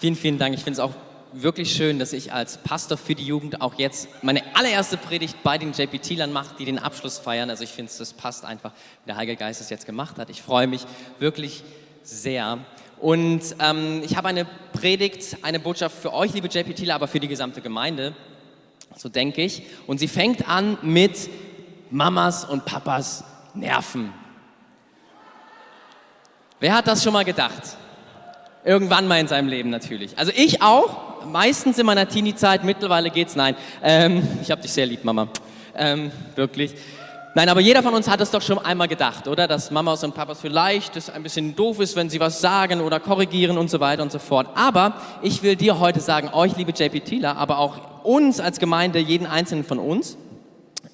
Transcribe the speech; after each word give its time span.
Vielen, 0.00 0.16
vielen 0.16 0.38
Dank. 0.38 0.54
Ich 0.54 0.64
finde 0.64 0.72
es 0.72 0.78
auch 0.80 0.94
wirklich 1.34 1.74
schön, 1.74 1.98
dass 1.98 2.14
ich 2.14 2.32
als 2.32 2.56
Pastor 2.56 2.96
für 2.96 3.14
die 3.14 3.26
Jugend 3.26 3.60
auch 3.60 3.74
jetzt 3.76 4.08
meine 4.22 4.40
allererste 4.56 4.96
Predigt 4.96 5.42
bei 5.42 5.58
den 5.58 5.72
JPT-Lern 5.72 6.32
mache, 6.32 6.54
die 6.58 6.64
den 6.64 6.78
Abschluss 6.78 7.18
feiern. 7.18 7.50
Also 7.50 7.64
ich 7.64 7.68
finde, 7.68 7.92
das 7.98 8.14
passt 8.14 8.46
einfach, 8.46 8.72
wie 8.72 9.08
der 9.08 9.16
Heilige 9.16 9.36
Geist 9.36 9.60
es 9.60 9.68
jetzt 9.68 9.84
gemacht 9.84 10.16
hat. 10.16 10.30
Ich 10.30 10.40
freue 10.40 10.68
mich 10.68 10.86
wirklich 11.18 11.62
sehr. 12.02 12.60
Und 12.98 13.42
ähm, 13.58 14.00
ich 14.02 14.16
habe 14.16 14.28
eine 14.28 14.46
Predigt, 14.72 15.36
eine 15.42 15.60
Botschaft 15.60 15.98
für 16.00 16.14
euch, 16.14 16.32
liebe 16.32 16.48
JPTler, 16.48 16.94
aber 16.94 17.06
für 17.06 17.20
die 17.20 17.28
gesamte 17.28 17.60
Gemeinde, 17.60 18.14
so 18.96 19.10
denke 19.10 19.42
ich. 19.42 19.64
Und 19.86 20.00
sie 20.00 20.08
fängt 20.08 20.48
an 20.48 20.78
mit 20.80 21.28
Mamas 21.90 22.46
und 22.46 22.64
Papas 22.64 23.22
Nerven. 23.52 24.14
Wer 26.58 26.74
hat 26.74 26.86
das 26.86 27.04
schon 27.04 27.12
mal 27.12 27.26
gedacht? 27.26 27.76
Irgendwann 28.64 29.08
mal 29.08 29.18
in 29.18 29.26
seinem 29.26 29.48
Leben 29.48 29.70
natürlich. 29.70 30.18
Also 30.18 30.32
ich 30.36 30.60
auch, 30.60 31.24
meistens 31.24 31.78
in 31.78 31.86
meiner 31.86 32.06
Teenie-Zeit, 32.06 32.62
mittlerweile 32.62 33.10
geht's, 33.10 33.34
nein. 33.34 33.56
Ähm, 33.82 34.22
ich 34.42 34.50
habe 34.50 34.60
dich 34.60 34.72
sehr 34.72 34.86
lieb, 34.86 35.02
Mama. 35.02 35.28
Ähm, 35.74 36.10
wirklich. 36.34 36.74
Nein, 37.34 37.48
aber 37.48 37.60
jeder 37.60 37.82
von 37.82 37.94
uns 37.94 38.08
hat 38.08 38.20
es 38.20 38.32
doch 38.32 38.42
schon 38.42 38.58
einmal 38.58 38.88
gedacht, 38.88 39.28
oder? 39.28 39.46
Dass 39.46 39.70
Mamas 39.70 40.04
und 40.04 40.14
Papas 40.14 40.40
vielleicht 40.40 40.96
es 40.96 41.08
ein 41.08 41.22
bisschen 41.22 41.54
doof 41.54 41.78
ist, 41.78 41.94
wenn 41.94 42.10
sie 42.10 42.18
was 42.18 42.40
sagen 42.40 42.80
oder 42.80 43.00
korrigieren 43.00 43.56
und 43.56 43.70
so 43.70 43.80
weiter 43.80 44.02
und 44.02 44.10
so 44.10 44.18
fort. 44.18 44.48
Aber 44.56 44.94
ich 45.22 45.42
will 45.42 45.56
dir 45.56 45.78
heute 45.78 46.00
sagen, 46.00 46.30
euch, 46.34 46.56
liebe 46.56 46.72
JPTler, 46.72 47.36
aber 47.36 47.58
auch 47.58 48.04
uns 48.04 48.40
als 48.40 48.58
Gemeinde, 48.58 48.98
jeden 48.98 49.26
einzelnen 49.26 49.64
von 49.64 49.78
uns, 49.78 50.18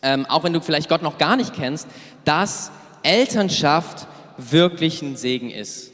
ähm, 0.02 0.27
auch 0.27 0.44
wenn 0.44 0.52
du 0.52 0.60
vielleicht 0.60 0.88
Gott 0.88 1.02
noch 1.02 1.19
gar 1.19 1.36
nicht 1.36 1.55
kennst, 1.55 1.88
dass 2.24 2.70
Elternschaft 3.02 4.06
wirklich 4.36 5.00
ein 5.00 5.16
Segen 5.16 5.50
ist. 5.50 5.91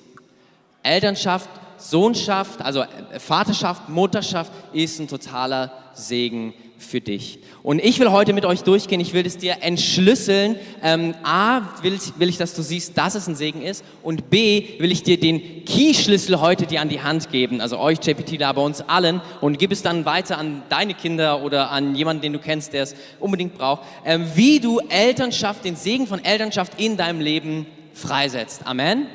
Elternschaft 0.83 1.48
Sohnschaft, 1.91 2.62
also 2.62 2.80
äh, 2.82 3.18
Vaterschaft, 3.18 3.88
Mutterschaft 3.88 4.52
ist 4.72 4.98
ein 5.00 5.09
totaler 5.09 5.72
Segen 5.95 6.55
für 6.82 7.00
dich. 7.00 7.39
Und 7.62 7.78
ich 7.78 8.00
will 8.00 8.11
heute 8.11 8.33
mit 8.33 8.44
euch 8.44 8.62
durchgehen, 8.62 9.00
ich 9.00 9.12
will 9.12 9.24
es 9.24 9.39
dir 9.39 9.58
entschlüsseln. 9.61 10.56
Ähm, 10.83 11.14
A, 11.22 11.61
will 11.83 11.94
ich, 11.94 12.19
will 12.19 12.28
ich, 12.28 12.36
dass 12.36 12.55
du 12.55 12.62
siehst, 12.62 12.98
dass 12.98 13.14
es 13.14 13.28
ein 13.28 13.34
Segen 13.34 13.62
ist. 13.62 13.84
Und 14.02 14.30
B, 14.30 14.78
will 14.78 14.91
ich 14.91 15.02
dir 15.02 15.19
den 15.19 15.64
Key-Schlüssel 15.64 16.41
heute 16.41 16.66
dir 16.66 16.80
an 16.80 16.89
die 16.89 17.02
Hand 17.02 17.30
geben, 17.30 17.61
also 17.61 17.78
euch, 17.78 17.98
JPT, 18.05 18.41
da 18.41 18.52
bei 18.52 18.62
uns 18.62 18.80
allen. 18.80 19.20
Und 19.41 19.58
gib 19.58 19.72
es 19.72 19.83
dann 19.83 20.05
weiter 20.05 20.39
an 20.39 20.62
deine 20.69 20.94
Kinder 20.94 21.42
oder 21.42 21.70
an 21.70 21.94
jemanden, 21.94 22.22
den 22.22 22.33
du 22.33 22.39
kennst, 22.39 22.72
der 22.72 22.83
es 22.83 22.94
unbedingt 23.20 23.56
braucht. 23.56 23.83
Ähm, 24.05 24.27
wie 24.34 24.61
du 24.61 24.80
Elternschaft, 24.89 25.64
den 25.64 25.77
Segen 25.77 26.06
von 26.06 26.24
Elternschaft 26.24 26.80
in 26.80 26.96
deinem 26.96 27.20
Leben 27.20 27.67
freisetzt. 27.94 28.67
Amen. 28.67 29.06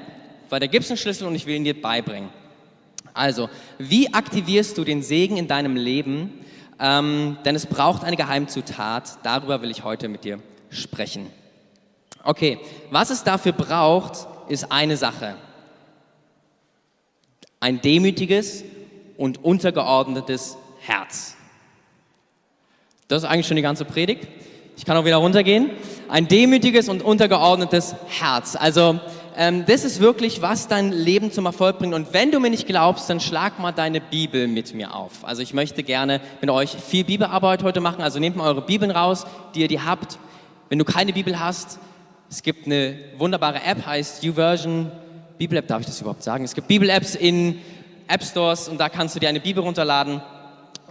Weil 0.50 0.62
da 0.62 0.68
gibt 0.68 0.86
es 0.86 0.92
einen 0.92 0.98
Schlüssel 0.98 1.28
und 1.28 1.36
ich 1.36 1.46
will 1.46 1.56
ihn 1.56 1.66
dir 1.66 1.80
beibringen. 1.80 2.30
Also, 3.18 3.50
wie 3.78 4.14
aktivierst 4.14 4.78
du 4.78 4.84
den 4.84 5.02
Segen 5.02 5.38
in 5.38 5.48
deinem 5.48 5.76
Leben? 5.76 6.34
Ähm, 6.80 7.38
denn 7.44 7.56
es 7.56 7.66
braucht 7.66 8.04
eine 8.04 8.16
Geheimzutat. 8.16 9.20
Darüber 9.24 9.62
will 9.62 9.72
ich 9.72 9.84
heute 9.84 10.08
mit 10.08 10.24
dir 10.24 10.40
sprechen. 10.70 11.28
Okay, 12.24 12.60
was 12.92 13.10
es 13.10 13.24
dafür 13.24 13.54
braucht, 13.54 14.28
ist 14.50 14.72
eine 14.72 14.98
Sache. 14.98 15.36
Ein 17.60 17.82
demütiges 17.82 18.64
und 19.18 19.44
untergeordnetes 19.44 20.58
Herz. 20.80 21.36
Das 23.08 23.24
ist 23.24 23.30
eigentlich 23.30 23.48
schon 23.48 23.56
die 23.56 23.64
ganze 23.64 23.86
Predigt. 23.86 24.28
Ich 24.76 24.86
kann 24.86 24.96
auch 24.96 25.06
wieder 25.06 25.18
runtergehen. 25.18 25.72
Ein 26.08 26.28
demütiges 26.28 26.88
und 26.88 27.02
untergeordnetes 27.02 27.96
Herz. 28.08 28.56
Also 28.56 29.00
ähm, 29.40 29.66
das 29.68 29.84
ist 29.84 30.00
wirklich, 30.00 30.42
was 30.42 30.68
dein 30.68 30.92
Leben 30.92 31.32
zum 31.32 31.46
Erfolg 31.46 31.78
bringt. 31.78 31.94
Und 31.94 32.12
wenn 32.12 32.32
du 32.32 32.40
mir 32.40 32.50
nicht 32.50 32.66
glaubst, 32.66 33.08
dann 33.08 33.20
schlag 33.20 33.60
mal 33.60 33.72
deine 33.72 34.02
Bibel 34.02 34.48
mit 34.48 34.74
mir 34.74 34.96
auf. 34.96 35.24
Also 35.24 35.44
ich 35.44 35.54
möchte 35.54 35.84
gerne 35.84 36.22
mit 36.42 36.50
euch 36.50 36.72
viel 36.72 37.04
Bibelarbeit 37.04 37.62
heute 37.62 37.80
machen. 37.80 38.02
Also 38.02 38.20
nehmt 38.20 38.36
mal 38.36 38.48
eure 38.48 38.64
Bibeln 38.64 38.90
raus, 38.90 39.28
die 39.54 39.62
ihr 39.62 39.68
die 39.68 39.80
habt. 39.80 40.18
Wenn 40.70 40.80
du 40.80 40.86
keine 40.86 41.14
Bibel 41.14 41.40
hast, 41.40 41.78
es 42.32 42.42
gibt 42.42 42.66
eine 42.66 42.98
wunderbare 43.20 43.62
App, 43.64 43.86
heißt 43.86 44.24
YouVersion. 44.24 44.92
Bibel-App, 45.38 45.68
darf 45.68 45.82
ich 45.82 45.86
das 45.86 46.02
überhaupt 46.02 46.24
sagen? 46.24 46.44
Es 46.44 46.56
gibt 46.56 46.68
Bibel-Apps 46.68 47.14
in 47.14 47.60
App 48.08 48.24
Stores 48.24 48.68
und 48.68 48.80
da 48.80 48.90
kannst 48.90 49.16
du 49.16 49.20
dir 49.20 49.30
eine 49.30 49.40
Bibel 49.40 49.62
runterladen. 49.62 50.20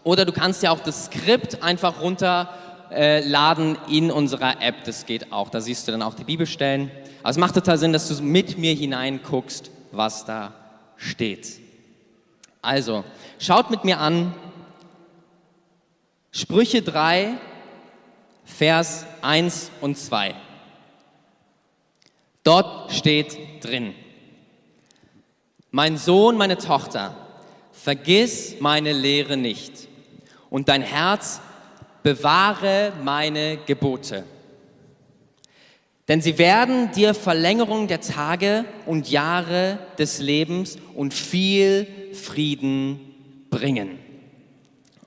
Oder 0.05 0.25
du 0.25 0.31
kannst 0.31 0.63
ja 0.63 0.71
auch 0.71 0.78
das 0.78 1.07
Skript 1.07 1.65
einfach 1.65 2.01
runterladen 2.01 3.77
in 3.91 4.13
unserer 4.13 4.63
App. 4.63 4.84
Das 4.84 5.05
geht 5.05 5.33
auch. 5.33 5.49
Da 5.49 5.61
siehst 5.61 5.89
du 5.89 5.93
dann 5.93 6.03
auch 6.03 6.15
die 6.15 6.23
Bibelstellen. 6.23 6.93
Aber 7.27 7.33
es 7.33 7.39
macht 7.39 7.57
total 7.57 7.77
Sinn, 7.77 7.93
dass 7.93 8.07
du 8.07 8.23
mit 8.23 8.57
mir 8.57 8.73
hineinguckst, 8.73 9.73
was 9.91 10.25
da 10.27 10.55
steht. 10.97 11.59
Also, 12.63 13.03
schaut 13.41 13.69
mit 13.69 13.83
mir 13.83 13.99
an, 13.99 14.33
Sprüche 16.31 16.83
3, 16.83 17.37
Vers 18.45 19.07
1 19.23 19.73
und 19.81 19.99
2. 19.99 20.37
Dort 22.45 22.93
steht 22.93 23.37
drin, 23.61 23.93
mein 25.73 25.97
Sohn, 25.99 26.37
meine 26.37 26.59
Tochter, 26.59 27.17
vergiss 27.73 28.61
meine 28.61 28.93
Lehre 28.93 29.37
nicht 29.37 29.89
und 30.49 30.69
dein 30.69 30.83
Herz 30.83 31.41
bewahre 32.05 32.93
meine 33.03 33.57
Gebote 33.67 34.23
denn 36.09 36.21
sie 36.21 36.39
werden 36.39 36.93
dir 36.93 37.15
Verlängerung 37.15 37.89
der 37.89 38.00
Tage 38.00 38.65
und 38.87 39.11
Jahre 39.11 39.78
des 39.99 40.21
Lebens 40.21 40.78
und 40.94 41.12
viel 41.12 41.87
Frieden 42.12 43.00
bringen. 43.50 43.99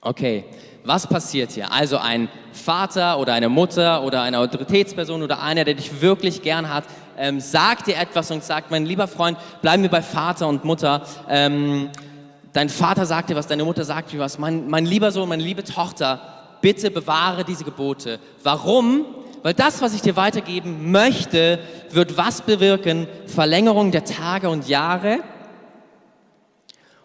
Okay, 0.02 0.44
was 0.84 1.06
passiert 1.06 1.52
hier? 1.52 1.72
Also 1.72 1.98
ein 1.98 2.28
Vater 2.52 3.18
oder 3.18 3.32
eine 3.34 3.48
Mutter 3.48 4.02
oder 4.02 4.22
eine 4.22 4.38
Autoritätsperson 4.38 5.22
oder 5.22 5.42
einer, 5.42 5.64
der 5.64 5.74
dich 5.74 6.00
wirklich 6.00 6.42
gern 6.42 6.72
hat, 6.72 6.84
ähm, 7.18 7.40
sagt 7.40 7.86
dir 7.86 7.96
etwas 7.96 8.30
und 8.30 8.42
sagt, 8.42 8.70
mein 8.70 8.86
lieber 8.86 9.06
Freund, 9.06 9.38
bleiben 9.60 9.82
wir 9.82 9.90
bei 9.90 10.02
Vater 10.02 10.48
und 10.48 10.64
Mutter. 10.64 11.02
Ähm, 11.28 11.90
dein 12.52 12.68
Vater 12.68 13.04
sagt 13.04 13.30
dir 13.30 13.36
was, 13.36 13.46
deine 13.46 13.64
Mutter 13.64 13.84
sagt 13.84 14.12
dir 14.12 14.20
was. 14.20 14.38
Mein, 14.38 14.68
mein 14.68 14.86
lieber 14.86 15.12
Sohn, 15.12 15.28
meine 15.28 15.42
liebe 15.42 15.64
Tochter, 15.64 16.56
bitte 16.62 16.90
bewahre 16.90 17.44
diese 17.44 17.64
Gebote. 17.64 18.18
Warum? 18.42 19.04
Weil 19.42 19.54
das, 19.54 19.80
was 19.80 19.94
ich 19.94 20.02
dir 20.02 20.16
weitergeben 20.16 20.90
möchte, 20.90 21.60
wird 21.90 22.16
was 22.16 22.42
bewirken? 22.42 23.06
Verlängerung 23.26 23.90
der 23.90 24.04
Tage 24.04 24.50
und 24.50 24.68
Jahre 24.68 25.20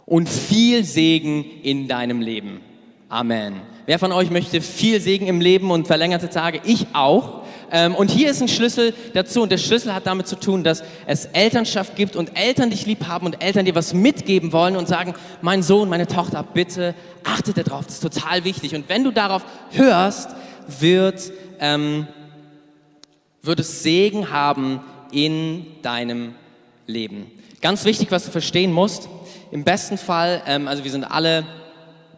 und 0.06 0.30
viel 0.30 0.84
Segen 0.84 1.46
in 1.64 1.88
deinem 1.88 2.22
Leben. 2.22 2.62
Amen. 3.10 3.62
Wer 3.86 4.00
von 4.00 4.12
euch 4.12 4.32
möchte 4.32 4.62
viel 4.62 5.00
Segen 5.00 5.28
im 5.28 5.42
Leben 5.42 5.70
und 5.72 5.88
verlängerte 5.88 6.30
Tage? 6.30 6.60
Ich 6.66 6.88
auch. 6.94 7.44
Ähm, 7.72 7.96
und 7.96 8.10
hier 8.10 8.32
ist 8.32 8.42
ein 8.42 8.48
Schlüssel 8.48 8.94
dazu. 9.14 9.44
Und 9.44 9.52
der 9.52 9.58
Schlüssel 9.58 9.94
hat 9.94 10.08
damit 10.08 10.28
zu 10.28 10.36
tun, 10.36 10.64
dass 10.64 10.84
es 11.06 11.26
Elternschaft 11.26 11.96
gibt 11.96 12.16
und 12.16 12.38
Eltern 12.38 12.72
dich 12.72 12.86
lieb 12.86 13.08
haben 13.08 13.26
und 13.26 13.44
Eltern 13.44 13.66
dir 13.66 13.76
was 13.76 13.94
mitgeben 13.94 14.54
wollen 14.54 14.76
und 14.76 14.88
sagen, 14.88 15.14
mein 15.42 15.62
Sohn, 15.62 15.88
meine 15.88 16.08
Tochter, 16.08 16.44
bitte 16.44 16.96
achtet 17.24 17.58
darauf. 17.58 17.86
Das 17.86 17.96
ist 17.96 18.04
total 18.04 18.44
wichtig. 18.44 18.76
Und 18.76 18.90
wenn 18.90 19.04
du 19.04 19.12
darauf 19.12 19.44
hörst, 19.72 20.30
wird 20.80 21.32
ähm, 21.60 22.08
wird 23.46 23.60
es 23.60 23.84
Segen 23.84 24.32
haben 24.32 24.82
in 25.12 25.66
deinem 25.82 26.36
Leben. 26.88 27.32
Ganz 27.62 27.86
wichtig, 27.86 28.12
was 28.12 28.26
du 28.26 28.32
verstehen 28.32 28.72
musst, 28.72 29.10
im 29.52 29.64
besten 29.64 29.98
Fall, 29.98 30.42
ähm, 30.46 30.68
also 30.68 30.84
wir 30.84 30.92
sind 30.92 31.04
alle, 31.04 31.46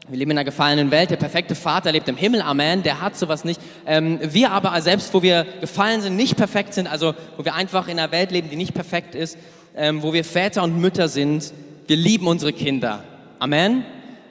wir 0.07 0.17
leben 0.17 0.31
in 0.31 0.37
einer 0.37 0.45
gefallenen 0.45 0.91
Welt, 0.91 1.09
der 1.11 1.17
perfekte 1.17 1.55
Vater 1.55 1.91
lebt 1.91 2.07
im 2.09 2.17
Himmel, 2.17 2.41
Amen, 2.41 2.83
der 2.83 3.01
hat 3.01 3.17
sowas 3.17 3.43
nicht. 3.43 3.61
Ähm, 3.85 4.19
wir 4.21 4.51
aber, 4.51 4.79
selbst 4.81 5.13
wo 5.13 5.21
wir 5.21 5.45
gefallen 5.61 6.01
sind, 6.01 6.15
nicht 6.15 6.37
perfekt 6.37 6.73
sind, 6.73 6.87
also 6.87 7.13
wo 7.37 7.45
wir 7.45 7.55
einfach 7.55 7.87
in 7.87 7.99
einer 7.99 8.11
Welt 8.11 8.31
leben, 8.31 8.49
die 8.49 8.55
nicht 8.55 8.73
perfekt 8.73 9.15
ist, 9.15 9.37
ähm, 9.75 10.01
wo 10.01 10.13
wir 10.13 10.23
Väter 10.23 10.63
und 10.63 10.79
Mütter 10.79 11.07
sind, 11.07 11.53
wir 11.87 11.97
lieben 11.97 12.27
unsere 12.27 12.53
Kinder. 12.53 13.03
Amen. 13.39 13.85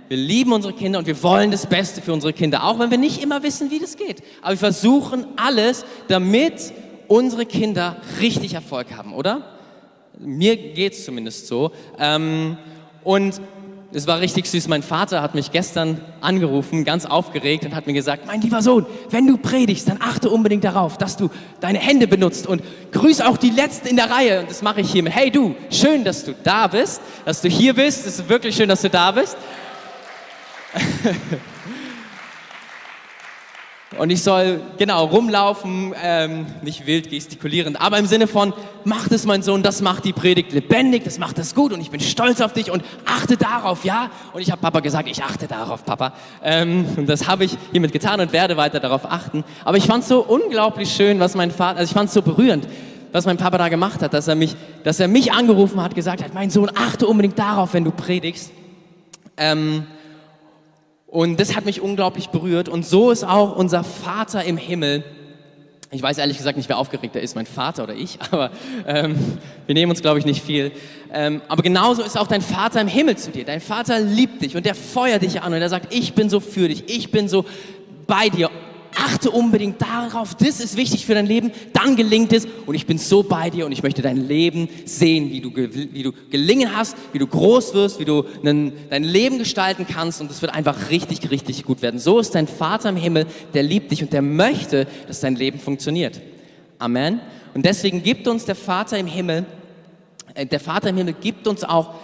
Wir 0.09 0.17
lieben 0.17 0.53
unsere 0.53 0.73
Kinder 0.73 0.99
und 1.01 1.07
wir 1.07 1.21
wollen 1.23 1.51
das 1.51 1.67
Beste 1.67 2.01
für 2.01 2.13
unsere 2.13 2.33
Kinder, 2.33 2.65
auch 2.65 2.79
wenn 2.79 2.91
wir 2.91 2.99
nicht 2.99 3.23
immer 3.23 3.43
wissen, 3.43 3.71
wie 3.71 3.81
das 3.81 3.97
geht. 3.97 4.23
Aber 4.41 4.53
wir 4.53 4.59
versuchen 4.59 5.27
alles, 5.37 5.85
damit 6.09 6.73
unsere 7.09 7.47
Kinder 7.47 7.97
richtig 8.21 8.55
Erfolg 8.55 8.97
haben, 8.97 9.13
oder? 9.13 9.43
Mir 10.19 10.57
geht 10.57 10.95
es 10.95 11.05
zumindest 11.05 11.47
so. 11.47 11.73
Ähm, 11.99 12.57
und 13.05 13.41
es 13.93 14.07
war 14.07 14.21
richtig 14.21 14.47
süß. 14.47 14.69
Mein 14.69 14.83
Vater 14.83 15.23
hat 15.23 15.35
mich 15.35 15.53
gestern 15.53 16.01
angerufen, 16.21 16.85
ganz 16.85 17.07
aufgeregt, 17.07 17.65
und 17.65 17.75
hat 17.75 17.87
mir 17.87 17.93
gesagt: 17.93 18.27
Mein 18.27 18.41
lieber 18.41 18.61
Sohn, 18.61 18.85
wenn 19.11 19.27
du 19.27 19.37
predigst, 19.39 19.89
dann 19.89 19.99
achte 20.01 20.29
unbedingt 20.31 20.65
darauf, 20.65 20.99
dass 20.99 21.17
du 21.17 21.31
deine 21.61 21.79
Hände 21.79 22.07
benutzt 22.07 22.47
und 22.47 22.63
grüß 22.93 23.21
auch 23.23 23.37
die 23.37 23.51
Letzten 23.51 23.89
in 23.89 23.97
der 23.97 24.11
Reihe. 24.11 24.41
Und 24.41 24.51
das 24.51 24.63
mache 24.63 24.81
ich 24.81 24.91
hiermit. 24.91 25.15
Hey 25.15 25.31
du, 25.31 25.55
schön, 25.71 26.05
dass 26.05 26.25
du 26.25 26.35
da 26.43 26.67
bist, 26.67 27.01
dass 27.25 27.41
du 27.41 27.49
hier 27.49 27.75
bist. 27.75 28.07
Es 28.07 28.19
ist 28.19 28.29
wirklich 28.29 28.57
schön, 28.57 28.69
dass 28.69 28.83
du 28.83 28.91
da 28.91 29.13
bist. 29.13 29.37
Und 33.99 34.11
ich 34.11 34.23
soll, 34.23 34.61
genau, 34.79 35.07
rumlaufen, 35.07 35.95
ähm, 36.03 36.47
nicht 36.63 36.87
wild 36.87 37.11
gestikulierend, 37.11 37.81
aber 37.81 37.99
im 37.99 38.07
Sinne 38.07 38.27
von, 38.27 38.53
mach 38.85 39.09
das, 39.09 39.25
mein 39.25 39.43
Sohn, 39.43 39.63
das 39.63 39.81
macht 39.81 40.05
die 40.05 40.13
Predigt 40.13 40.53
lebendig, 40.53 41.05
das 41.05 41.19
macht 41.19 41.39
das 41.39 41.55
gut 41.55 41.73
und 41.73 41.81
ich 41.81 41.91
bin 41.91 42.01
stolz 42.01 42.41
auf 42.41 42.53
dich 42.53 42.71
und 42.71 42.85
achte 43.05 43.37
darauf, 43.37 43.85
ja? 43.85 44.11
Und 44.33 44.43
ich 44.43 44.51
habe 44.51 44.61
Papa 44.61 44.81
gesagt, 44.81 45.09
ich 45.09 45.23
achte 45.23 45.47
darauf, 45.47 45.85
Papa. 45.85 46.13
Ähm, 46.43 46.87
und 46.97 47.09
das 47.09 47.27
habe 47.27 47.45
ich 47.45 47.57
hiermit 47.73 47.93
getan 47.93 48.21
und 48.21 48.33
werde 48.33 48.57
weiter 48.57 48.81
darauf 48.81 49.11
achten. 49.11 49.45
Aber 49.65 49.79
ich 49.79 49.87
fand 49.87 50.03
es 50.03 50.09
so 50.09 50.21
unglaublich 50.21 50.93
schön, 50.93 51.19
was 51.19 51.35
mein 51.35 51.51
Vater, 51.51 51.79
also 51.79 51.91
ich 51.91 51.95
fand 51.95 52.09
es 52.09 52.15
so 52.15 52.23
berührend, 52.23 52.69
was 53.13 53.25
mein 53.25 53.39
Papa 53.39 53.57
da 53.57 53.69
gemacht 53.69 54.03
hat, 54.03 54.13
dass 54.13 54.29
er 54.29 54.35
mich, 54.35 54.55
dass 54.85 55.01
er 55.01 55.09
mich 55.09 55.33
angerufen 55.33 55.83
hat, 55.83 55.95
gesagt 55.95 56.23
hat, 56.23 56.35
mein 56.35 56.51
Sohn, 56.51 56.71
achte 56.75 57.07
unbedingt 57.07 57.39
darauf, 57.39 57.73
wenn 57.73 57.85
du 57.85 57.91
predigst. 57.91 58.51
Ähm, 59.39 59.87
und 61.07 61.39
das 61.39 61.55
hat 61.57 61.65
mich 61.65 61.81
unglaublich 61.81 62.29
berührt. 62.29 62.69
Und 62.69 62.85
so 62.85 63.11
ist 63.11 63.25
auch 63.25 63.57
unser 63.57 63.85
Vater 63.85 64.45
im 64.45 64.57
Himmel. 64.57 65.05
Ich 65.93 66.03
weiß 66.03 66.19
ehrlich 66.19 66.37
gesagt 66.37 66.57
nicht, 66.57 66.69
wer 66.69 66.79
aufgeregter 66.79 67.21
ist, 67.21 67.37
mein 67.37 67.47
Vater 67.47 67.85
oder 67.85 67.95
ich, 67.95 68.19
aber 68.31 68.51
ähm, 68.87 69.17
wir 69.67 69.75
nehmen 69.75 69.91
uns, 69.91 70.03
glaube 70.03 70.19
ich, 70.19 70.25
nicht 70.25 70.43
viel. 70.43 70.73
Ähm, 71.13 71.43
aber 71.49 71.63
genauso 71.63 72.03
ist 72.03 72.19
auch 72.19 72.27
dein 72.27 72.43
Vater 72.43 72.81
im 72.81 72.89
Himmel 72.89 73.17
zu 73.17 73.31
dir. 73.31 73.45
Dein 73.45 73.61
Vater 73.61 74.01
liebt 74.01 74.43
dich 74.43 74.57
und 74.57 74.67
der 74.67 74.75
feuert 74.75 75.23
dich 75.23 75.43
an 75.43 75.55
und 75.55 75.63
er 75.63 75.69
sagt, 75.69 75.95
ich 75.95 76.15
bin 76.15 76.29
so 76.29 76.41
für 76.41 76.69
dich, 76.69 76.89
ich 76.89 77.13
bin 77.13 77.29
so 77.29 77.45
bei 78.07 78.29
dir 78.29 78.51
achte 78.97 79.31
unbedingt 79.31 79.81
darauf, 79.81 80.35
das 80.35 80.61
ist 80.61 80.77
wichtig 80.77 81.07
für 81.07 81.15
dein 81.15 81.27
Leben, 81.27 81.53
dann 81.73 81.97
gelingt 81.97 82.33
es 82.33 82.47
und 82.67 82.75
ich 82.75 82.87
bin 82.87 82.99
so 82.99 83.23
bei 83.23 83.51
dir 83.51 83.67
und 83.67 83.73
ich 83.73 83.83
möchte 83.83 84.03
dein 84.03 84.17
Leben 84.17 84.69
sehen, 84.85 85.31
wie 85.31 85.41
du, 85.41 85.55
wie 85.55 86.03
du 86.03 86.13
gelingen 86.31 86.75
hast, 86.77 86.97
wie 87.13 87.19
du 87.19 87.27
groß 87.27 87.75
wirst, 87.75 88.01
wie 88.01 88.05
du 88.05 88.25
einen, 88.43 88.73
dein 88.91 89.05
Leben 89.05 89.39
gestalten 89.39 89.87
kannst 89.89 90.21
und 90.21 90.31
es 90.31 90.41
wird 90.43 90.55
einfach 90.55 90.91
richtig, 90.91 91.31
richtig 91.31 91.65
gut 91.65 91.83
werden. 91.83 92.01
So 92.01 92.19
ist 92.19 92.35
dein 92.35 92.49
Vater 92.49 92.89
im 92.89 92.97
Himmel, 92.97 93.27
der 93.55 93.63
liebt 93.63 93.91
dich 93.91 94.03
und 94.03 94.13
der 94.13 94.23
möchte, 94.23 94.87
dass 95.07 95.21
dein 95.21 95.37
Leben 95.37 95.59
funktioniert. 95.59 96.21
Amen. 96.79 97.21
Und 97.55 97.65
deswegen 97.65 98.03
gibt 98.03 98.29
uns 98.29 98.45
der 98.45 98.55
Vater 98.55 98.99
im 98.99 99.07
Himmel, 99.07 99.47
äh, 100.35 100.47
der 100.47 100.61
Vater 100.61 100.91
im 100.91 100.97
Himmel 100.97 101.15
gibt 101.21 101.47
uns 101.47 101.65
auch 101.65 101.95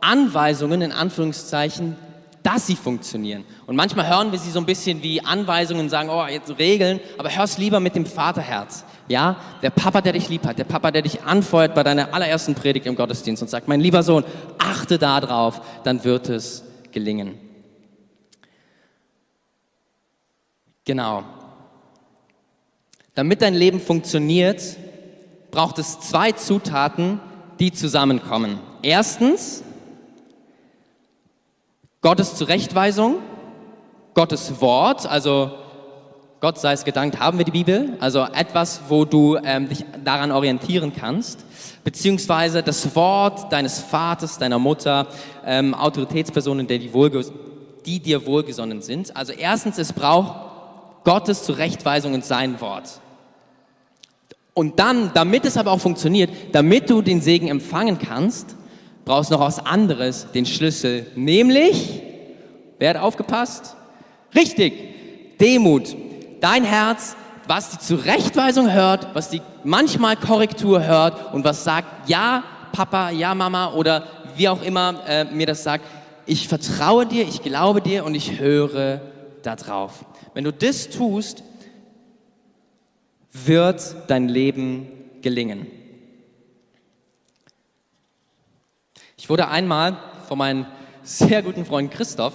Anweisungen, 0.00 0.82
in 0.82 0.92
Anführungszeichen, 0.92 1.96
dass 2.42 2.66
sie 2.66 2.76
funktionieren. 2.76 3.44
Und 3.66 3.76
manchmal 3.76 4.08
hören 4.08 4.32
wir 4.32 4.38
sie 4.38 4.50
so 4.50 4.58
ein 4.58 4.66
bisschen 4.66 5.02
wie 5.02 5.24
Anweisungen, 5.24 5.88
sagen, 5.88 6.08
oh, 6.10 6.26
jetzt 6.26 6.58
Regeln, 6.58 7.00
aber 7.18 7.30
hör's 7.34 7.58
lieber 7.58 7.80
mit 7.80 7.94
dem 7.94 8.06
Vaterherz. 8.06 8.84
Ja, 9.08 9.36
der 9.62 9.70
Papa, 9.70 10.00
der 10.00 10.14
dich 10.14 10.28
lieb 10.28 10.46
hat, 10.46 10.58
der 10.58 10.64
Papa, 10.64 10.90
der 10.90 11.02
dich 11.02 11.22
anfeuert 11.22 11.74
bei 11.74 11.82
deiner 11.82 12.12
allerersten 12.14 12.54
Predigt 12.54 12.86
im 12.86 12.96
Gottesdienst 12.96 13.42
und 13.42 13.48
sagt, 13.48 13.68
mein 13.68 13.80
lieber 13.80 14.02
Sohn, 14.02 14.24
achte 14.58 14.98
da 14.98 15.20
drauf, 15.20 15.60
dann 15.84 16.02
wird 16.04 16.28
es 16.28 16.64
gelingen. 16.92 17.38
Genau. 20.84 21.24
Damit 23.14 23.42
dein 23.42 23.54
Leben 23.54 23.80
funktioniert, 23.80 24.62
braucht 25.50 25.78
es 25.78 26.00
zwei 26.00 26.32
Zutaten, 26.32 27.20
die 27.60 27.72
zusammenkommen. 27.72 28.58
Erstens 28.82 29.62
Gottes 32.02 32.34
Zurechtweisung, 32.34 33.18
Gottes 34.14 34.60
Wort, 34.60 35.06
also 35.06 35.52
Gott 36.40 36.58
sei 36.58 36.72
es 36.72 36.84
gedankt, 36.84 37.20
haben 37.20 37.38
wir 37.38 37.44
die 37.44 37.52
Bibel, 37.52 37.96
also 38.00 38.24
etwas, 38.24 38.80
wo 38.88 39.04
du 39.04 39.38
ähm, 39.44 39.68
dich 39.68 39.84
daran 40.04 40.32
orientieren 40.32 40.92
kannst, 40.92 41.44
beziehungsweise 41.84 42.64
das 42.64 42.96
Wort 42.96 43.52
deines 43.52 43.78
Vaters, 43.78 44.38
deiner 44.38 44.58
Mutter, 44.58 45.06
ähm, 45.46 45.74
Autoritätspersonen, 45.74 46.66
die, 46.66 46.90
die 47.86 48.00
dir 48.00 48.26
wohlgesonnen 48.26 48.82
sind. 48.82 49.16
Also 49.16 49.32
erstens, 49.32 49.78
es 49.78 49.92
braucht 49.92 50.34
Gottes 51.04 51.44
Zurechtweisung 51.44 52.14
und 52.14 52.24
sein 52.24 52.60
Wort. 52.60 53.00
Und 54.54 54.80
dann, 54.80 55.12
damit 55.14 55.44
es 55.44 55.56
aber 55.56 55.70
auch 55.70 55.80
funktioniert, 55.80 56.30
damit 56.50 56.90
du 56.90 57.00
den 57.00 57.20
Segen 57.20 57.46
empfangen 57.46 58.00
kannst, 58.00 58.56
brauchst 59.04 59.30
noch 59.30 59.40
was 59.40 59.64
anderes, 59.64 60.26
den 60.32 60.46
Schlüssel, 60.46 61.06
nämlich, 61.14 62.00
wer 62.78 62.90
hat 62.90 62.96
aufgepasst? 62.96 63.76
Richtig, 64.34 65.38
Demut. 65.40 65.96
Dein 66.40 66.64
Herz, 66.64 67.16
was 67.46 67.70
die 67.70 67.78
Zurechtweisung 67.78 68.72
hört, 68.72 69.14
was 69.14 69.30
die 69.30 69.42
manchmal 69.64 70.16
Korrektur 70.16 70.84
hört 70.84 71.34
und 71.34 71.44
was 71.44 71.64
sagt, 71.64 72.08
ja, 72.08 72.44
Papa, 72.72 73.10
ja, 73.10 73.34
Mama 73.34 73.72
oder 73.74 74.06
wie 74.36 74.48
auch 74.48 74.62
immer 74.62 75.02
äh, 75.06 75.24
mir 75.24 75.46
das 75.46 75.62
sagt, 75.62 75.84
ich 76.26 76.48
vertraue 76.48 77.06
dir, 77.06 77.22
ich 77.24 77.42
glaube 77.42 77.80
dir 77.82 78.04
und 78.04 78.14
ich 78.14 78.38
höre 78.38 79.00
darauf. 79.42 80.04
Wenn 80.34 80.44
du 80.44 80.52
das 80.52 80.88
tust, 80.88 81.42
wird 83.32 83.96
dein 84.08 84.28
Leben 84.28 84.86
gelingen. 85.20 85.66
Ich 89.22 89.30
wurde 89.30 89.46
einmal 89.46 89.96
von 90.26 90.36
meinem 90.36 90.66
sehr 91.04 91.44
guten 91.44 91.64
Freund 91.64 91.92
Christoph 91.92 92.32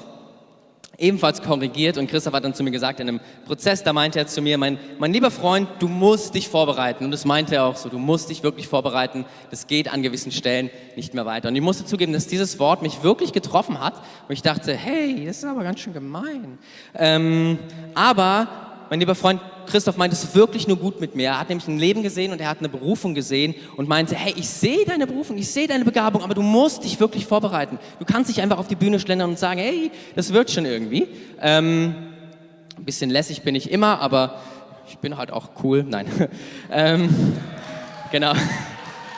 ebenfalls 0.97 1.41
korrigiert 1.41 1.97
und 1.97 2.09
Christoph 2.09 2.33
hat 2.33 2.45
dann 2.45 2.53
zu 2.53 2.63
mir 2.63 2.71
gesagt, 2.71 3.01
in 3.01 3.09
einem 3.09 3.19
Prozess, 3.45 3.83
da 3.83 3.91
meinte 3.91 4.19
er 4.19 4.27
zu 4.27 4.41
mir, 4.41 4.57
mein, 4.57 4.79
mein 4.97 5.11
lieber 5.11 5.29
Freund, 5.29 5.67
du 5.79 5.89
musst 5.89 6.33
dich 6.33 6.47
vorbereiten 6.47 7.03
und 7.03 7.11
das 7.11 7.25
meinte 7.25 7.55
er 7.55 7.65
auch 7.65 7.75
so, 7.75 7.89
du 7.89 7.99
musst 7.99 8.29
dich 8.29 8.41
wirklich 8.41 8.69
vorbereiten, 8.69 9.25
das 9.51 9.67
geht 9.67 9.91
an 9.91 10.01
gewissen 10.01 10.31
Stellen 10.31 10.69
nicht 10.95 11.13
mehr 11.13 11.25
weiter. 11.25 11.49
Und 11.49 11.57
ich 11.57 11.61
musste 11.61 11.83
zugeben, 11.83 12.13
dass 12.13 12.25
dieses 12.27 12.57
Wort 12.57 12.81
mich 12.81 13.03
wirklich 13.03 13.33
getroffen 13.33 13.81
hat 13.81 13.95
und 14.29 14.33
ich 14.33 14.41
dachte, 14.41 14.73
hey, 14.73 15.25
das 15.25 15.39
ist 15.39 15.43
aber 15.43 15.63
ganz 15.63 15.81
schön 15.81 15.91
gemein. 15.91 16.57
Ähm, 16.95 17.59
aber 17.95 18.66
mein 18.89 18.99
lieber 18.99 19.15
Freund 19.15 19.41
Christoph 19.67 19.97
meint 19.97 20.13
es 20.13 20.33
wirklich 20.33 20.67
nur 20.67 20.77
gut 20.77 21.01
mit 21.01 21.15
mir. 21.15 21.29
Er 21.29 21.39
hat 21.39 21.49
nämlich 21.49 21.67
ein 21.67 21.77
Leben 21.77 22.03
gesehen 22.03 22.31
und 22.31 22.39
er 22.39 22.49
hat 22.49 22.59
eine 22.59 22.69
Berufung 22.69 23.13
gesehen 23.13 23.53
und 23.75 23.87
meinte, 23.89 24.15
hey, 24.15 24.33
ich 24.37 24.47
sehe 24.47 24.85
deine 24.85 25.05
Berufung, 25.05 25.37
ich 25.37 25.49
sehe 25.49 25.67
deine 25.67 25.83
Begabung, 25.83 26.23
aber 26.23 26.33
du 26.33 26.41
musst 26.41 26.83
dich 26.83 26.99
wirklich 26.99 27.25
vorbereiten. 27.25 27.77
Du 27.99 28.05
kannst 28.05 28.29
dich 28.29 28.41
einfach 28.41 28.57
auf 28.57 28.67
die 28.67 28.75
Bühne 28.75 28.99
schlendern 28.99 29.29
und 29.31 29.39
sagen, 29.39 29.59
hey, 29.59 29.91
das 30.15 30.31
wird 30.33 30.51
schon 30.51 30.65
irgendwie. 30.65 31.07
Ähm, 31.41 31.95
ein 32.77 32.85
bisschen 32.85 33.09
lässig 33.09 33.41
bin 33.41 33.55
ich 33.55 33.71
immer, 33.71 33.99
aber 33.99 34.39
ich 34.87 34.97
bin 34.99 35.17
halt 35.17 35.31
auch 35.31 35.49
cool. 35.63 35.83
Nein. 35.87 36.07
ähm, 36.71 37.09
genau. 38.11 38.33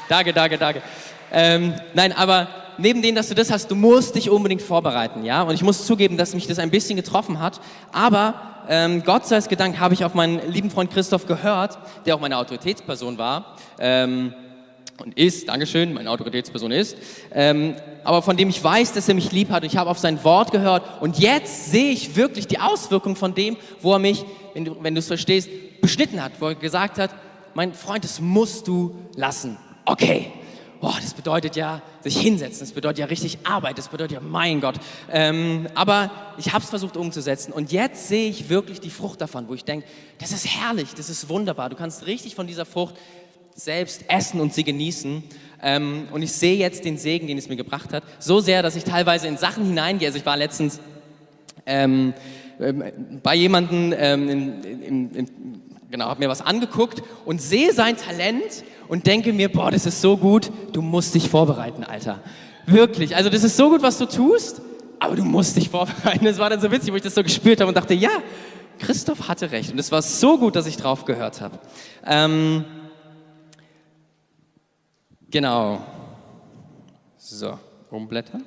danke, 0.07 0.33
danke, 0.33 0.57
danke. 0.57 0.81
Ähm, 1.31 1.73
nein, 1.93 2.11
aber 2.11 2.47
neben 2.79 3.01
dem, 3.01 3.13
dass 3.13 3.29
du 3.29 3.35
das 3.35 3.51
hast, 3.51 3.69
du 3.69 3.75
musst 3.75 4.15
dich 4.15 4.29
unbedingt 4.29 4.61
vorbereiten, 4.61 5.23
ja. 5.23 5.43
Und 5.43 5.53
ich 5.53 5.61
muss 5.61 5.85
zugeben, 5.85 6.17
dass 6.17 6.33
mich 6.33 6.47
das 6.47 6.57
ein 6.59 6.71
bisschen 6.71 6.95
getroffen 6.95 7.39
hat, 7.39 7.59
aber 7.91 8.58
ähm, 8.69 9.03
Gott 9.03 9.25
sei 9.25 9.39
gedankt, 9.41 9.79
habe 9.79 9.93
ich 9.95 10.05
auf 10.05 10.13
meinen 10.13 10.49
lieben 10.49 10.69
Freund 10.69 10.91
Christoph 10.91 11.25
gehört, 11.25 11.77
der 12.05 12.15
auch 12.15 12.19
meine 12.19 12.37
Autoritätsperson 12.37 13.17
war. 13.17 13.55
Ähm, 13.79 14.33
und 15.01 15.17
ist, 15.17 15.47
Dankeschön, 15.47 15.93
meine 15.93 16.11
Autoritätsperson 16.11 16.71
ist, 16.71 16.97
ähm, 17.33 17.75
aber 18.03 18.21
von 18.21 18.35
dem 18.35 18.49
ich 18.49 18.61
weiß, 18.61 18.93
dass 18.93 19.07
er 19.07 19.15
mich 19.15 19.31
lieb 19.31 19.49
hat 19.49 19.63
und 19.63 19.69
ich 19.69 19.77
habe 19.77 19.89
auf 19.89 19.97
sein 19.97 20.21
Wort 20.25 20.51
gehört 20.51 20.83
und 21.01 21.17
jetzt 21.19 21.71
sehe 21.71 21.91
ich 21.91 22.15
wirklich 22.17 22.47
die 22.47 22.59
Auswirkung 22.59 23.15
von 23.15 23.33
dem, 23.33 23.55
wo 23.81 23.93
er 23.93 23.99
mich, 23.99 24.25
wenn 24.53 24.65
du, 24.65 24.75
wenn 24.81 24.93
du 24.93 24.99
es 24.99 25.07
verstehst, 25.07 25.49
beschnitten 25.81 26.21
hat, 26.21 26.33
wo 26.39 26.47
er 26.47 26.55
gesagt 26.55 26.97
hat, 26.97 27.11
mein 27.53 27.73
Freund, 27.73 28.03
das 28.03 28.19
musst 28.19 28.67
du 28.67 28.95
lassen. 29.15 29.57
Okay, 29.85 30.31
boah, 30.81 30.95
das 31.01 31.13
bedeutet 31.13 31.55
ja 31.55 31.81
sich 32.01 32.17
hinsetzen, 32.19 32.61
das 32.61 32.71
bedeutet 32.71 32.99
ja 32.99 33.05
richtig 33.05 33.39
Arbeit, 33.43 33.77
das 33.77 33.89
bedeutet 33.89 34.13
ja, 34.13 34.21
mein 34.21 34.61
Gott. 34.61 34.75
Ähm, 35.11 35.67
aber 35.75 36.11
ich 36.37 36.53
habe 36.53 36.63
es 36.63 36.69
versucht 36.69 36.97
umzusetzen 36.97 37.51
und 37.51 37.71
jetzt 37.71 38.07
sehe 38.07 38.29
ich 38.29 38.49
wirklich 38.49 38.79
die 38.79 38.89
Frucht 38.89 39.21
davon, 39.21 39.47
wo 39.47 39.53
ich 39.53 39.65
denke, 39.65 39.85
das 40.19 40.31
ist 40.31 40.47
herrlich, 40.47 40.93
das 40.95 41.09
ist 41.09 41.29
wunderbar. 41.29 41.69
Du 41.69 41.75
kannst 41.75 42.05
richtig 42.05 42.35
von 42.35 42.47
dieser 42.47 42.65
Frucht 42.65 42.95
selbst 43.55 44.05
essen 44.07 44.39
und 44.39 44.53
sie 44.53 44.63
genießen. 44.63 45.23
Ähm, 45.61 46.07
und 46.11 46.21
ich 46.21 46.31
sehe 46.31 46.55
jetzt 46.55 46.85
den 46.85 46.97
Segen, 46.97 47.27
den 47.27 47.37
es 47.37 47.49
mir 47.49 47.57
gebracht 47.57 47.93
hat, 47.93 48.03
so 48.19 48.39
sehr, 48.39 48.63
dass 48.63 48.75
ich 48.75 48.85
teilweise 48.85 49.27
in 49.27 49.37
Sachen 49.37 49.65
hineingehe. 49.65 50.07
Also 50.07 50.19
ich 50.19 50.25
war 50.25 50.37
letztens 50.37 50.79
ähm, 51.65 52.13
ähm 52.59 52.83
bei 53.21 53.35
jemandem 53.35 53.93
ähm, 53.97 54.29
in, 54.29 55.61
genau, 55.91 56.05
habe 56.05 56.19
mir 56.19 56.29
was 56.29 56.41
angeguckt 56.41 57.03
und 57.25 57.41
sehe 57.41 57.73
sein 57.73 57.97
Talent 57.97 58.63
und 58.89 59.05
denke 59.05 59.31
mir, 59.31 59.49
boah, 59.49 59.71
das 59.71 59.85
ist 59.85 60.01
so 60.01 60.17
gut, 60.17 60.51
du 60.73 60.81
musst 60.81 61.13
dich 61.13 61.29
vorbereiten, 61.29 61.83
Alter. 61.83 62.21
Wirklich, 62.65 63.15
also 63.15 63.29
das 63.29 63.43
ist 63.43 63.55
so 63.55 63.69
gut, 63.69 63.83
was 63.83 63.99
du 63.99 64.05
tust, 64.07 64.61
aber 64.99 65.15
du 65.15 65.23
musst 65.23 65.55
dich 65.55 65.69
vorbereiten. 65.69 66.25
Das 66.25 66.39
war 66.39 66.49
dann 66.49 66.59
so 66.59 66.71
witzig, 66.71 66.91
wo 66.91 66.95
ich 66.95 67.03
das 67.03 67.13
so 67.13 67.23
gespürt 67.23 67.61
habe 67.61 67.69
und 67.69 67.77
dachte, 67.77 67.93
ja, 67.93 68.09
Christoph 68.79 69.27
hatte 69.27 69.51
recht. 69.51 69.71
Und 69.71 69.79
es 69.79 69.91
war 69.91 70.01
so 70.01 70.39
gut, 70.39 70.55
dass 70.55 70.65
ich 70.65 70.75
drauf 70.75 71.05
gehört 71.05 71.39
habe. 71.39 71.59
Ähm, 72.03 72.65
genau. 75.29 75.85
So, 77.17 77.59
umblättern. 77.91 78.43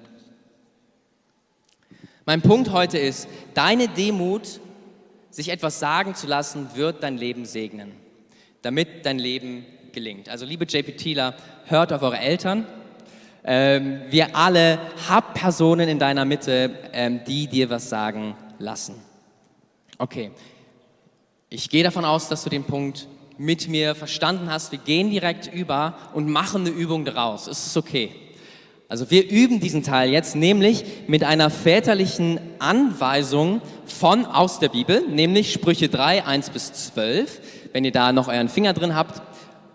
Mein 2.26 2.42
Punkt 2.42 2.72
heute 2.72 2.98
ist, 2.98 3.28
deine 3.54 3.86
Demut 3.86 4.60
sich 5.30 5.50
etwas 5.50 5.78
sagen 5.78 6.16
zu 6.16 6.26
lassen, 6.26 6.68
wird 6.74 7.04
dein 7.04 7.16
Leben 7.16 7.44
segnen, 7.44 7.92
damit 8.62 9.06
dein 9.06 9.20
Leben 9.20 9.64
gelingt. 9.92 10.28
Also 10.28 10.44
liebe 10.44 10.64
JPTler, 10.64 11.34
hört 11.66 11.92
auf 11.92 12.02
eure 12.02 12.18
Eltern. 12.18 12.66
Ähm, 13.44 14.02
wir 14.10 14.36
alle 14.36 14.78
habt 15.08 15.34
Personen 15.34 15.88
in 15.88 15.98
deiner 15.98 16.24
Mitte, 16.24 16.70
ähm, 16.92 17.20
die 17.26 17.48
dir 17.48 17.70
was 17.70 17.88
sagen 17.88 18.36
lassen. 18.58 18.94
Okay. 19.98 20.30
Ich 21.50 21.68
gehe 21.68 21.82
davon 21.82 22.04
aus, 22.04 22.28
dass 22.28 22.44
du 22.44 22.50
den 22.50 22.64
Punkt 22.64 23.08
mit 23.36 23.68
mir 23.68 23.94
verstanden 23.94 24.50
hast. 24.50 24.72
Wir 24.72 24.78
gehen 24.78 25.10
direkt 25.10 25.52
über 25.52 25.98
und 26.14 26.28
machen 26.28 26.62
eine 26.62 26.70
Übung 26.70 27.04
daraus. 27.04 27.46
Es 27.48 27.66
ist 27.66 27.76
okay. 27.76 28.12
Also 28.88 29.10
wir 29.10 29.28
üben 29.28 29.58
diesen 29.58 29.82
Teil 29.82 30.10
jetzt 30.10 30.36
nämlich 30.36 30.84
mit 31.08 31.24
einer 31.24 31.50
väterlichen 31.50 32.38
Anweisung 32.58 33.62
von 33.86 34.26
aus 34.26 34.58
der 34.58 34.68
Bibel, 34.68 35.08
nämlich 35.08 35.52
Sprüche 35.52 35.88
3, 35.88 36.26
1 36.26 36.50
bis 36.50 36.72
12. 36.92 37.40
Wenn 37.72 37.84
ihr 37.84 37.92
da 37.92 38.12
noch 38.12 38.28
euren 38.28 38.50
Finger 38.50 38.74
drin 38.74 38.94
habt 38.94 39.22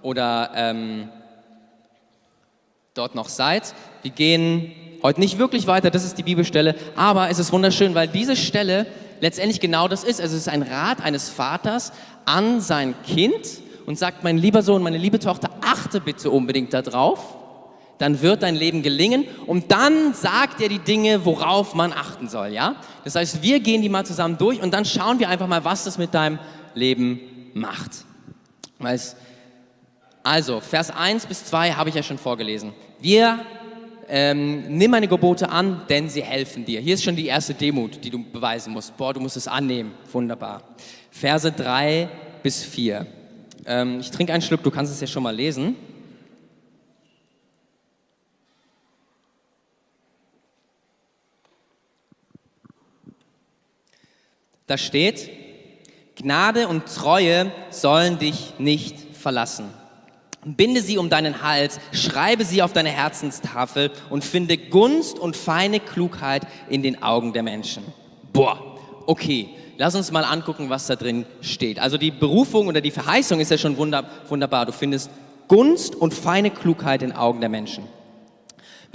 oder 0.02 0.52
ähm, 0.56 1.10
dort 2.94 3.16
noch 3.16 3.30
seid. 3.30 3.74
Wir 4.02 4.12
gehen 4.12 4.72
heute 5.04 5.20
nicht 5.20 5.38
wirklich 5.38 5.68
weiter, 5.68 5.92
das 5.92 6.04
ist 6.04 6.18
die 6.18 6.24
Bibelstelle, 6.24 6.76
aber 6.96 7.30
es 7.30 7.40
ist 7.40 7.52
wunderschön, 7.52 7.96
weil 7.96 8.08
diese 8.08 8.36
Stelle 8.36 8.88
letztendlich 9.20 9.60
genau 9.60 9.88
das 9.88 10.04
ist. 10.04 10.20
Es 10.20 10.32
ist 10.32 10.50
ein 10.50 10.64
Rat 10.64 11.02
eines 11.02 11.30
Vaters 11.30 11.92
an 12.26 12.62
sein 12.62 12.96
Kind 13.06 13.62
und 13.86 13.98
sagt, 13.98 14.24
mein 14.24 14.38
lieber 14.38 14.62
Sohn, 14.62 14.84
meine 14.84 14.98
liebe 14.98 15.20
Tochter, 15.20 15.50
achte 15.62 16.02
bitte 16.02 16.30
unbedingt 16.30 16.74
darauf, 16.74 17.36
dann 17.98 18.22
wird 18.22 18.44
dein 18.44 18.56
Leben 18.56 18.84
gelingen 18.84 19.26
und 19.48 19.72
dann 19.72 20.14
sagt 20.14 20.62
er 20.62 20.70
die 20.70 20.80
Dinge, 20.80 21.26
worauf 21.26 21.74
man 21.74 21.94
achten 21.94 22.30
soll, 22.30 22.50
ja? 22.50 22.76
Das 23.04 23.16
heißt, 23.16 23.42
wir 23.42 23.60
gehen 23.60 23.82
die 23.82 23.90
mal 23.90 24.06
zusammen 24.06 24.38
durch 24.38 24.62
und 24.62 24.74
dann 24.74 24.86
schauen 24.86 25.20
wir 25.20 25.30
einfach 25.30 25.48
mal, 25.48 25.64
was 25.64 25.84
das 25.84 25.98
mit 25.98 26.14
deinem 26.14 26.38
Leben 26.76 27.20
macht. 27.54 28.06
Also, 30.28 30.60
Vers 30.60 30.92
1 30.92 31.26
bis 31.28 31.46
2 31.46 31.72
habe 31.72 31.88
ich 31.88 31.96
ja 31.96 32.04
schon 32.04 32.18
vorgelesen. 32.18 32.74
Wir 33.00 33.46
ähm, 34.10 34.78
nimm 34.78 34.92
meine 34.92 35.08
Gebote 35.08 35.48
an, 35.48 35.84
denn 35.88 36.10
sie 36.10 36.22
helfen 36.22 36.66
dir. 36.66 36.82
Hier 36.82 36.96
ist 36.96 37.06
schon 37.06 37.16
die 37.16 37.28
erste 37.28 37.54
Demut, 37.54 38.04
die 38.04 38.10
du 38.10 38.22
beweisen 38.22 38.74
musst. 38.74 38.98
Boah, 38.98 39.14
du 39.14 39.22
musst 39.22 39.38
es 39.38 39.48
annehmen. 39.48 39.94
Wunderbar. 40.12 40.64
Verse 41.12 41.50
3 41.50 42.10
bis 42.44 42.62
4. 42.62 43.08
Ähm, 43.66 44.02
ich 44.02 44.12
trinke 44.12 44.34
einen 44.34 44.42
Schluck, 44.42 44.62
du 44.64 44.70
kannst 44.70 44.92
es 44.92 45.00
ja 45.00 45.08
schon 45.08 45.24
mal 45.24 45.34
lesen. 45.34 45.78
Da 54.66 54.78
steht, 54.78 55.30
Gnade 56.18 56.68
und 56.68 56.86
Treue 56.86 57.50
sollen 57.70 58.20
dich 58.20 58.56
nicht 58.58 59.16
verlassen. 59.16 59.77
Binde 60.56 60.82
sie 60.82 60.98
um 60.98 61.10
deinen 61.10 61.42
Hals, 61.42 61.80
schreibe 61.92 62.46
sie 62.46 62.62
auf 62.62 62.74
deine 62.74 62.90
Herzenstafel 62.90 63.92
und 64.10 64.24
finde 64.24 64.58
Gunst 64.58 65.20
und 65.20 65.36
feine 65.36 65.80
Klugheit 65.80 66.48
in 66.70 66.84
den 66.84 67.02
Augen 67.04 67.34
der 67.34 67.44
Menschen. 67.44 67.84
Boah, 68.32 68.78
okay, 69.06 69.50
lass 69.78 69.96
uns 69.96 70.12
mal 70.12 70.24
angucken, 70.24 70.70
was 70.70 70.88
da 70.88 70.96
drin 70.96 71.26
steht. 71.42 71.80
Also 71.80 71.98
die 71.98 72.12
Berufung 72.12 72.68
oder 72.68 72.82
die 72.82 72.92
Verheißung 72.92 73.40
ist 73.40 73.52
ja 73.52 73.58
schon 73.58 73.78
wunderbar. 73.78 74.66
Du 74.66 74.72
findest 74.72 75.10
Gunst 75.48 75.96
und 75.96 76.14
feine 76.14 76.52
Klugheit 76.52 77.02
in 77.02 77.10
den 77.10 77.18
Augen 77.18 77.40
der 77.40 77.50
Menschen. 77.50 77.84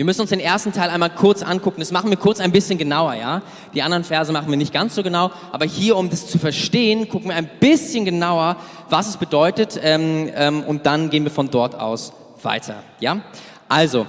Wir 0.02 0.06
müssen 0.06 0.22
uns 0.22 0.30
den 0.30 0.40
ersten 0.40 0.72
Teil 0.72 0.90
einmal 0.90 1.10
kurz 1.10 1.44
angucken. 1.44 1.78
Das 1.78 1.92
machen 1.92 2.10
wir 2.10 2.16
kurz 2.16 2.40
ein 2.40 2.50
bisschen 2.50 2.76
genauer, 2.76 3.14
ja. 3.14 3.40
Die 3.72 3.82
anderen 3.82 4.02
Verse 4.02 4.32
machen 4.32 4.50
wir 4.50 4.56
nicht 4.56 4.72
ganz 4.72 4.96
so 4.96 5.04
genau, 5.04 5.30
aber 5.52 5.64
hier, 5.64 5.96
um 5.96 6.10
das 6.10 6.26
zu 6.26 6.40
verstehen, 6.40 7.08
gucken 7.08 7.28
wir 7.28 7.36
ein 7.36 7.48
bisschen 7.60 8.04
genauer, 8.04 8.56
was 8.90 9.06
es 9.06 9.16
bedeutet, 9.16 9.78
ähm, 9.80 10.28
ähm, 10.34 10.64
und 10.64 10.86
dann 10.86 11.08
gehen 11.08 11.22
wir 11.22 11.30
von 11.30 11.52
dort 11.52 11.76
aus 11.76 12.12
weiter, 12.42 12.82
ja. 12.98 13.18
Also 13.68 14.06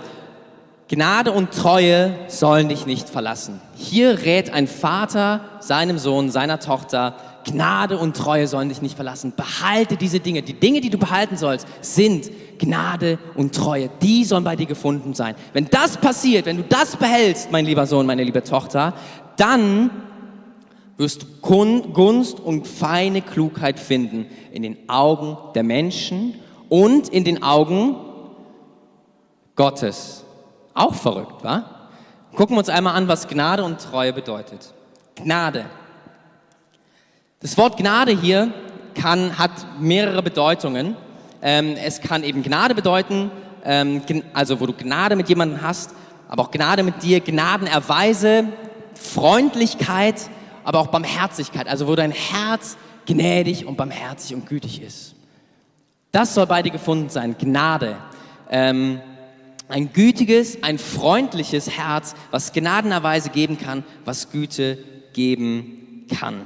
Gnade 0.88 1.32
und 1.32 1.52
Treue 1.52 2.16
sollen 2.28 2.70
dich 2.70 2.88
nicht 2.88 3.08
verlassen. 3.08 3.62
Hier 3.76 4.24
rät 4.24 4.52
ein 4.52 4.68
Vater 4.68 5.42
seinem 5.60 6.00
Sohn, 6.00 6.32
seiner 6.32 6.60
Tochter, 6.60 7.18
Gnade 7.44 7.98
und 7.98 8.16
Treue 8.16 8.48
sollen 8.48 8.70
dich 8.70 8.82
nicht 8.82 8.96
verlassen. 8.96 9.34
Behalte 9.36 9.98
diese 9.98 10.20
Dinge. 10.20 10.42
Die 10.42 10.54
Dinge, 10.54 10.82
die 10.82 10.90
du 10.90 10.98
behalten 10.98 11.38
sollst, 11.38 11.68
sind 11.82 12.32
Gnade 12.58 13.20
und 13.36 13.54
Treue. 13.54 13.90
Die 14.02 14.24
sollen 14.24 14.44
bei 14.44 14.56
dir 14.56 14.66
gefunden 14.66 15.14
sein. 15.14 15.36
Wenn 15.54 15.66
das 15.66 15.98
passiert, 15.98 16.46
wenn 16.46 16.58
du 16.58 16.64
das 16.64 16.96
behältst, 16.96 17.52
mein 17.52 17.66
lieber 17.66 17.86
Sohn, 17.86 18.06
meine 18.06 18.24
liebe 18.24 18.44
Tochter, 18.44 18.94
dann 19.38 19.90
wirst 20.98 21.24
du 21.24 21.92
Gunst 21.92 22.40
und 22.40 22.68
feine 22.68 23.22
Klugheit 23.22 23.80
finden 23.80 24.28
in 24.52 24.64
den 24.64 24.90
Augen 24.90 25.38
der 25.56 25.64
Menschen 25.64 26.36
und 26.70 27.10
in 27.10 27.24
den 27.24 27.44
Augen 27.44 27.96
Gottes. 29.56 30.24
Auch 30.74 30.94
verrückt, 30.94 31.44
wa? 31.44 31.66
Gucken 32.36 32.56
wir 32.56 32.60
uns 32.60 32.70
einmal 32.70 32.96
an, 32.96 33.08
was 33.08 33.28
Gnade 33.28 33.64
und 33.64 33.80
Treue 33.80 34.14
bedeutet. 34.14 34.74
Gnade 35.16 35.66
das 37.44 37.58
Wort 37.58 37.76
Gnade 37.76 38.18
hier 38.18 38.54
kann, 38.96 39.38
hat 39.38 39.52
mehrere 39.78 40.24
Bedeutungen. 40.24 40.96
Ähm, 41.42 41.76
es 41.76 42.00
kann 42.00 42.24
eben 42.24 42.42
Gnade 42.42 42.74
bedeuten, 42.74 43.32
ähm, 43.66 44.02
also 44.34 44.62
wo 44.62 44.66
du 44.66 44.72
Gnade 44.72 45.18
mit 45.18 45.28
jemandem 45.28 45.62
hast, 45.62 45.94
aber 46.30 46.44
auch 46.44 46.52
Gnade 46.52 46.84
mit 46.84 47.04
dir, 47.04 47.20
Gnadenerweise, 47.20 48.46
Freundlichkeit, 48.96 50.30
aber 50.64 50.80
auch 50.80 50.88
Barmherzigkeit, 50.88 51.68
also 51.68 51.86
wo 51.86 51.96
dein 51.96 52.12
Herz 52.12 52.78
gnädig 53.06 53.66
und 53.66 53.76
barmherzig 53.76 54.34
und 54.36 54.48
gütig 54.48 54.82
ist. 54.82 55.14
Das 56.14 56.34
soll 56.34 56.48
bei 56.48 56.62
dir 56.64 56.72
gefunden 56.72 57.10
sein, 57.10 57.36
Gnade. 57.38 57.98
Ähm, 58.50 59.02
ein 59.68 59.92
gütiges, 59.92 60.64
ein 60.64 60.78
freundliches 60.78 61.70
Herz, 61.70 62.16
was 62.32 62.54
gnadenerweise 62.54 63.32
geben 63.32 63.58
kann, 63.58 63.84
was 64.06 64.32
Güte 64.32 64.78
geben 65.12 66.06
kann. 66.18 66.46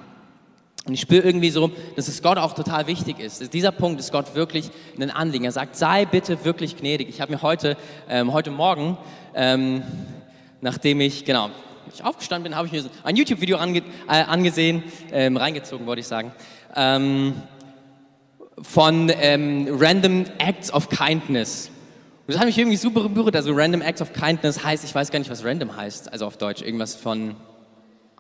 Und 0.88 0.94
ich 0.94 1.02
spüre 1.02 1.22
irgendwie 1.22 1.50
so, 1.50 1.70
dass 1.98 2.08
es 2.08 2.22
Gott 2.22 2.38
auch 2.38 2.54
total 2.54 2.88
wichtig 2.88 3.20
ist. 3.20 3.54
Dieser 3.54 3.74
Punkt 3.74 4.00
ist 4.00 4.14
Gott 4.14 4.36
wirklich 4.36 4.72
ein 4.98 5.12
Anliegen. 5.12 5.44
Er 5.44 5.52
sagt, 5.52 5.76
sei 5.76 6.06
bitte 6.06 6.46
wirklich 6.46 6.78
gnädig. 6.78 7.10
Ich 7.10 7.20
habe 7.20 7.34
mir 7.34 7.42
heute, 7.42 7.76
ähm, 8.10 8.32
heute 8.32 8.52
Morgen, 8.52 8.98
ähm, 9.36 9.84
nachdem 10.62 11.02
ich, 11.02 11.26
genau, 11.26 11.50
ich 11.94 12.06
aufgestanden 12.06 12.44
bin, 12.50 12.58
habe 12.58 12.68
ich 12.68 12.72
mir 12.72 12.90
ein 13.04 13.18
YouTube-Video 13.18 13.58
ange, 13.58 13.80
äh, 14.08 14.24
angesehen, 14.24 14.82
ähm, 15.12 15.36
reingezogen, 15.36 15.86
wollte 15.88 16.00
ich 16.00 16.08
sagen, 16.08 16.32
ähm, 16.74 17.34
von 18.62 19.12
ähm, 19.20 19.68
Random 19.70 20.26
Acts 20.38 20.72
of 20.72 20.88
Kindness. 20.88 21.70
Und 22.28 22.34
das 22.34 22.40
hat 22.40 22.46
mich 22.46 22.58
irgendwie 22.58 22.78
super 22.78 23.10
berührt. 23.10 23.36
Also 23.36 23.52
Random 23.54 23.82
Acts 23.82 24.02
of 24.02 24.14
Kindness 24.14 24.64
heißt, 24.64 24.86
ich 24.86 24.96
weiß 24.96 25.12
gar 25.12 25.20
nicht, 25.20 25.30
was 25.30 25.44
Random 25.44 25.76
heißt, 25.76 26.14
also 26.14 26.26
auf 26.26 26.38
Deutsch, 26.38 26.62
irgendwas 26.62 26.96
von 26.96 27.36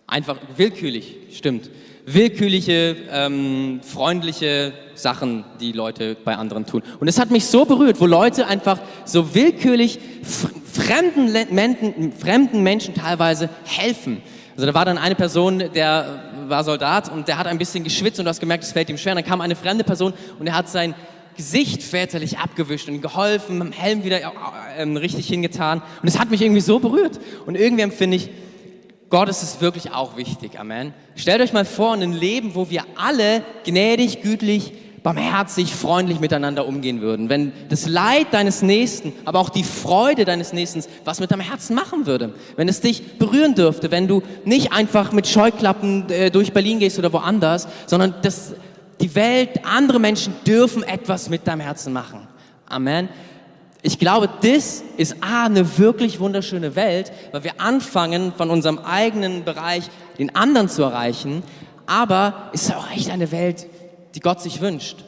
einfach 0.05 0.37
willkürlich, 0.57 1.15
stimmt 1.31 1.69
willkürliche, 2.07 2.95
ähm, 3.11 3.81
freundliche 3.83 4.71
Sachen, 4.95 5.43
die 5.59 5.73
Leute 5.73 6.15
bei 6.23 6.37
anderen 6.37 6.65
tun. 6.65 6.81
Und 7.01 7.09
es 7.09 7.19
hat 7.19 7.31
mich 7.31 7.45
so 7.45 7.65
berührt, 7.65 7.99
wo 7.99 8.05
Leute 8.05 8.47
einfach 8.47 8.79
so 9.03 9.35
willkürlich 9.35 9.99
fremden, 10.71 11.33
Menschen, 11.53 12.13
fremden 12.13 12.63
Menschen 12.63 12.95
teilweise 12.95 13.49
helfen. 13.65 14.21
Also 14.55 14.65
da 14.65 14.73
war 14.73 14.85
dann 14.85 14.97
eine 14.97 15.15
Person, 15.15 15.61
der 15.75 16.23
war 16.47 16.63
Soldat 16.63 17.11
und 17.11 17.27
der 17.27 17.37
hat 17.37 17.45
ein 17.45 17.57
bisschen 17.57 17.83
geschwitzt 17.83 18.19
und 18.19 18.25
du 18.25 18.29
hast 18.29 18.39
gemerkt, 18.39 18.63
es 18.63 18.71
fällt 18.71 18.89
ihm 18.89 18.97
schwer. 18.97 19.11
Und 19.11 19.17
dann 19.17 19.29
kam 19.29 19.41
eine 19.41 19.57
fremde 19.57 19.83
Person 19.83 20.13
und 20.39 20.47
er 20.47 20.55
hat 20.55 20.69
sein 20.69 20.95
Gesicht 21.35 21.83
väterlich 21.83 22.39
abgewischt 22.39 22.87
und 22.87 23.01
geholfen, 23.01 23.59
mit 23.59 23.67
dem 23.67 23.73
Helm 23.73 24.03
wieder 24.05 24.19
äh, 24.19 24.81
äh, 24.81 24.97
richtig 24.97 25.27
hingetan. 25.27 25.83
Und 26.01 26.07
es 26.07 26.17
hat 26.17 26.31
mich 26.31 26.41
irgendwie 26.41 26.61
so 26.61 26.79
berührt. 26.79 27.19
Und 27.45 27.55
irgendwie 27.55 27.83
empfinde 27.83 28.17
ich, 28.17 28.29
Gott 29.09 29.29
ist 29.29 29.41
es 29.41 29.61
wirklich 29.61 29.93
auch 29.93 30.17
wichtig. 30.17 30.59
Amen. 30.59 30.93
Stellt 31.15 31.41
euch 31.41 31.53
mal 31.53 31.65
vor, 31.65 31.93
ein 31.93 32.11
Leben, 32.11 32.55
wo 32.55 32.69
wir 32.69 32.83
alle 32.97 33.43
gnädig, 33.63 34.21
gütlich, 34.21 34.73
barmherzig, 35.01 35.73
freundlich 35.73 36.19
miteinander 36.19 36.67
umgehen 36.67 36.99
würden. 36.99 37.29
Wenn 37.29 37.53
das 37.69 37.87
Leid 37.87 38.27
deines 38.31 38.61
Nächsten, 38.61 39.13
aber 39.23 39.39
auch 39.39 39.49
die 39.49 39.63
Freude 39.63 40.25
deines 40.25 40.51
Nächsten 40.51 40.83
was 41.05 41.21
mit 41.21 41.31
deinem 41.31 41.41
Herzen 41.41 41.75
machen 41.75 42.05
würde. 42.05 42.33
Wenn 42.57 42.67
es 42.67 42.81
dich 42.81 43.17
berühren 43.17 43.55
dürfte, 43.55 43.91
wenn 43.91 44.09
du 44.09 44.21
nicht 44.43 44.73
einfach 44.73 45.13
mit 45.13 45.25
Scheuklappen 45.27 46.09
äh, 46.09 46.29
durch 46.29 46.51
Berlin 46.51 46.79
gehst 46.79 46.99
oder 46.99 47.13
woanders, 47.13 47.69
sondern 47.85 48.15
dass 48.21 48.53
die 48.99 49.15
Welt, 49.15 49.63
andere 49.63 49.99
Menschen 49.99 50.33
dürfen 50.45 50.83
etwas 50.83 51.29
mit 51.29 51.47
deinem 51.47 51.61
Herzen 51.61 51.93
machen. 51.93 52.27
Amen 52.67 53.07
ich 53.81 53.99
glaube, 53.99 54.29
das 54.41 54.83
ist 54.97 55.23
A, 55.23 55.45
eine 55.45 55.77
wirklich 55.77 56.19
wunderschöne 56.19 56.75
Welt, 56.75 57.11
weil 57.31 57.43
wir 57.43 57.61
anfangen, 57.61 58.33
von 58.33 58.49
unserem 58.49 58.79
eigenen 58.79 59.43
Bereich 59.43 59.89
den 60.17 60.35
anderen 60.35 60.67
zu 60.69 60.83
erreichen, 60.83 61.43
aber 61.85 62.49
es 62.53 62.63
ist 62.63 62.75
auch 62.75 62.89
echt 62.91 63.09
eine 63.09 63.31
Welt, 63.31 63.67
die 64.15 64.19
Gott 64.19 64.41
sich 64.41 64.61
wünscht. 64.61 65.03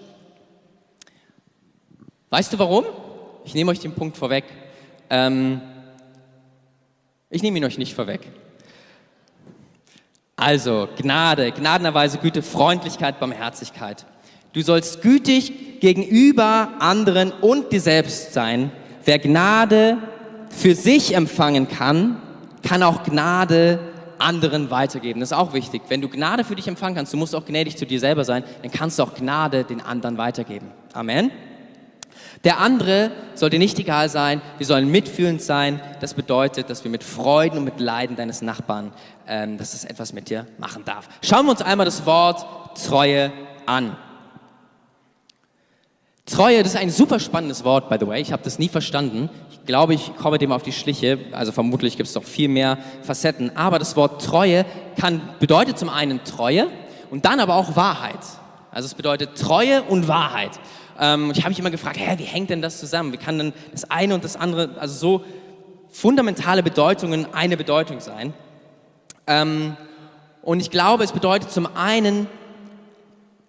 Weißt 2.29 2.53
du 2.53 2.59
warum? 2.59 2.85
Ich 3.43 3.55
nehme 3.55 3.71
euch 3.71 3.79
den 3.79 3.93
Punkt 3.93 4.17
vorweg. 4.17 4.45
Ähm, 5.09 5.61
ich 7.31 7.41
nehme 7.41 7.57
ihn 7.57 7.65
euch 7.65 7.79
nicht 7.79 7.95
vorweg. 7.95 8.27
Also, 10.35 10.87
Gnade, 10.95 11.51
gnadenerweise 11.51 12.19
Güte, 12.19 12.41
Freundlichkeit, 12.41 13.19
Barmherzigkeit. 13.19 14.05
Du 14.53 14.61
sollst 14.61 15.01
gütig 15.01 15.79
gegenüber 15.79 16.69
anderen 16.79 17.31
und 17.31 17.71
dir 17.71 17.81
selbst 17.81 18.33
sein. 18.33 18.71
Wer 19.05 19.19
Gnade 19.19 19.97
für 20.49 20.75
sich 20.75 21.15
empfangen 21.15 21.67
kann, 21.67 22.21
kann 22.63 22.83
auch 22.83 23.03
Gnade 23.03 23.79
anderen 24.17 24.69
weitergeben. 24.71 25.19
Das 25.19 25.31
ist 25.31 25.37
auch 25.37 25.53
wichtig. 25.53 25.83
Wenn 25.87 26.01
du 26.01 26.09
Gnade 26.09 26.43
für 26.43 26.55
dich 26.55 26.67
empfangen 26.67 26.95
kannst, 26.95 27.13
du 27.13 27.17
musst 27.17 27.35
auch 27.35 27.45
gnädig 27.45 27.77
zu 27.77 27.85
dir 27.85 27.99
selber 27.99 28.25
sein, 28.25 28.43
dann 28.61 28.71
kannst 28.71 28.99
du 28.99 29.03
auch 29.03 29.13
Gnade 29.13 29.63
den 29.63 29.81
anderen 29.81 30.17
weitergeben. 30.17 30.67
Amen. 30.93 31.31
Der 32.43 32.59
andere 32.59 33.11
soll 33.35 33.49
dir 33.49 33.59
nicht 33.59 33.79
egal 33.79 34.07
sein, 34.09 34.41
wir 34.57 34.65
sollen 34.65 34.89
mitfühlend 34.89 35.41
sein. 35.41 35.81
Das 35.99 36.13
bedeutet, 36.13 36.69
dass 36.69 36.83
wir 36.83 36.91
mit 36.91 37.03
Freuden 37.03 37.57
und 37.57 37.65
mit 37.65 37.79
Leiden 37.79 38.15
deines 38.15 38.41
Nachbarn, 38.41 38.93
ähm, 39.27 39.57
dass 39.57 39.73
es 39.73 39.83
etwas 39.83 40.13
mit 40.13 40.29
dir 40.29 40.47
machen 40.57 40.85
darf. 40.85 41.09
Schauen 41.21 41.45
wir 41.45 41.51
uns 41.51 41.61
einmal 41.61 41.85
das 41.85 42.05
Wort 42.05 42.45
Treue 42.87 43.31
an. 43.65 43.95
Treue, 46.29 46.63
das 46.63 46.73
ist 46.73 46.79
ein 46.79 46.89
super 46.89 47.19
spannendes 47.19 47.63
Wort, 47.63 47.89
by 47.89 47.97
the 47.99 48.07
way. 48.07 48.21
Ich 48.21 48.31
habe 48.31 48.43
das 48.43 48.59
nie 48.59 48.69
verstanden. 48.69 49.29
Ich 49.51 49.65
glaube, 49.65 49.93
ich 49.93 50.15
komme 50.15 50.37
dem 50.37 50.51
auf 50.51 50.63
die 50.63 50.71
Schliche. 50.71 51.17
Also 51.31 51.51
vermutlich 51.51 51.97
gibt 51.97 52.07
es 52.07 52.15
noch 52.15 52.23
viel 52.23 52.47
mehr 52.47 52.77
Facetten. 53.03 53.55
Aber 53.57 53.79
das 53.79 53.95
Wort 53.95 54.23
Treue 54.23 54.65
kann, 54.99 55.21
bedeutet 55.39 55.79
zum 55.79 55.89
einen 55.89 56.23
Treue 56.23 56.67
und 57.09 57.25
dann 57.25 57.39
aber 57.39 57.55
auch 57.55 57.75
Wahrheit. 57.75 58.19
Also 58.71 58.85
es 58.85 58.93
bedeutet 58.93 59.37
Treue 59.37 59.81
und 59.83 60.07
Wahrheit. 60.07 60.51
Ähm, 60.99 61.31
ich 61.31 61.39
habe 61.39 61.49
mich 61.49 61.59
immer 61.59 61.71
gefragt, 61.71 61.97
hä, 61.99 62.15
wie 62.17 62.23
hängt 62.23 62.49
denn 62.49 62.61
das 62.61 62.79
zusammen? 62.79 63.11
Wie 63.13 63.17
kann 63.17 63.37
denn 63.37 63.53
das 63.71 63.89
eine 63.89 64.13
und 64.13 64.23
das 64.23 64.35
andere, 64.35 64.69
also 64.79 64.93
so 64.93 65.25
fundamentale 65.89 66.61
Bedeutungen 66.61 67.27
eine 67.33 67.57
Bedeutung 67.57 67.99
sein? 67.99 68.33
Ähm, 69.25 69.75
und 70.41 70.59
ich 70.59 70.69
glaube, 70.69 71.03
es 71.03 71.11
bedeutet 71.11 71.51
zum 71.51 71.67
einen, 71.75 72.27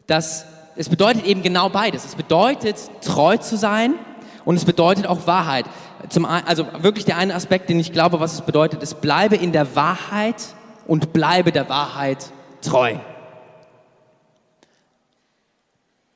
dass 0.07 0.47
es 0.81 0.89
bedeutet 0.89 1.27
eben 1.27 1.43
genau 1.43 1.69
beides. 1.69 2.07
Es 2.07 2.15
bedeutet 2.15 2.77
treu 3.03 3.37
zu 3.37 3.59
sein 3.59 3.97
und 4.47 4.57
es 4.57 4.65
bedeutet 4.65 5.07
auch 5.07 5.27
Wahrheit. 5.27 5.67
Zum, 6.09 6.25
also 6.25 6.67
wirklich 6.79 7.05
der 7.05 7.19
eine 7.19 7.35
Aspekt, 7.35 7.69
den 7.69 7.79
ich 7.79 7.93
glaube, 7.93 8.19
was 8.19 8.33
es 8.33 8.41
bedeutet, 8.41 8.83
ist, 8.83 9.03
bleibe 9.03 9.37
in 9.37 9.53
der 9.53 9.77
Wahrheit 9.77 10.37
und 10.87 11.13
bleibe 11.13 11.53
der 11.53 11.69
Wahrheit 11.69 12.33
treu. 12.63 12.97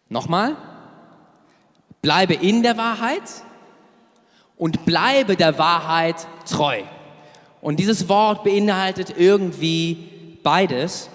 Nochmal, 0.09 0.57
Bleibe 2.01 2.33
in 2.33 2.63
der 2.63 2.79
Wahrheit 2.79 3.23
und 4.57 4.87
bleibe 4.87 5.37
der 5.37 5.59
Wahrheit 5.59 6.27
treu. 6.49 6.81
Und 7.61 7.81
dieses 7.81 8.09
Wort 8.09 8.45
beinhaltet 8.45 9.15
irgendwie 9.19 10.39
beides. 10.43 11.11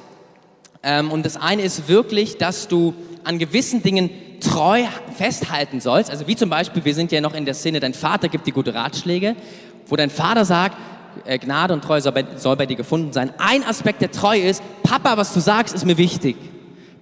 Ähm, 0.83 1.11
und 1.11 1.25
das 1.25 1.35
eine 1.35 1.63
ist 1.63 1.87
wirklich, 1.87 2.37
dass 2.37 2.67
du 2.67 2.93
an 3.23 3.39
gewissen 3.39 3.83
Dingen 3.83 4.09
treu 4.39 4.83
festhalten 5.15 5.81
sollst. 5.81 6.09
Also 6.09 6.27
wie 6.27 6.35
zum 6.35 6.49
Beispiel, 6.49 6.83
wir 6.85 6.93
sind 6.93 7.11
ja 7.11 7.21
noch 7.21 7.33
in 7.33 7.45
der 7.45 7.53
Szene, 7.53 7.79
dein 7.79 7.93
Vater 7.93 8.29
gibt 8.29 8.47
dir 8.47 8.53
gute 8.53 8.73
Ratschläge, 8.73 9.35
wo 9.87 9.95
dein 9.95 10.09
Vater 10.09 10.45
sagt, 10.45 10.77
äh, 11.25 11.37
Gnade 11.37 11.73
und 11.73 11.83
Treue 11.83 12.01
soll 12.01 12.11
bei, 12.13 12.25
soll 12.37 12.55
bei 12.55 12.65
dir 12.65 12.75
gefunden 12.77 13.11
sein. 13.13 13.33
Ein 13.37 13.63
Aspekt 13.63 14.01
der 14.01 14.11
Treue 14.11 14.41
ist, 14.41 14.63
Papa, 14.83 15.17
was 15.17 15.33
du 15.33 15.39
sagst, 15.39 15.73
ist 15.73 15.85
mir 15.85 15.97
wichtig. 15.97 16.37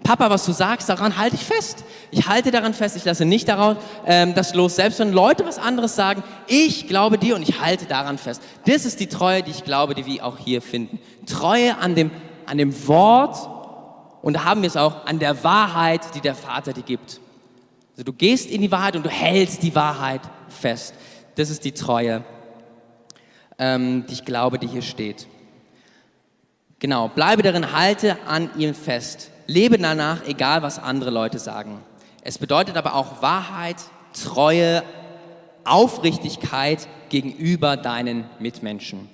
Papa, 0.04 0.30
was 0.30 0.46
du 0.46 0.54
sagst, 0.54 0.88
daran 0.88 1.18
halte 1.18 1.36
ich 1.36 1.44
fest. 1.44 1.84
Ich 2.12 2.28
halte 2.28 2.52
daran 2.52 2.74
fest, 2.74 2.96
ich 2.96 3.04
lasse 3.04 3.26
nicht 3.26 3.50
daraus, 3.50 3.76
ähm, 4.06 4.34
das 4.34 4.54
los. 4.54 4.78
Selbst 4.78 5.00
wenn 5.00 5.12
Leute 5.12 5.46
was 5.46 5.60
anderes 5.60 5.96
sagen, 5.96 6.24
ich 6.48 6.88
glaube 6.88 7.18
dir 7.18 7.36
und 7.36 7.42
ich 7.42 7.60
halte 7.60 7.86
daran 7.86 8.18
fest. 8.18 8.42
Das 8.66 8.86
ist 8.86 9.02
die 9.02 9.08
Treue, 9.08 9.44
die 9.44 9.52
ich 9.52 9.66
glaube, 9.66 9.96
die 9.96 10.06
wir 10.06 10.26
auch 10.26 10.38
hier 10.38 10.62
finden. 10.62 11.00
Treue 11.26 11.78
an 11.78 11.96
dem, 11.96 12.12
an 12.46 12.58
dem 12.58 12.88
Wort 12.88 13.57
und 14.22 14.34
da 14.34 14.44
haben 14.44 14.62
wir 14.62 14.68
es 14.68 14.78
auch 14.78 15.06
an 15.06 15.20
der 15.20 15.44
Wahrheit, 15.44 16.16
die 16.16 16.22
der 16.22 16.36
Vater 16.36 16.74
dir 16.74 16.84
gibt. 16.84 17.20
Also 17.92 18.04
du 18.04 18.14
gehst 18.14 18.50
in 18.50 18.62
die 18.62 18.72
Wahrheit 18.72 18.96
und 18.96 19.06
du 19.06 19.10
hältst 19.10 19.64
die 19.64 19.74
Wahrheit 19.74 20.22
fest. 20.50 20.94
Das 21.36 21.50
ist 21.50 21.66
die 21.66 21.72
Treue, 21.72 22.24
ähm, 23.58 24.06
die 24.08 24.14
ich 24.14 24.26
glaube, 24.26 24.60
die 24.60 24.68
hier 24.68 24.82
steht. 24.82 25.28
Genau, 26.80 27.08
bleibe 27.08 27.42
darin, 27.42 27.72
halte 27.72 28.18
an 28.28 28.52
ihm 28.58 28.76
fest. 28.76 29.32
Lebe 29.48 29.78
danach, 29.78 30.28
egal 30.28 30.62
was 30.62 30.78
andere 30.78 31.10
Leute 31.10 31.40
sagen. 31.40 31.80
Es 32.22 32.38
bedeutet 32.38 32.78
aber 32.78 32.94
auch 32.94 33.22
Wahrheit, 33.22 33.78
Treue, 34.14 34.84
Aufrichtigkeit 35.64 36.88
gegenüber 37.10 37.78
deinen 37.78 38.26
Mitmenschen. 38.40 39.10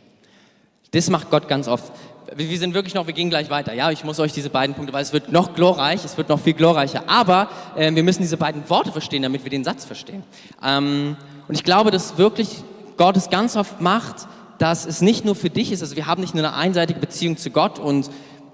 Das 0.92 1.10
macht 1.10 1.30
Gott 1.30 1.48
ganz 1.48 1.68
oft. 1.68 1.92
Wir 2.36 2.58
sind 2.58 2.74
wirklich 2.74 2.96
noch, 2.96 3.06
wir 3.06 3.14
gehen 3.14 3.30
gleich 3.30 3.50
weiter. 3.50 3.74
Ja, 3.74 3.92
ich 3.92 4.04
muss 4.04 4.20
euch 4.20 4.34
diese 4.34 4.50
beiden 4.50 4.76
Punkte, 4.76 4.92
weil 4.94 5.04
es 5.04 5.14
wird 5.14 5.32
noch 5.32 5.54
glorreich, 5.54 6.04
es 6.04 6.18
wird 6.18 6.30
noch 6.30 6.40
viel 6.40 6.54
glorreicher. 6.54 7.04
Aber 7.06 7.48
äh, 7.76 7.94
wir 7.94 8.02
müssen 8.02 8.24
diese 8.24 8.38
beiden 8.38 8.68
Worte 8.70 8.92
verstehen, 8.92 9.22
damit 9.22 9.44
wir 9.44 9.52
den 9.52 9.64
Satz 9.64 9.86
verstehen. 9.86 10.24
Ähm, 10.64 11.16
und 11.48 11.56
ich 11.56 11.64
glaube, 11.64 11.92
dass 11.92 12.18
wirklich 12.18 12.64
Gott 12.98 13.18
es 13.18 13.30
ganz 13.30 13.56
oft 13.56 13.82
macht, 13.82 14.28
dass 14.58 14.86
es 14.86 15.02
nicht 15.02 15.26
nur 15.26 15.36
für 15.36 15.50
dich 15.50 15.72
ist. 15.72 15.84
Also 15.84 15.96
wir 15.96 16.08
haben 16.08 16.22
nicht 16.22 16.34
nur 16.34 16.44
eine 16.44 16.56
einseitige 16.56 17.00
Beziehung 17.00 17.38
zu 17.38 17.52
Gott 17.52 17.78
und 17.78 18.10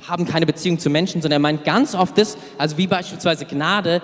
haben 0.07 0.25
keine 0.25 0.45
Beziehung 0.45 0.79
zu 0.79 0.89
Menschen, 0.89 1.21
sondern 1.21 1.37
er 1.37 1.43
meint 1.43 1.63
ganz 1.63 1.95
oft 1.95 2.17
das, 2.17 2.37
also 2.57 2.77
wie 2.77 2.87
beispielsweise 2.87 3.45
Gnade. 3.45 4.01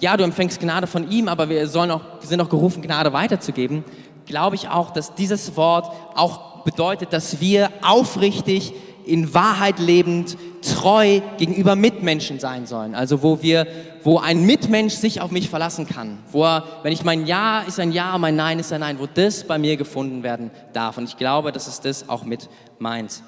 Ja, 0.00 0.16
du 0.16 0.22
empfängst 0.22 0.60
Gnade 0.60 0.86
von 0.86 1.10
ihm, 1.10 1.26
aber 1.26 1.48
wir, 1.48 1.66
sollen 1.66 1.90
auch, 1.90 2.02
wir 2.20 2.28
sind 2.28 2.40
auch 2.40 2.48
gerufen, 2.48 2.82
Gnade 2.82 3.12
weiterzugeben. 3.12 3.84
Glaube 4.26 4.54
ich 4.54 4.68
auch, 4.68 4.90
dass 4.90 5.14
dieses 5.14 5.56
Wort 5.56 5.90
auch 6.14 6.62
bedeutet, 6.62 7.12
dass 7.12 7.40
wir 7.40 7.70
aufrichtig, 7.82 8.74
in 9.08 9.34
Wahrheit 9.34 9.78
lebend, 9.78 10.36
treu 10.62 11.20
gegenüber 11.38 11.76
Mitmenschen 11.76 12.40
sein 12.40 12.66
sollen. 12.66 12.94
Also 12.94 13.22
wo 13.22 13.42
wir, 13.42 13.66
wo 14.04 14.18
ein 14.18 14.44
Mitmensch 14.44 14.94
sich 14.94 15.20
auf 15.20 15.30
mich 15.30 15.48
verlassen 15.48 15.86
kann. 15.86 16.18
Wo 16.30 16.44
er, 16.44 16.64
wenn 16.82 16.92
ich 16.92 17.04
mein 17.04 17.26
Ja 17.26 17.60
ist 17.60 17.80
ein 17.80 17.92
Ja, 17.92 18.16
mein 18.18 18.36
Nein 18.36 18.58
ist 18.58 18.72
ein 18.72 18.80
Nein, 18.80 18.98
wo 18.98 19.06
das 19.06 19.44
bei 19.44 19.58
mir 19.58 19.76
gefunden 19.76 20.22
werden 20.22 20.50
darf. 20.72 20.98
Und 20.98 21.04
ich 21.08 21.16
glaube, 21.16 21.52
dass 21.52 21.66
es 21.66 21.80
das 21.80 22.08
auch 22.08 22.24
mit 22.24 22.48
meint. 22.78 23.22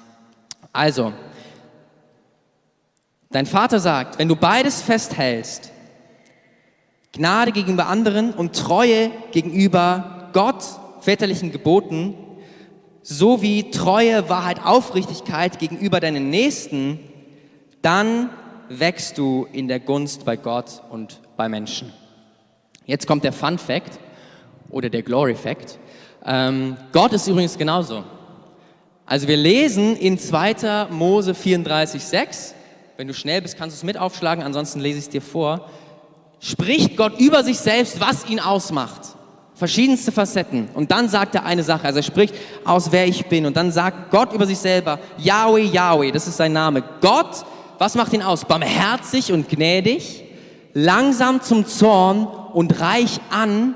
Also, 0.71 1.13
Dein 3.31 3.45
Vater 3.45 3.79
sagt, 3.79 4.19
wenn 4.19 4.27
du 4.27 4.35
beides 4.35 4.81
festhältst, 4.81 5.71
Gnade 7.13 7.53
gegenüber 7.53 7.87
anderen 7.87 8.33
und 8.33 8.53
Treue 8.53 9.09
gegenüber 9.31 10.29
Gott, 10.33 10.63
väterlichen 10.99 11.53
Geboten, 11.53 12.13
sowie 13.03 13.71
Treue, 13.71 14.29
Wahrheit, 14.29 14.63
Aufrichtigkeit 14.63 15.59
gegenüber 15.59 15.99
deinen 15.99 16.29
Nächsten, 16.29 16.99
dann 17.81 18.29
wächst 18.69 19.17
du 19.17 19.47
in 19.51 19.67
der 19.67 19.79
Gunst 19.79 20.25
bei 20.25 20.37
Gott 20.37 20.81
und 20.89 21.19
bei 21.35 21.49
Menschen. 21.49 21.91
Jetzt 22.85 23.07
kommt 23.07 23.23
der 23.23 23.33
Fun 23.33 23.57
Fact 23.57 23.99
oder 24.69 24.89
der 24.89 25.01
Glory 25.01 25.35
Fact. 25.35 25.79
Ähm, 26.25 26.77
Gott 26.91 27.13
ist 27.13 27.27
übrigens 27.27 27.57
genauso. 27.57 28.03
Also 29.05 29.27
wir 29.27 29.37
lesen 29.37 29.95
in 29.97 30.17
2. 30.17 30.87
Mose 30.89 31.33
34, 31.33 32.03
6, 32.03 32.55
wenn 32.97 33.07
du 33.07 33.13
schnell 33.13 33.41
bist, 33.41 33.57
kannst 33.57 33.75
du 33.75 33.79
es 33.79 33.83
mit 33.83 33.97
aufschlagen, 33.97 34.43
ansonsten 34.43 34.79
lese 34.79 34.99
ich 34.99 35.05
es 35.05 35.09
dir 35.09 35.21
vor. 35.21 35.69
Spricht 36.39 36.97
Gott 36.97 37.19
über 37.19 37.43
sich 37.43 37.57
selbst, 37.57 37.99
was 37.99 38.29
ihn 38.29 38.39
ausmacht. 38.39 39.15
Verschiedenste 39.61 40.11
Facetten. 40.11 40.69
Und 40.73 40.89
dann 40.89 41.07
sagt 41.07 41.35
er 41.35 41.45
eine 41.45 41.61
Sache. 41.61 41.85
Also 41.85 41.99
er 41.99 42.03
spricht 42.03 42.33
aus, 42.65 42.91
wer 42.91 43.05
ich 43.05 43.27
bin. 43.27 43.45
Und 43.45 43.55
dann 43.55 43.71
sagt 43.71 44.09
Gott 44.09 44.33
über 44.33 44.47
sich 44.47 44.57
selber, 44.57 44.97
Yahweh, 45.19 45.65
Yahweh, 45.65 46.09
das 46.09 46.27
ist 46.27 46.37
sein 46.37 46.51
Name. 46.51 46.81
Gott, 46.99 47.45
was 47.77 47.93
macht 47.93 48.11
ihn 48.11 48.23
aus? 48.23 48.43
Barmherzig 48.43 49.31
und 49.31 49.47
gnädig, 49.49 50.23
langsam 50.73 51.43
zum 51.43 51.67
Zorn 51.67 52.25
und 52.25 52.81
reich 52.81 53.19
an 53.29 53.75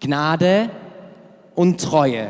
Gnade 0.00 0.70
und 1.54 1.78
Treue. 1.78 2.28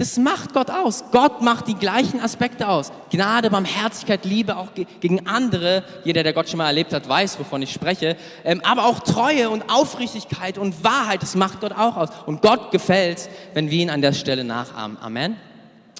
Das 0.00 0.16
macht 0.16 0.54
Gott 0.54 0.70
aus. 0.70 1.04
Gott 1.12 1.42
macht 1.42 1.68
die 1.68 1.74
gleichen 1.74 2.20
Aspekte 2.20 2.66
aus. 2.66 2.90
Gnade, 3.10 3.50
Barmherzigkeit, 3.50 4.24
Liebe 4.24 4.56
auch 4.56 4.68
gegen 4.98 5.26
andere. 5.26 5.84
Jeder, 6.04 6.22
der 6.22 6.32
Gott 6.32 6.48
schon 6.48 6.56
mal 6.56 6.68
erlebt 6.68 6.94
hat, 6.94 7.06
weiß, 7.06 7.38
wovon 7.38 7.60
ich 7.60 7.70
spreche. 7.70 8.16
Ähm, 8.42 8.62
aber 8.64 8.86
auch 8.86 9.00
Treue 9.00 9.50
und 9.50 9.62
Aufrichtigkeit 9.68 10.56
und 10.56 10.82
Wahrheit, 10.82 11.22
das 11.22 11.34
macht 11.34 11.60
Gott 11.60 11.72
auch 11.72 11.98
aus. 11.98 12.08
Und 12.24 12.40
Gott 12.40 12.70
gefällt, 12.70 13.28
wenn 13.52 13.70
wir 13.70 13.78
ihn 13.78 13.90
an 13.90 14.00
der 14.00 14.14
Stelle 14.14 14.42
nachahmen. 14.42 14.96
Amen. 15.02 15.36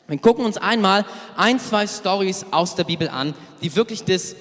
Wir 0.08 0.16
gucken 0.16 0.46
uns 0.46 0.56
einmal 0.56 1.04
ein, 1.36 1.60
zwei 1.60 1.86
Stories 1.86 2.46
aus 2.52 2.76
der 2.76 2.84
Bibel 2.84 3.06
an, 3.10 3.34
die 3.60 3.76
wirklich 3.76 4.04
das 4.04 4.34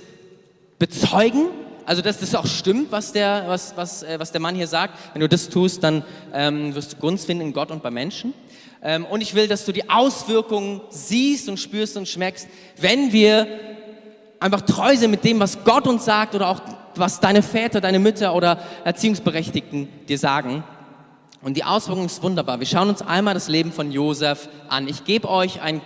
bezeugen, 0.79 1.47
also 1.85 2.01
dass 2.01 2.21
das 2.21 2.33
auch 2.33 2.47
stimmt, 2.47 2.93
was 2.93 3.11
der, 3.11 3.43
was, 3.47 3.75
was, 3.75 4.03
äh, 4.03 4.17
was 4.19 4.31
der 4.31 4.39
Mann 4.39 4.55
hier 4.55 4.67
sagt. 4.67 4.93
Wenn 5.11 5.19
du 5.19 5.27
das 5.27 5.49
tust, 5.49 5.83
dann 5.83 6.05
ähm, 6.33 6.73
wirst 6.75 6.93
du 6.93 6.95
Gunst 6.95 7.25
finden 7.25 7.47
in 7.47 7.51
Gott 7.51 7.71
und 7.71 7.83
bei 7.83 7.91
Menschen. 7.91 8.33
Ähm, 8.81 9.05
und 9.05 9.21
ich 9.21 9.35
will, 9.35 9.47
dass 9.47 9.65
du 9.65 9.71
die 9.71 9.89
Auswirkungen 9.89 10.81
siehst 10.89 11.49
und 11.49 11.59
spürst 11.59 11.97
und 11.97 12.07
schmeckst, 12.07 12.47
wenn 12.77 13.11
wir 13.11 13.47
einfach 14.39 14.61
treu 14.61 14.95
sind 14.95 15.11
mit 15.11 15.23
dem, 15.23 15.39
was 15.39 15.63
Gott 15.63 15.87
uns 15.87 16.05
sagt 16.05 16.35
oder 16.35 16.47
auch 16.47 16.61
was 16.95 17.19
deine 17.19 17.41
Väter, 17.41 17.81
deine 17.81 17.99
Mütter 17.99 18.33
oder 18.33 18.59
Erziehungsberechtigten 18.83 19.89
dir 20.07 20.17
sagen. 20.17 20.63
Und 21.41 21.55
die 21.55 21.63
Auswirkung 21.63 22.05
ist 22.05 22.21
wunderbar. 22.21 22.59
Wir 22.59 22.67
schauen 22.67 22.89
uns 22.89 23.01
einmal 23.01 23.33
das 23.33 23.47
Leben 23.47 23.71
von 23.71 23.91
Josef 23.91 24.49
an. 24.67 24.87
Ich 24.87 25.05
gebe 25.05 25.29
euch 25.29 25.61
ein, 25.61 25.81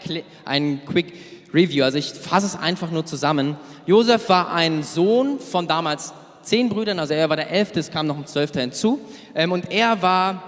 ein 0.45 0.81
Quick 0.85 1.13
Review, 1.53 1.83
also 1.83 1.99
ich 1.99 2.09
fasse 2.09 2.47
es 2.47 2.55
einfach 2.55 2.89
nur 2.89 3.05
zusammen. 3.05 3.57
Josef 3.85 4.27
war 4.29 4.51
ein 4.51 4.81
Sohn 4.81 5.39
von 5.39 5.67
damals 5.67 6.13
zehn 6.41 6.69
Brüdern, 6.69 6.99
also 6.99 7.13
er 7.13 7.29
war 7.29 7.35
der 7.35 7.51
elfte, 7.51 7.79
es 7.79 7.91
kam 7.91 8.07
noch 8.07 8.17
ein 8.17 8.25
zwölfter 8.25 8.61
hinzu. 8.61 8.99
Ähm, 9.35 9.51
und 9.51 9.71
er 9.71 10.01
war, 10.01 10.41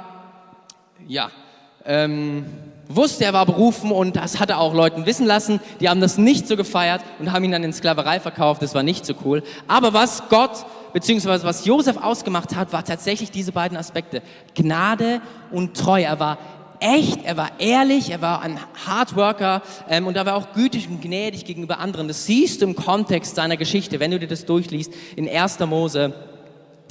ja, 1.07 1.29
ähm, 1.85 2.45
wusste, 2.87 3.25
er 3.25 3.33
war 3.33 3.45
berufen 3.45 3.91
und 3.91 4.15
das 4.15 4.39
hat 4.39 4.49
er 4.49 4.59
auch 4.59 4.73
Leuten 4.73 5.05
wissen 5.05 5.25
lassen. 5.25 5.59
Die 5.79 5.89
haben 5.89 6.01
das 6.01 6.17
nicht 6.17 6.47
so 6.47 6.55
gefeiert 6.55 7.01
und 7.19 7.31
haben 7.31 7.43
ihn 7.43 7.51
dann 7.51 7.63
in 7.63 7.73
Sklaverei 7.73 8.19
verkauft. 8.19 8.61
Das 8.61 8.75
war 8.75 8.83
nicht 8.83 9.05
so 9.05 9.13
cool. 9.23 9.43
Aber 9.67 9.93
was 9.93 10.29
Gott 10.29 10.65
beziehungsweise 10.93 11.45
was 11.45 11.65
Josef 11.65 11.97
ausgemacht 11.97 12.55
hat, 12.55 12.71
war 12.71 12.85
tatsächlich 12.85 13.29
diese 13.29 13.51
beiden 13.51 13.77
Aspekte. 13.77 14.21
Gnade 14.53 15.19
und 15.51 15.75
Treue. 15.75 16.05
Er 16.05 16.19
war 16.21 16.37
echt, 16.79 17.25
er 17.25 17.35
war 17.35 17.51
ehrlich, 17.59 18.11
er 18.11 18.21
war 18.21 18.41
ein 18.41 18.57
Hardworker 18.85 19.61
ähm, 19.89 20.07
und 20.07 20.15
er 20.15 20.25
war 20.25 20.35
auch 20.35 20.53
gütig 20.53 20.87
und 20.87 21.01
gnädig 21.01 21.43
gegenüber 21.43 21.79
anderen. 21.79 22.07
Das 22.07 22.25
siehst 22.25 22.61
du 22.61 22.67
im 22.67 22.75
Kontext 22.75 23.35
seiner 23.35 23.57
Geschichte, 23.57 23.99
wenn 23.99 24.11
du 24.11 24.19
dir 24.19 24.27
das 24.27 24.45
durchliest, 24.45 24.93
in 25.17 25.27
1. 25.27 25.59
Mose 25.61 26.13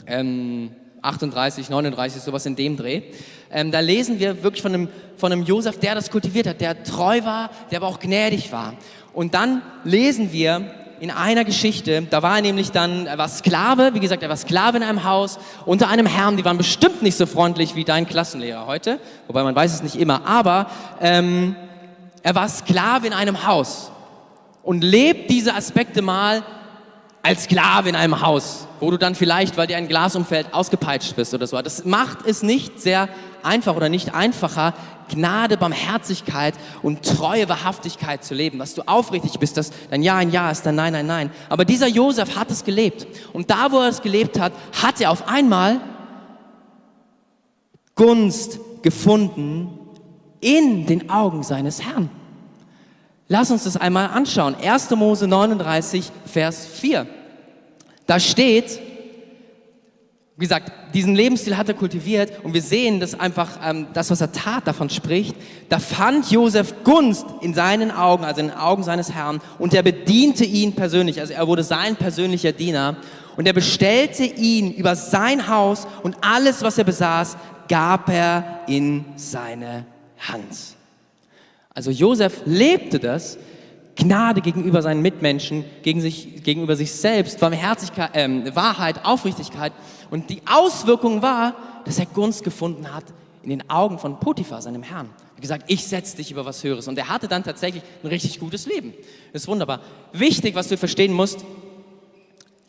ähm, 0.07 0.73
38, 1.05 1.69
39, 1.69 2.23
sowas 2.23 2.47
in 2.47 2.57
dem 2.57 2.77
Dreh. 2.77 3.03
Ähm, 3.51 3.71
da 3.71 3.81
lesen 3.81 4.19
wir 4.19 4.43
wirklich 4.43 4.63
von 4.63 4.75
einem, 4.75 4.89
von 5.17 5.33
einem 5.33 5.45
Josef, 5.45 5.79
der 5.79 5.95
das 5.95 6.11
kultiviert 6.11 6.47
hat, 6.47 6.61
der 6.61 6.83
treu 6.83 7.25
war, 7.25 7.51
der 7.71 7.79
aber 7.79 7.89
auch 7.89 8.01
gnädig 8.01 8.53
war. 8.53 8.75
Und 9.13 9.35
dann 9.35 9.63
lesen 9.85 10.33
wir, 10.33 10.63
in 11.01 11.11
einer 11.11 11.45
Geschichte, 11.45 12.07
da 12.09 12.23
war 12.23 12.37
er 12.37 12.43
nämlich 12.43 12.71
dann, 12.71 13.07
er 13.07 13.19
war 13.19 13.29
Sklave, 13.29 13.91
wie 13.95 14.01
gesagt, 14.01 14.23
er 14.23 14.29
war 14.29 14.37
Sklave 14.37 14.77
in 14.77 14.83
einem 14.83 15.05
Haus 15.05 15.39
unter 15.67 15.89
einem 15.89 16.07
Herrn, 16.07 16.37
die 16.37 16.45
waren 16.45 16.57
bestimmt 16.57 17.03
nicht 17.03 17.17
so 17.17 17.27
freundlich 17.27 17.75
wie 17.75 17.85
dein 17.85 18.07
Klassenlehrer 18.07 18.67
heute, 18.67 18.99
wobei 19.27 19.43
man 19.43 19.55
weiß 19.55 19.75
es 19.75 19.83
nicht 19.83 19.97
immer, 19.97 20.27
aber 20.27 20.71
ähm, 21.01 21.57
er 22.23 22.35
war 22.35 22.49
Sklave 22.49 23.07
in 23.07 23.13
einem 23.13 23.47
Haus 23.47 23.91
und 24.63 24.83
lebt 24.83 25.31
diese 25.31 25.55
Aspekte 25.55 26.01
mal 26.01 26.43
als 27.25 27.45
Sklave 27.45 27.89
in 27.89 27.97
einem 27.97 28.21
Haus, 28.21 28.67
wo 28.81 28.91
du 28.91 28.99
dann 28.99 29.15
vielleicht, 29.15 29.57
weil 29.57 29.67
dir 29.67 29.79
ein 29.79 29.89
Glas 29.89 30.15
umfällt, 30.15 30.53
ausgepeitscht 30.53 31.17
bist 31.17 31.33
oder 31.33 31.47
so. 31.47 31.61
Das 31.63 31.87
macht 31.87 32.19
es 32.27 32.43
nicht 32.43 32.81
sehr 32.81 33.09
einfach 33.43 33.75
oder 33.77 33.89
nicht 33.89 34.15
einfacher, 34.15 34.75
Gnade, 35.09 35.57
Barmherzigkeit 35.57 36.55
und 36.83 37.03
treue 37.03 37.49
Wahrhaftigkeit 37.49 38.25
zu 38.25 38.35
leben, 38.35 38.59
dass 38.59 38.75
du 38.75 38.83
aufrichtig 38.83 39.39
bist, 39.39 39.57
dass 39.57 39.71
dein 39.91 40.03
Ja 40.03 40.17
ein 40.17 40.33
Ja 40.33 40.51
ist, 40.51 40.67
dein 40.67 40.75
Nein 40.75 40.95
ein 40.95 41.07
Nein. 41.07 41.31
Aber 41.49 41.65
dieser 41.65 41.87
Josef 41.87 42.37
hat 42.37 42.51
es 42.51 42.63
gelebt. 42.65 43.07
Und 43.33 43.51
da, 43.51 43.73
wo 43.73 43.81
er 43.81 43.89
es 43.89 44.03
gelebt 44.03 44.39
hat, 44.39 44.53
hat 44.83 45.01
er 45.01 45.11
auf 45.11 45.27
einmal 45.27 45.81
Gunst 47.95 48.59
gefunden 48.83 49.79
in 50.41 50.85
den 50.87 51.09
Augen 51.09 51.43
seines 51.43 51.83
Herrn. 51.83 52.11
Lass 53.29 53.51
uns 53.51 53.65
das 53.65 53.77
einmal 53.77 54.09
anschauen. 54.09 54.55
1. 54.55 54.91
Mose 54.91 55.27
39, 55.27 56.11
Vers 56.27 56.67
4. 56.67 57.07
Da 58.07 58.21
steht, 58.21 58.79
wie 60.37 60.45
gesagt, 60.45 60.73
diesen 60.95 61.15
Lebensstil 61.15 61.57
hat 61.57 61.69
er 61.69 61.75
kultiviert 61.75 62.45
und 62.45 62.53
wir 62.53 62.61
sehen, 62.61 63.01
dass 63.01 63.19
einfach 63.19 63.59
ähm, 63.65 63.87
das, 63.95 64.11
was 64.11 64.21
er 64.21 64.31
tat, 64.31 64.67
davon 64.67 64.91
spricht. 64.91 65.35
Da 65.71 65.79
fand 65.79 66.31
Josef 66.31 66.75
Gunst 66.85 67.27
in 67.41 67.55
seinen 67.55 67.91
Augen, 67.91 68.25
also 68.25 68.41
in 68.41 68.49
den 68.49 68.57
Augen 68.57 68.83
seines 68.83 69.13
Herrn, 69.13 69.41
und 69.59 69.73
er 69.73 69.83
bediente 69.83 70.45
ihn 70.45 70.75
persönlich. 70.75 71.19
Also 71.21 71.33
er 71.33 71.49
wurde 71.49 71.65
sein 71.65 71.97
persönlicher 71.97 72.53
Diener 72.53 72.97
und 73.37 73.47
er 73.47 73.55
bestellte 73.55 74.25
ihn 74.25 74.73
über 74.73 74.97
sein 74.97 75.49
Haus 75.49 75.87
und 76.03 76.17
alles, 76.21 76.63
was 76.63 76.79
er 76.79 76.85
besaß, 76.85 77.37
gab 77.69 78.11
er 78.11 78.61
in 78.67 79.05
seine 79.17 79.87
Hand. 80.19 80.74
Also 81.75 81.91
Josef 81.91 82.43
lebte 82.47 83.01
das, 83.01 83.37
Gnade 83.97 84.41
gegenüber 84.41 84.83
seinen 84.83 85.03
Mitmenschen, 85.03 85.65
gegen 85.83 86.01
sich, 86.01 86.43
gegenüber 86.43 86.75
sich 86.77 86.93
selbst, 86.93 87.39
Barmherzigkeit, 87.39 88.15
äh, 88.17 88.55
Wahrheit, 88.55 89.05
Aufrichtigkeit. 89.05 89.73
Und 90.11 90.31
die 90.31 90.43
Auswirkung 90.51 91.23
war, 91.23 91.55
dass 91.85 91.99
er 91.99 92.07
Gunst 92.07 92.43
gefunden 92.43 92.93
hat 92.93 93.05
in 93.43 93.51
den 93.51 93.71
Augen 93.71 93.99
von 93.99 94.19
Potiphar, 94.19 94.63
seinem 94.63 94.83
Herrn. 94.83 95.07
Er 95.07 95.37
hat 95.37 95.41
gesagt, 95.41 95.65
ich 95.69 95.85
setze 95.85 96.17
dich 96.17 96.31
über 96.31 96.45
was 96.45 96.65
Höheres. 96.65 96.89
Und 96.89 96.99
er 96.99 97.09
hatte 97.09 97.29
dann 97.29 97.45
tatsächlich 97.45 97.83
ein 98.03 98.09
richtig 98.09 98.41
gutes 98.41 98.67
Leben. 98.67 98.95
Das 99.33 99.43
ist 99.43 99.49
wunderbar. 99.49 99.81
Wichtig, 100.13 100.55
was 100.55 100.69
du 100.69 100.77
verstehen 100.77 101.13
musst, 101.13 101.45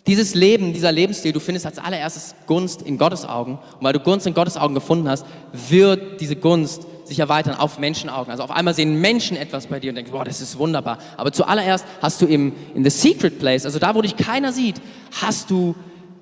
dieses 0.06 0.36
Leben, 0.36 0.74
dieser 0.74 0.92
Lebensstil, 0.92 1.32
du 1.32 1.40
findest 1.40 1.66
als 1.66 1.80
allererstes 1.80 2.36
Gunst 2.46 2.84
in 2.84 3.00
Gottes 3.00 3.26
Augen. 3.26 3.54
Und 3.54 3.84
weil 3.84 3.94
du 3.94 4.00
Gunst 4.00 4.28
in 4.28 4.36
Gottes 4.36 4.58
Augen 4.58 4.76
gefunden 4.76 5.10
hast, 5.10 5.26
wird 5.52 6.22
diese 6.22 6.36
Gunst 6.36 6.86
sich 7.06 7.20
erweitern 7.20 7.56
auf 7.56 7.80
Menschenaugen. 7.80 8.32
Also 8.32 8.44
auf 8.44 8.52
einmal 8.52 8.74
sehen 8.74 9.00
Menschen 9.00 9.38
etwas 9.38 9.68
bei 9.68 9.80
dir 9.80 9.90
und 9.92 9.96
denken, 9.96 10.12
boah, 10.12 10.26
das 10.26 10.42
ist 10.42 10.58
wunderbar. 10.58 10.98
Aber 11.18 11.32
zuallererst 11.32 11.86
hast 12.02 12.22
du 12.22 12.26
im, 12.26 12.54
in 12.74 12.84
the 12.84 12.90
secret 12.90 13.40
place, 13.40 13.66
also 13.66 13.80
da, 13.80 13.96
wo 13.96 14.02
dich 14.02 14.18
keiner 14.18 14.52
sieht, 14.52 14.82
hast 15.22 15.50
du 15.50 15.76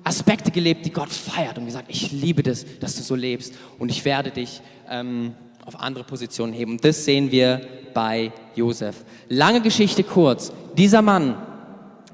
Aspekte 0.04 0.50
gelebt, 0.50 0.84
die 0.84 0.92
Gott 0.92 1.08
feiert 1.08 1.56
und 1.56 1.64
gesagt, 1.64 1.86
ich 1.88 2.12
liebe 2.12 2.42
das, 2.42 2.66
dass 2.78 2.96
du 2.96 3.02
so 3.02 3.14
lebst 3.14 3.54
und 3.78 3.90
ich 3.90 4.04
werde 4.04 4.30
dich 4.30 4.60
ähm, 4.90 5.34
auf 5.64 5.80
andere 5.80 6.04
Positionen 6.04 6.52
heben. 6.52 6.72
Und 6.72 6.84
das 6.84 7.06
sehen 7.06 7.30
wir 7.30 7.62
bei 7.94 8.30
Josef. 8.54 9.04
Lange 9.28 9.62
Geschichte 9.62 10.04
kurz. 10.04 10.52
Dieser 10.76 11.00
Mann, 11.00 11.36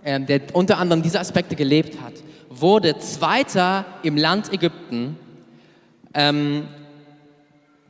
ähm, 0.04 0.26
der 0.26 0.42
unter 0.52 0.78
anderem 0.78 1.02
diese 1.02 1.18
Aspekte 1.18 1.56
gelebt 1.56 2.00
hat, 2.00 2.12
wurde 2.48 2.98
Zweiter 2.98 3.84
im 4.04 4.16
Land 4.16 4.52
Ägypten, 4.52 5.16
ähm, 6.14 6.68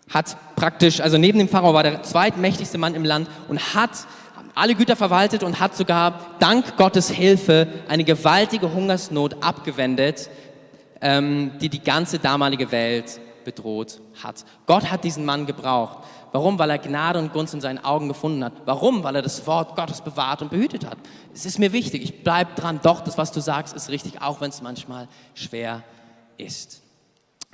hat 0.09 0.37
praktisch, 0.61 1.01
also 1.01 1.17
neben 1.17 1.39
dem 1.39 1.49
Pharao 1.49 1.73
war 1.73 1.83
der 1.83 2.03
zweitmächtigste 2.03 2.77
Mann 2.77 2.95
im 2.95 3.03
Land 3.03 3.29
und 3.49 3.75
hat 3.75 3.91
alle 4.55 4.75
Güter 4.75 4.95
verwaltet 4.95 5.43
und 5.43 5.59
hat 5.59 5.75
sogar 5.75 6.21
dank 6.39 6.77
Gottes 6.77 7.09
Hilfe 7.09 7.67
eine 7.89 8.05
gewaltige 8.05 8.71
Hungersnot 8.71 9.43
abgewendet, 9.43 10.29
ähm, 11.01 11.53
die 11.63 11.71
die 11.71 11.83
ganze 11.83 12.19
damalige 12.19 12.71
Welt 12.73 13.21
bedroht 13.43 14.03
hat. 14.23 14.45
Gott 14.67 14.91
hat 14.91 15.03
diesen 15.03 15.25
Mann 15.25 15.47
gebraucht. 15.47 16.01
Warum? 16.31 16.59
Weil 16.59 16.69
er 16.69 16.79
Gnade 16.79 17.19
und 17.19 17.33
Gunst 17.33 17.55
in 17.55 17.63
seinen 17.63 17.83
Augen 17.83 18.09
gefunden 18.09 18.45
hat. 18.45 18.53
Warum? 18.67 19.03
Weil 19.03 19.17
er 19.17 19.23
das 19.23 19.47
Wort 19.47 19.75
Gottes 19.77 20.03
bewahrt 20.03 20.43
und 20.43 20.51
behütet 20.51 20.85
hat. 20.85 20.99
Es 21.33 21.47
ist 21.47 21.59
mir 21.59 21.73
wichtig. 21.73 22.03
Ich 22.03 22.23
bleibe 22.23 22.51
dran. 22.55 22.81
Doch, 22.83 23.01
das, 23.01 23.17
was 23.17 23.33
du 23.33 23.41
sagst, 23.41 23.75
ist 23.75 23.89
richtig, 23.89 24.21
auch 24.21 24.43
wenn 24.43 24.51
es 24.51 24.61
manchmal 24.61 25.09
schwer 25.33 25.83
ist. 26.37 26.83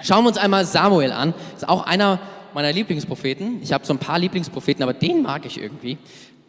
Schauen 0.01 0.25
wir 0.25 0.29
uns 0.29 0.39
einmal 0.39 0.65
Samuel 0.67 1.13
an. 1.13 1.35
Das 1.53 1.63
ist 1.63 1.69
auch 1.69 1.87
einer 1.87 2.19
meiner 2.57 2.73
Lieblingspropheten. 2.73 3.61
Ich 3.63 3.71
habe 3.71 3.85
so 3.85 3.93
ein 3.93 3.99
paar 3.99 4.19
Lieblingspropheten, 4.19 4.83
aber 4.83 4.95
den 4.95 5.21
mag 5.21 5.45
ich 5.45 5.61
irgendwie 5.61 5.99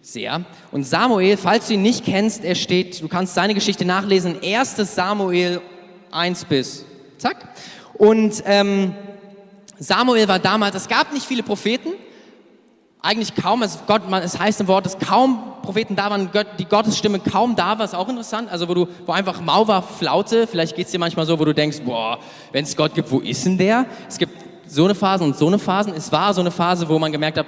sehr. 0.02 0.46
Und 0.72 0.86
Samuel, 0.86 1.36
falls 1.36 1.68
du 1.68 1.74
ihn 1.74 1.82
nicht 1.82 2.06
kennst, 2.06 2.46
er 2.46 2.56
steht, 2.56 3.02
du 3.02 3.10
kannst 3.10 3.34
seine 3.34 3.54
Geschichte 3.54 3.84
nachlesen, 3.84 4.38
1. 4.42 4.78
Samuel 4.96 5.60
1 6.12 6.46
bis, 6.46 6.86
zack. 7.18 7.50
Und 7.96 8.42
ähm, 8.46 8.94
Samuel 9.80 10.30
war 10.30 10.40
damals, 10.40 10.78
es 10.78 10.88
gab 10.88 11.12
nicht 11.12 11.26
viele 11.26 11.44
Propheten, 11.44 11.90
eigentlich 13.02 13.36
kaum, 13.36 13.62
es, 13.64 13.78
Gott, 13.86 14.10
man, 14.10 14.24
es 14.24 14.40
heißt 14.40 14.62
im 14.62 14.70
Wort, 14.70 14.86
dass 14.86 14.98
kaum 14.98 15.56
Propheten 15.62 15.98
da 15.98 16.10
waren, 16.10 16.30
die 16.58 16.66
Gottes 16.66 16.98
Stimme 16.98 17.20
kaum 17.20 17.58
da 17.58 17.78
war, 17.78 17.84
ist 17.84 17.94
auch 17.94 18.08
interessant. 18.08 18.50
Also 18.50 18.70
wo 18.70 18.74
du, 18.74 18.88
wo 19.06 19.12
einfach 19.12 19.42
Mau 19.42 19.68
war, 19.68 19.84
Flaute, 19.84 20.48
vielleicht 20.48 20.74
geht 20.78 20.86
es 20.86 20.94
dir 20.94 21.00
manchmal 21.00 21.26
so, 21.26 21.38
wo 21.38 21.44
du 21.44 21.54
denkst, 21.54 21.82
boah, 21.84 22.18
wenn 22.54 22.64
es 22.64 22.78
Gott 22.78 22.96
gibt, 22.96 23.12
wo 23.12 23.20
ist 23.20 23.46
denn 23.46 23.58
der? 23.58 23.86
Es 24.08 24.18
gibt 24.18 24.47
so 24.68 24.86
eine 24.86 24.96
Phase 24.96 25.24
und 25.24 25.38
so 25.38 25.48
eine 25.48 25.60
Phase. 25.60 25.92
Es 25.96 26.12
war 26.12 26.34
so 26.34 26.42
eine 26.42 26.52
Phase, 26.52 26.88
wo 26.88 27.00
man 27.00 27.12
gemerkt 27.12 27.38
hat, 27.38 27.48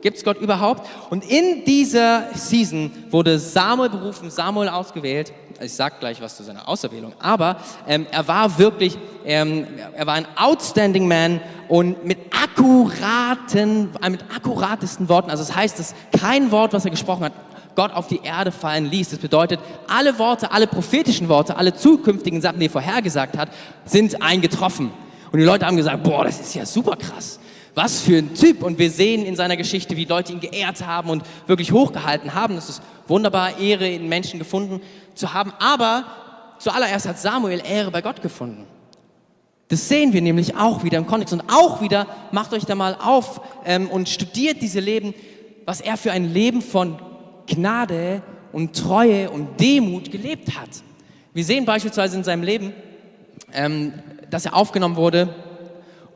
gibt 0.00 0.16
es 0.16 0.24
Gott 0.24 0.38
überhaupt? 0.38 0.88
Und 1.10 1.24
in 1.28 1.64
dieser 1.64 2.28
Season 2.34 2.90
wurde 3.10 3.38
Samuel 3.38 3.90
berufen, 3.90 4.30
Samuel 4.30 4.68
ausgewählt. 4.68 5.32
Ich 5.60 5.72
sag 5.72 5.98
gleich 5.98 6.20
was 6.20 6.36
zu 6.36 6.44
seiner 6.44 6.68
Auserwählung. 6.68 7.12
Aber 7.18 7.56
ähm, 7.86 8.06
er 8.12 8.26
war 8.28 8.58
wirklich, 8.58 8.96
ähm, 9.24 9.66
er 9.94 10.06
war 10.06 10.14
ein 10.14 10.26
outstanding 10.36 11.08
Man 11.08 11.40
und 11.68 12.04
mit 12.04 12.18
akkuraten, 12.30 13.90
äh, 14.00 14.10
mit 14.10 14.20
akkuratesten 14.34 15.08
Worten. 15.08 15.30
Also 15.30 15.42
das 15.42 15.54
heißt, 15.54 15.78
dass 15.78 15.94
kein 16.16 16.52
Wort, 16.52 16.72
was 16.72 16.84
er 16.84 16.92
gesprochen 16.92 17.24
hat, 17.24 17.32
Gott 17.74 17.92
auf 17.92 18.08
die 18.08 18.20
Erde 18.22 18.50
fallen 18.50 18.86
ließ. 18.86 19.10
Das 19.10 19.18
bedeutet, 19.18 19.60
alle 19.88 20.18
Worte, 20.18 20.50
alle 20.50 20.66
prophetischen 20.66 21.28
Worte, 21.28 21.56
alle 21.56 21.74
zukünftigen 21.74 22.40
Sachen, 22.40 22.58
die 22.58 22.66
er 22.66 22.70
vorhergesagt 22.70 23.36
hat, 23.36 23.50
sind 23.84 24.20
eingetroffen. 24.20 24.90
Und 25.30 25.38
die 25.38 25.44
Leute 25.44 25.66
haben 25.66 25.76
gesagt, 25.76 26.02
boah, 26.02 26.24
das 26.24 26.40
ist 26.40 26.54
ja 26.54 26.64
super 26.64 26.96
krass. 26.96 27.38
Was 27.74 28.00
für 28.00 28.18
ein 28.18 28.34
Typ. 28.34 28.62
Und 28.62 28.78
wir 28.78 28.90
sehen 28.90 29.24
in 29.24 29.36
seiner 29.36 29.56
Geschichte, 29.56 29.96
wie 29.96 30.04
Leute 30.04 30.32
ihn 30.32 30.40
geehrt 30.40 30.84
haben 30.84 31.10
und 31.10 31.22
wirklich 31.46 31.72
hochgehalten 31.72 32.34
haben. 32.34 32.56
Das 32.56 32.68
ist 32.68 32.82
wunderbar, 33.06 33.58
Ehre 33.58 33.88
in 33.88 34.08
Menschen 34.08 34.38
gefunden 34.38 34.80
zu 35.14 35.32
haben. 35.32 35.52
Aber 35.58 36.04
zuallererst 36.58 37.06
hat 37.06 37.18
Samuel 37.18 37.62
Ehre 37.64 37.90
bei 37.90 38.02
Gott 38.02 38.22
gefunden. 38.22 38.66
Das 39.68 39.86
sehen 39.86 40.14
wir 40.14 40.22
nämlich 40.22 40.56
auch 40.56 40.82
wieder 40.82 40.98
im 40.98 41.06
Kontext. 41.06 41.34
Und 41.34 41.42
auch 41.48 41.80
wieder, 41.82 42.06
macht 42.32 42.52
euch 42.52 42.64
da 42.64 42.74
mal 42.74 42.96
auf 43.00 43.40
ähm, 43.64 43.88
und 43.88 44.08
studiert 44.08 44.62
diese 44.62 44.80
Leben, 44.80 45.14
was 45.66 45.80
er 45.82 45.98
für 45.98 46.10
ein 46.10 46.32
Leben 46.32 46.62
von 46.62 46.98
Gnade 47.46 48.22
und 48.52 48.74
Treue 48.74 49.30
und 49.30 49.60
Demut 49.60 50.10
gelebt 50.10 50.58
hat. 50.58 50.70
Wir 51.34 51.44
sehen 51.44 51.64
beispielsweise 51.64 52.16
in 52.16 52.24
seinem 52.24 52.42
Leben, 52.42 52.72
ähm, 53.52 53.92
dass 54.30 54.46
er 54.46 54.54
aufgenommen 54.54 54.96
wurde 54.96 55.28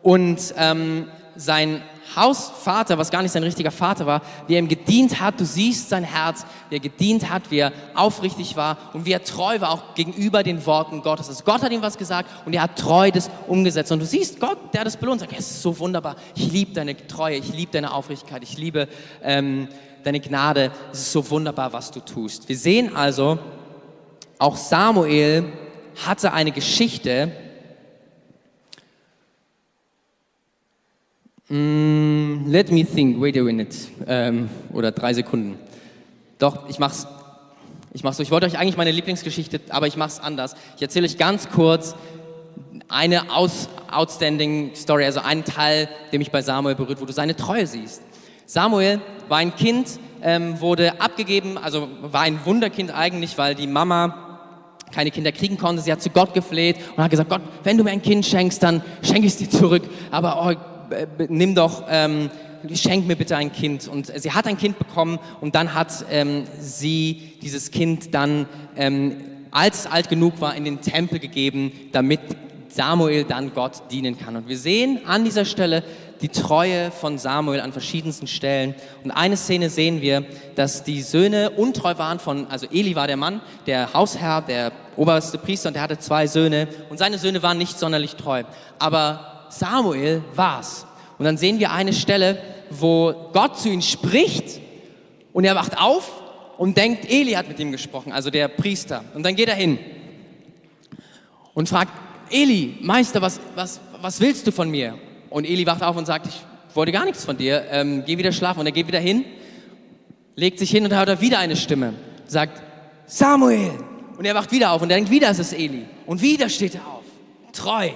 und 0.03 0.55
ähm, 0.57 1.07
sein 1.37 1.83
Hausvater, 2.17 2.99
was 2.99 3.11
gar 3.11 3.23
nicht 3.23 3.33
sein 3.33 3.43
richtiger 3.43 3.71
Vater 3.71 4.07
war, 4.07 4.23
wie 4.47 4.55
er 4.55 4.59
ihm 4.59 4.69
gedient 4.69 5.21
hat. 5.21 5.41
Du 5.41 5.45
siehst 5.45 5.89
sein 5.89 6.05
Herz, 6.05 6.45
wie 6.69 6.77
er 6.77 6.81
gedient 6.81 7.31
hat, 7.31 7.51
wie 7.51 7.59
er 7.59 7.73
aufrichtig 7.95 8.57
war 8.57 8.77
und 8.93 9.07
wie 9.07 9.13
er 9.13 9.25
treu 9.25 9.61
war 9.61 9.71
auch 9.71 9.95
gegenüber 9.95 10.43
den 10.43 10.65
Worten 10.67 11.03
Gottes. 11.03 11.29
Also 11.29 11.45
Gott 11.45 11.63
hat 11.63 11.73
ihm 11.73 11.81
was 11.81 11.97
gesagt 11.97 12.29
und 12.45 12.53
er 12.53 12.63
hat 12.63 12.79
treu 12.79 13.11
das 13.11 13.31
umgesetzt. 13.47 13.93
Und 13.93 14.01
du 14.01 14.07
siehst 14.07 14.41
Gott, 14.41 14.59
der 14.73 14.81
hat 14.81 14.87
das 14.87 14.97
belohnt, 14.97 15.21
sagt, 15.21 15.33
es 15.33 15.51
ist 15.51 15.63
so 15.63 15.79
wunderbar. 15.79 16.17
Ich 16.35 16.53
liebe 16.53 16.75
deine 16.75 16.97
Treue, 17.07 17.37
ich 17.37 17.53
liebe 17.53 17.73
deine 17.73 17.95
Aufrichtigkeit, 17.95 18.43
ich 18.43 18.59
liebe 18.59 18.89
ähm, 19.23 19.69
deine 20.05 20.21
Gnade. 20.21 20.71
Es 20.93 21.01
ist 21.01 21.13
so 21.13 21.31
wunderbar, 21.31 21.73
was 21.73 21.91
du 21.91 22.01
tust. 22.01 22.49
Wir 22.49 22.57
sehen 22.57 22.95
also, 22.95 23.39
auch 24.39 24.57
Samuel 24.57 25.45
hatte 26.05 26.33
eine 26.33 26.53
Geschichte, 26.53 27.33
Mm, 31.53 32.47
let 32.51 32.71
me 32.71 32.83
think, 32.83 33.21
wait 33.21 33.37
a 33.37 33.43
minute. 33.43 33.77
Ähm, 34.07 34.49
oder 34.73 34.91
drei 34.91 35.13
Sekunden. 35.13 35.59
Doch, 36.39 36.67
ich 36.71 36.79
mach's. 36.79 37.07
Ich 37.93 38.03
mach's 38.03 38.17
so. 38.17 38.23
Ich 38.23 38.31
wollte 38.31 38.47
euch 38.47 38.59
eigentlich 38.59 38.79
meine 38.79 38.91
Lieblingsgeschichte, 38.91 39.61
aber 39.69 39.87
ich 39.87 39.99
mach's 39.99 40.19
anders. 40.19 40.55
Ich 40.77 40.83
erzähle 40.83 41.05
euch 41.05 41.19
ganz 41.19 41.51
kurz 41.51 41.95
eine 42.89 43.31
aus, 43.31 43.69
outstanding 43.91 44.71
Story, 44.75 45.05
also 45.05 45.21
einen 45.21 45.45
Teil, 45.45 45.91
der 46.11 46.19
mich 46.19 46.31
bei 46.31 46.41
Samuel 46.41 46.75
berührt, 46.75 47.03
wo 47.03 47.05
du 47.05 47.13
seine 47.13 47.37
Treue 47.37 47.67
siehst. 47.67 48.01
Samuel 48.47 49.03
war 49.29 49.37
ein 49.37 49.55
Kind, 49.55 50.01
ähm, 50.23 50.59
wurde 50.59 51.03
abgegeben, 51.03 51.59
also 51.59 51.87
war 52.01 52.23
ein 52.23 52.41
Wunderkind 52.47 52.95
eigentlich, 52.95 53.37
weil 53.37 53.55
die 53.55 53.67
Mama 53.67 54.33
keine 54.91 55.11
Kinder 55.11 55.33
kriegen 55.33 55.59
konnte. 55.59 55.83
Sie 55.83 55.93
hat 55.93 56.01
zu 56.01 56.09
Gott 56.09 56.33
gefleht 56.33 56.77
und 56.97 57.05
hat 57.05 57.11
gesagt, 57.11 57.29
Gott, 57.29 57.43
wenn 57.63 57.77
du 57.77 57.85
mir 57.85 57.91
ein 57.91 58.01
Kind 58.01 58.25
schenkst, 58.25 58.63
dann 58.63 58.83
schenke 59.03 59.27
ich 59.27 59.35
es 59.35 59.37
dir 59.37 59.51
zurück. 59.51 59.83
Aber 60.11 60.47
oh, 60.47 60.72
nimm 61.29 61.55
doch, 61.55 61.85
ähm, 61.89 62.31
schenk 62.75 63.07
mir 63.07 63.17
bitte 63.17 63.37
ein 63.37 63.53
Kind. 63.53 63.89
Und 63.89 64.07
sie 64.07 64.33
hat 64.33 64.47
ein 64.47 64.57
Kind 64.57 64.79
bekommen 64.79 65.19
und 65.41 65.55
dann 65.55 65.75
hat 65.75 66.05
ähm, 66.11 66.45
sie 66.59 67.35
dieses 67.43 67.71
Kind 67.71 68.15
dann, 68.15 68.47
ähm, 68.77 69.17
als 69.51 69.81
es 69.81 69.87
alt 69.87 70.09
genug 70.09 70.41
war, 70.41 70.55
in 70.55 70.65
den 70.65 70.81
Tempel 70.81 71.19
gegeben, 71.19 71.73
damit 71.93 72.21
Samuel 72.69 73.25
dann 73.25 73.53
Gott 73.53 73.91
dienen 73.91 74.19
kann. 74.19 74.37
Und 74.37 74.49
wir 74.49 74.57
sehen 74.57 75.01
an 75.07 75.25
dieser 75.25 75.45
Stelle 75.45 75.83
die 76.23 76.29
Treue 76.29 76.91
von 76.91 77.19
Samuel 77.19 77.61
an 77.61 77.73
verschiedensten 77.73 78.27
Stellen. 78.27 78.75
Und 79.03 79.11
eine 79.11 79.37
Szene 79.37 79.69
sehen 79.69 80.01
wir, 80.01 80.25
dass 80.55 80.85
die 80.85 81.03
Söhne 81.03 81.51
untreu 81.51 81.99
waren 81.99 82.21
von, 82.21 82.47
also 82.47 82.67
Eli 82.71 82.95
war 82.95 83.09
der 83.09 83.17
Mann, 83.17 83.41
der 83.67 83.93
Hausherr, 83.93 84.41
der 84.41 84.73
oberste 84.97 85.37
Priester 85.39 85.69
und 85.69 85.75
der 85.75 85.83
hatte 85.83 85.99
zwei 85.99 86.27
Söhne 86.27 86.69
und 86.91 86.99
seine 86.99 87.19
Söhne 87.19 87.43
waren 87.43 87.59
nicht 87.59 87.79
sonderlich 87.79 88.15
treu. 88.15 88.45
Aber 88.79 89.32
Samuel 89.53 90.23
war's. 90.35 90.87
Und 91.19 91.25
dann 91.25 91.37
sehen 91.37 91.59
wir 91.59 91.73
eine 91.73 91.93
Stelle, 91.93 92.39
wo 92.71 93.31
Gott 93.33 93.59
zu 93.59 93.69
ihm 93.69 93.83
spricht 93.83 94.61
und 95.33 95.45
er 95.45 95.55
wacht 95.55 95.79
auf 95.79 96.11
und 96.59 96.77
denkt, 96.77 97.11
Eli 97.11 97.33
hat 97.33 97.49
mit 97.49 97.59
ihm 97.59 97.71
gesprochen, 97.71 98.13
also 98.13 98.31
der 98.31 98.49
Priester. 98.49 99.05
Und 99.15 99.25
dann 99.25 99.37
geht 99.37 99.49
er 99.49 99.55
hin 99.55 99.79
und 101.55 101.69
fragt, 101.69 101.93
Eli, 102.31 102.79
Meister, 102.81 103.21
was, 103.21 103.41
was, 103.55 103.81
was 104.01 104.21
willst 104.21 104.47
du 104.47 104.53
von 104.53 104.71
mir? 104.71 104.99
Und 105.29 105.45
Eli 105.45 105.67
wacht 105.67 105.83
auf 105.83 105.97
und 105.97 106.07
sagt, 106.07 106.27
ich 106.27 106.41
wollte 106.75 106.93
gar 106.93 107.05
nichts 107.05 107.25
von 107.25 107.37
dir, 107.37 107.65
ähm, 107.71 108.05
geh 108.07 108.17
wieder 108.17 108.33
schlafen. 108.33 108.61
Und 108.61 108.67
er 108.67 108.73
geht 108.73 108.87
wieder 108.87 109.01
hin, 109.01 109.25
legt 110.35 110.59
sich 110.59 110.71
hin 110.71 110.85
und 110.85 110.95
hört 110.95 111.21
wieder 111.21 111.39
eine 111.39 111.57
Stimme, 111.57 111.93
sagt, 112.27 112.63
Samuel. 113.07 113.73
Und 114.17 114.25
er 114.25 114.35
wacht 114.35 114.51
wieder 114.51 114.73
auf 114.73 114.81
und 114.81 114.91
er 114.91 114.97
denkt, 114.97 115.11
wieder 115.11 115.31
ist 115.31 115.41
es 115.41 115.53
Eli. 115.53 115.85
Und 116.07 116.23
wieder 116.23 116.49
steht 116.49 116.75
er 116.75 116.87
auf, 116.87 117.05
treu. 117.53 117.91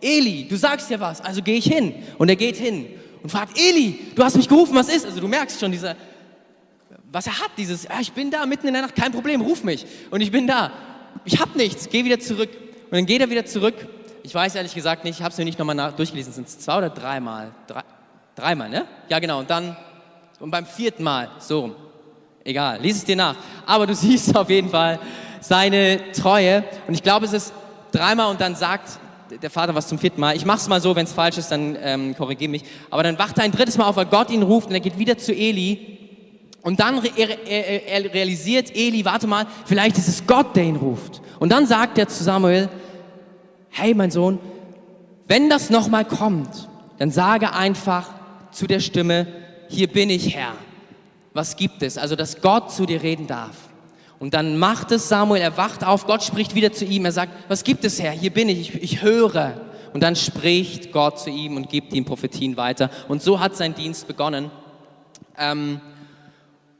Eli, 0.00 0.46
du 0.48 0.56
sagst 0.56 0.90
ja 0.90 0.98
was, 0.98 1.20
also 1.20 1.42
gehe 1.42 1.56
ich 1.56 1.66
hin. 1.66 1.94
Und 2.18 2.28
er 2.28 2.36
geht 2.36 2.56
hin 2.56 2.86
und 3.22 3.30
fragt, 3.30 3.58
Eli, 3.58 3.98
du 4.14 4.24
hast 4.24 4.36
mich 4.36 4.48
gerufen, 4.48 4.74
was 4.74 4.88
ist? 4.88 5.04
Also 5.04 5.20
du 5.20 5.28
merkst 5.28 5.60
schon 5.60 5.72
dieser, 5.72 5.96
was 7.12 7.26
er 7.26 7.38
hat, 7.40 7.50
dieses, 7.56 7.88
ah, 7.88 7.98
ich 8.00 8.12
bin 8.12 8.30
da 8.30 8.46
mitten 8.46 8.66
in 8.66 8.72
der 8.72 8.82
Nacht, 8.82 8.94
kein 8.94 9.12
Problem, 9.12 9.40
ruf 9.40 9.64
mich. 9.64 9.84
Und 10.10 10.20
ich 10.20 10.30
bin 10.30 10.46
da. 10.46 10.72
Ich 11.24 11.40
hab 11.40 11.56
nichts, 11.56 11.88
geh 11.90 12.04
wieder 12.04 12.20
zurück. 12.20 12.50
Und 12.84 12.92
dann 12.92 13.06
geht 13.06 13.20
er 13.20 13.30
wieder 13.30 13.44
zurück. 13.44 13.74
Ich 14.22 14.34
weiß 14.34 14.54
ehrlich 14.54 14.74
gesagt 14.74 15.04
nicht, 15.04 15.18
ich 15.18 15.22
habe 15.22 15.32
es 15.32 15.38
mir 15.38 15.44
nicht 15.44 15.58
nochmal 15.58 15.92
durchgelesen, 15.92 16.32
sind 16.32 16.46
es 16.46 16.58
zwei 16.58 16.78
oder 16.78 16.90
dreimal? 16.90 17.52
Drei, 17.66 17.82
dreimal, 18.36 18.68
ne? 18.68 18.86
Ja, 19.08 19.18
genau. 19.18 19.40
Und 19.40 19.50
dann, 19.50 19.76
und 20.38 20.50
beim 20.50 20.66
vierten 20.66 21.02
Mal, 21.02 21.30
so 21.38 21.60
rum. 21.60 21.76
Egal, 22.44 22.80
lies 22.80 22.96
es 22.96 23.04
dir 23.04 23.16
nach. 23.16 23.36
Aber 23.66 23.86
du 23.86 23.94
siehst 23.96 24.36
auf 24.36 24.48
jeden 24.48 24.70
Fall 24.70 24.98
seine 25.40 26.12
Treue. 26.12 26.64
Und 26.86 26.94
ich 26.94 27.02
glaube, 27.02 27.26
es 27.26 27.32
ist 27.32 27.52
dreimal 27.92 28.30
und 28.30 28.40
dann 28.40 28.54
sagt 28.54 28.99
der 29.38 29.50
Vater 29.50 29.74
was 29.74 29.88
zum 29.88 29.98
vierten 29.98 30.20
Mal. 30.20 30.36
Ich 30.36 30.44
mach's 30.44 30.68
mal 30.68 30.80
so, 30.80 30.96
wenn 30.96 31.04
es 31.04 31.12
falsch 31.12 31.38
ist, 31.38 31.50
dann 31.50 31.76
ähm, 31.80 32.16
korrigiere 32.16 32.50
mich. 32.50 32.62
Aber 32.90 33.02
dann 33.02 33.18
wacht 33.18 33.38
er 33.38 33.44
ein 33.44 33.52
drittes 33.52 33.78
Mal 33.78 33.86
auf, 33.86 33.96
weil 33.96 34.06
Gott 34.06 34.30
ihn 34.30 34.42
ruft 34.42 34.68
und 34.68 34.74
er 34.74 34.80
geht 34.80 34.98
wieder 34.98 35.18
zu 35.18 35.32
Eli. 35.32 35.98
Und 36.62 36.80
dann 36.80 36.98
re 36.98 37.10
er, 37.16 37.88
er 37.88 38.12
realisiert 38.12 38.74
Eli, 38.74 39.04
warte 39.04 39.26
mal, 39.26 39.46
vielleicht 39.64 39.96
ist 39.96 40.08
es 40.08 40.26
Gott, 40.26 40.56
der 40.56 40.64
ihn 40.64 40.76
ruft. 40.76 41.22
Und 41.38 41.50
dann 41.50 41.66
sagt 41.66 41.96
er 41.98 42.08
zu 42.08 42.22
Samuel, 42.22 42.68
hey 43.70 43.94
mein 43.94 44.10
Sohn, 44.10 44.38
wenn 45.26 45.48
das 45.48 45.70
nochmal 45.70 46.04
kommt, 46.04 46.68
dann 46.98 47.10
sage 47.10 47.52
einfach 47.54 48.10
zu 48.50 48.66
der 48.66 48.80
Stimme, 48.80 49.26
hier 49.68 49.86
bin 49.86 50.10
ich 50.10 50.34
Herr. 50.34 50.54
Was 51.32 51.56
gibt 51.56 51.82
es? 51.82 51.96
Also, 51.96 52.16
dass 52.16 52.40
Gott 52.40 52.72
zu 52.72 52.86
dir 52.86 53.02
reden 53.02 53.26
darf. 53.26 53.69
Und 54.20 54.34
dann 54.34 54.58
macht 54.58 54.92
es 54.92 55.08
Samuel, 55.08 55.40
er 55.40 55.56
wacht 55.56 55.82
auf, 55.82 56.06
Gott 56.06 56.22
spricht 56.22 56.54
wieder 56.54 56.72
zu 56.72 56.84
ihm, 56.84 57.06
er 57.06 57.12
sagt, 57.12 57.32
was 57.48 57.64
gibt 57.64 57.84
es 57.86 58.00
Herr? 58.00 58.12
Hier 58.12 58.30
bin 58.30 58.50
ich, 58.50 58.60
ich, 58.60 58.82
ich 58.82 59.02
höre. 59.02 59.58
Und 59.94 60.02
dann 60.02 60.14
spricht 60.14 60.92
Gott 60.92 61.18
zu 61.18 61.30
ihm 61.30 61.56
und 61.56 61.70
gibt 61.70 61.94
ihm 61.94 62.04
Prophetien 62.04 62.58
weiter. 62.58 62.90
Und 63.08 63.22
so 63.22 63.40
hat 63.40 63.56
sein 63.56 63.74
Dienst 63.74 64.06
begonnen. 64.06 64.50
Ähm, 65.38 65.80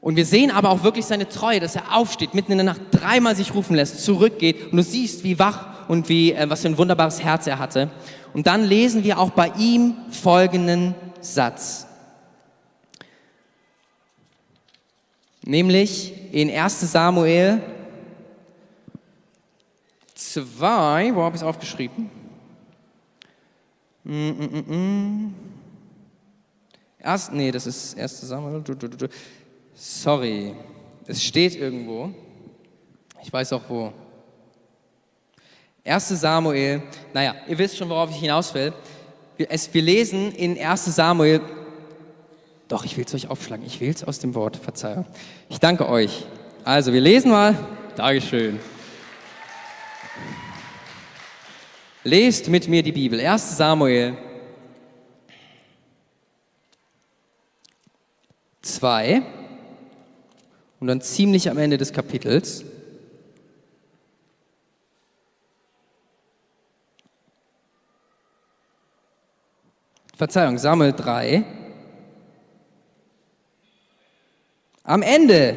und 0.01 0.15
wir 0.15 0.25
sehen 0.25 0.51
aber 0.51 0.69
auch 0.69 0.83
wirklich 0.83 1.05
seine 1.05 1.27
Treue, 1.27 1.59
dass 1.59 1.75
er 1.75 1.95
aufsteht, 1.95 2.35
mitten 2.35 2.51
in 2.51 2.59
der 2.59 2.65
Nacht 2.65 2.81
dreimal 2.91 3.35
sich 3.35 3.55
rufen 3.55 3.75
lässt, 3.75 4.05
zurückgeht 4.05 4.71
und 4.71 4.77
du 4.77 4.83
siehst, 4.83 5.23
wie 5.23 5.39
wach 5.39 5.89
und 5.89 6.09
wie, 6.09 6.33
äh, 6.33 6.47
was 6.47 6.61
für 6.61 6.69
ein 6.69 6.77
wunderbares 6.77 7.23
Herz 7.23 7.47
er 7.47 7.57
hatte. 7.57 7.89
Und 8.33 8.45
dann 8.45 8.63
lesen 8.63 9.03
wir 9.03 9.19
auch 9.19 9.31
bei 9.31 9.51
ihm 9.57 9.95
folgenden 10.11 10.93
Satz. 11.21 11.87
Nämlich 15.43 16.13
in 16.31 16.49
1 16.49 16.91
Samuel 16.91 17.61
2, 20.13 21.15
wo 21.15 21.23
habe 21.23 21.35
ich 21.35 21.41
es 21.41 21.47
aufgeschrieben? 21.47 22.09
Mm, 24.03 24.29
mm, 24.29 24.63
mm, 24.67 25.35
Erst, 26.99 27.33
nee, 27.33 27.51
das 27.51 27.65
ist 27.65 27.97
1 27.97 28.21
Samuel. 28.21 28.63
Sorry, 29.73 30.53
es 31.07 31.23
steht 31.23 31.55
irgendwo. 31.55 32.11
Ich 33.23 33.33
weiß 33.33 33.53
auch 33.53 33.63
wo. 33.67 33.91
1 35.83 36.09
Samuel, 36.09 36.83
naja, 37.11 37.35
ihr 37.47 37.57
wisst 37.57 37.77
schon, 37.77 37.89
worauf 37.89 38.11
ich 38.11 38.17
hinaus 38.17 38.53
will. 38.53 38.71
Wir, 39.37 39.47
es, 39.49 39.73
wir 39.73 39.81
lesen 39.81 40.31
in 40.33 40.59
1 40.59 40.85
Samuel 40.85 41.41
doch, 42.71 42.85
ich 42.85 42.95
will 42.95 43.05
es 43.05 43.13
euch 43.13 43.29
aufschlagen. 43.29 43.65
Ich 43.65 43.81
will 43.81 43.89
es 43.89 44.03
aus 44.03 44.19
dem 44.19 44.33
Wort. 44.33 44.55
Verzeihung. 44.55 45.05
Ich 45.49 45.59
danke 45.59 45.89
euch. 45.89 46.25
Also, 46.63 46.93
wir 46.93 47.01
lesen 47.01 47.31
mal. 47.31 47.57
Dankeschön. 47.95 48.59
Lest 52.03 52.47
mit 52.47 52.67
mir 52.67 52.81
die 52.81 52.93
Bibel. 52.93 53.19
1 53.19 53.57
Samuel 53.57 54.17
2 58.61 59.21
und 60.79 60.87
dann 60.87 61.01
ziemlich 61.01 61.49
am 61.49 61.57
Ende 61.57 61.77
des 61.77 61.91
Kapitels. 61.91 62.63
Verzeihung, 70.15 70.57
Samuel 70.57 70.93
3. 70.93 71.60
Am 74.91 75.03
Ende. 75.03 75.55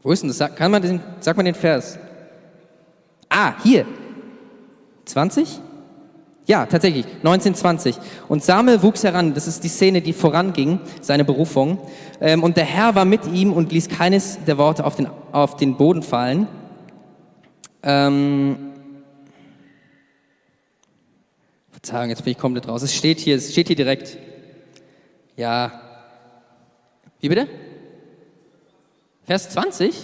Wo 0.00 0.12
ist 0.12 0.22
denn 0.22 0.28
das? 0.28 0.54
Kann 0.54 0.70
man 0.70 0.80
den, 0.80 1.00
sag 1.18 1.36
mal 1.36 1.42
den 1.42 1.56
Vers. 1.56 1.98
Ah, 3.28 3.54
hier. 3.64 3.84
20? 5.04 5.58
Ja, 6.46 6.66
tatsächlich, 6.66 7.04
1920. 7.04 7.96
Und 8.28 8.44
Samuel 8.44 8.80
wuchs 8.80 9.02
heran, 9.02 9.34
das 9.34 9.48
ist 9.48 9.64
die 9.64 9.68
Szene, 9.68 10.02
die 10.02 10.12
voranging, 10.12 10.78
seine 11.00 11.24
Berufung. 11.24 11.80
Ähm, 12.20 12.44
und 12.44 12.56
der 12.56 12.64
Herr 12.64 12.94
war 12.94 13.04
mit 13.04 13.26
ihm 13.26 13.52
und 13.52 13.72
ließ 13.72 13.88
keines 13.88 14.38
der 14.46 14.56
Worte 14.56 14.84
auf 14.84 14.94
den, 14.94 15.08
auf 15.32 15.56
den 15.56 15.76
Boden 15.76 16.04
fallen. 16.04 16.46
Ähm, 17.82 18.56
Verzeihung, 21.72 22.10
jetzt 22.10 22.22
bin 22.22 22.30
ich 22.30 22.38
komplett 22.38 22.68
raus. 22.68 22.82
Es 22.82 22.94
steht 22.94 23.18
hier, 23.18 23.34
es 23.34 23.50
steht 23.50 23.66
hier 23.66 23.74
direkt. 23.76 24.16
Ja, 25.36 25.87
wie 27.20 27.28
bitte? 27.28 27.48
Vers 29.24 29.50
20? 29.50 29.94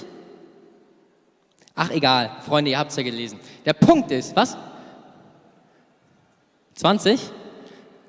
Ach 1.74 1.90
egal, 1.90 2.30
Freunde, 2.46 2.70
ihr 2.70 2.78
habt 2.78 2.90
es 2.90 2.96
ja 2.96 3.02
gelesen. 3.02 3.40
Der 3.64 3.72
Punkt 3.72 4.10
ist, 4.10 4.36
was? 4.36 4.56
20? 6.74 7.20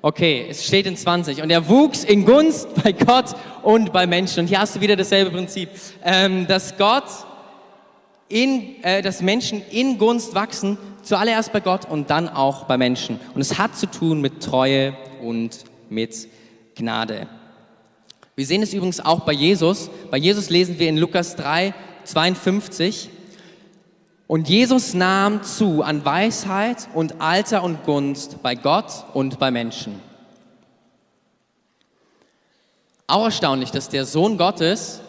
Okay, 0.02 0.46
es 0.48 0.64
steht 0.64 0.86
in 0.86 0.96
20. 0.96 1.42
Und 1.42 1.50
er 1.50 1.68
wuchs 1.68 2.04
in 2.04 2.24
Gunst 2.24 2.68
bei 2.82 2.92
Gott 2.92 3.34
und 3.62 3.92
bei 3.92 4.06
Menschen. 4.06 4.40
Und 4.40 4.46
hier 4.46 4.60
hast 4.60 4.76
du 4.76 4.80
wieder 4.80 4.94
dasselbe 4.94 5.30
Prinzip, 5.30 5.70
ähm, 6.04 6.46
dass 6.46 6.76
Gott 6.76 7.04
in, 8.28 8.82
äh, 8.84 9.02
dass 9.02 9.22
Menschen 9.22 9.62
in 9.70 9.98
Gunst 9.98 10.34
wachsen, 10.34 10.78
zuallererst 11.02 11.52
bei 11.52 11.60
Gott 11.60 11.88
und 11.88 12.10
dann 12.10 12.28
auch 12.28 12.64
bei 12.64 12.76
Menschen. 12.76 13.18
Und 13.34 13.40
es 13.40 13.58
hat 13.58 13.76
zu 13.76 13.86
tun 13.86 14.20
mit 14.20 14.42
Treue 14.42 14.96
und 15.22 15.64
mit 15.88 16.28
Gnade. 16.74 17.28
Wir 18.36 18.44
sehen 18.44 18.62
es 18.62 18.74
übrigens 18.74 19.00
auch 19.00 19.20
bei 19.20 19.32
Jesus. 19.32 19.88
Bei 20.10 20.18
Jesus 20.18 20.50
lesen 20.50 20.78
wir 20.78 20.90
in 20.90 20.98
Lukas 20.98 21.36
3, 21.36 21.72
52. 22.04 23.08
Und 24.26 24.50
Jesus 24.50 24.92
nahm 24.92 25.42
zu 25.42 25.82
an 25.82 26.04
Weisheit 26.04 26.86
und 26.92 27.22
Alter 27.22 27.62
und 27.62 27.84
Gunst 27.84 28.42
bei 28.42 28.54
Gott 28.54 29.06
und 29.14 29.38
bei 29.38 29.50
Menschen. 29.50 30.02
Auch 33.06 33.24
erstaunlich, 33.24 33.70
dass 33.70 33.88
der 33.88 34.04
Sohn 34.04 34.36
Gottes 34.36 35.00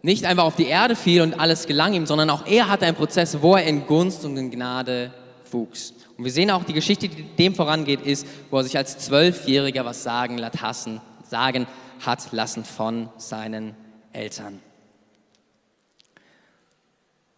nicht 0.00 0.24
einfach 0.24 0.44
auf 0.44 0.56
die 0.56 0.68
Erde 0.68 0.96
fiel 0.96 1.20
und 1.20 1.38
alles 1.38 1.66
gelang 1.66 1.92
ihm, 1.92 2.06
sondern 2.06 2.30
auch 2.30 2.46
er 2.46 2.70
hatte 2.70 2.86
einen 2.86 2.96
Prozess, 2.96 3.42
wo 3.42 3.54
er 3.54 3.64
in 3.64 3.84
Gunst 3.84 4.24
und 4.24 4.38
in 4.38 4.50
Gnade 4.50 5.12
wuchs. 5.50 5.92
Und 6.16 6.24
wir 6.24 6.32
sehen 6.32 6.50
auch, 6.50 6.64
die 6.64 6.72
Geschichte, 6.72 7.06
die 7.06 7.22
dem 7.22 7.54
vorangeht, 7.54 8.00
ist, 8.00 8.26
wo 8.50 8.56
er 8.56 8.64
sich 8.64 8.78
als 8.78 8.96
Zwölfjähriger 8.96 9.84
was 9.84 10.02
sagen, 10.02 10.38
lassen, 10.38 11.02
sagen 11.28 11.66
hat 12.04 12.32
lassen 12.32 12.64
von 12.64 13.08
seinen 13.16 13.74
Eltern. 14.12 14.60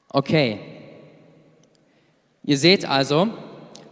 Okay. 0.09 0.59
Ihr 2.44 2.59
seht 2.59 2.85
also, 2.85 3.29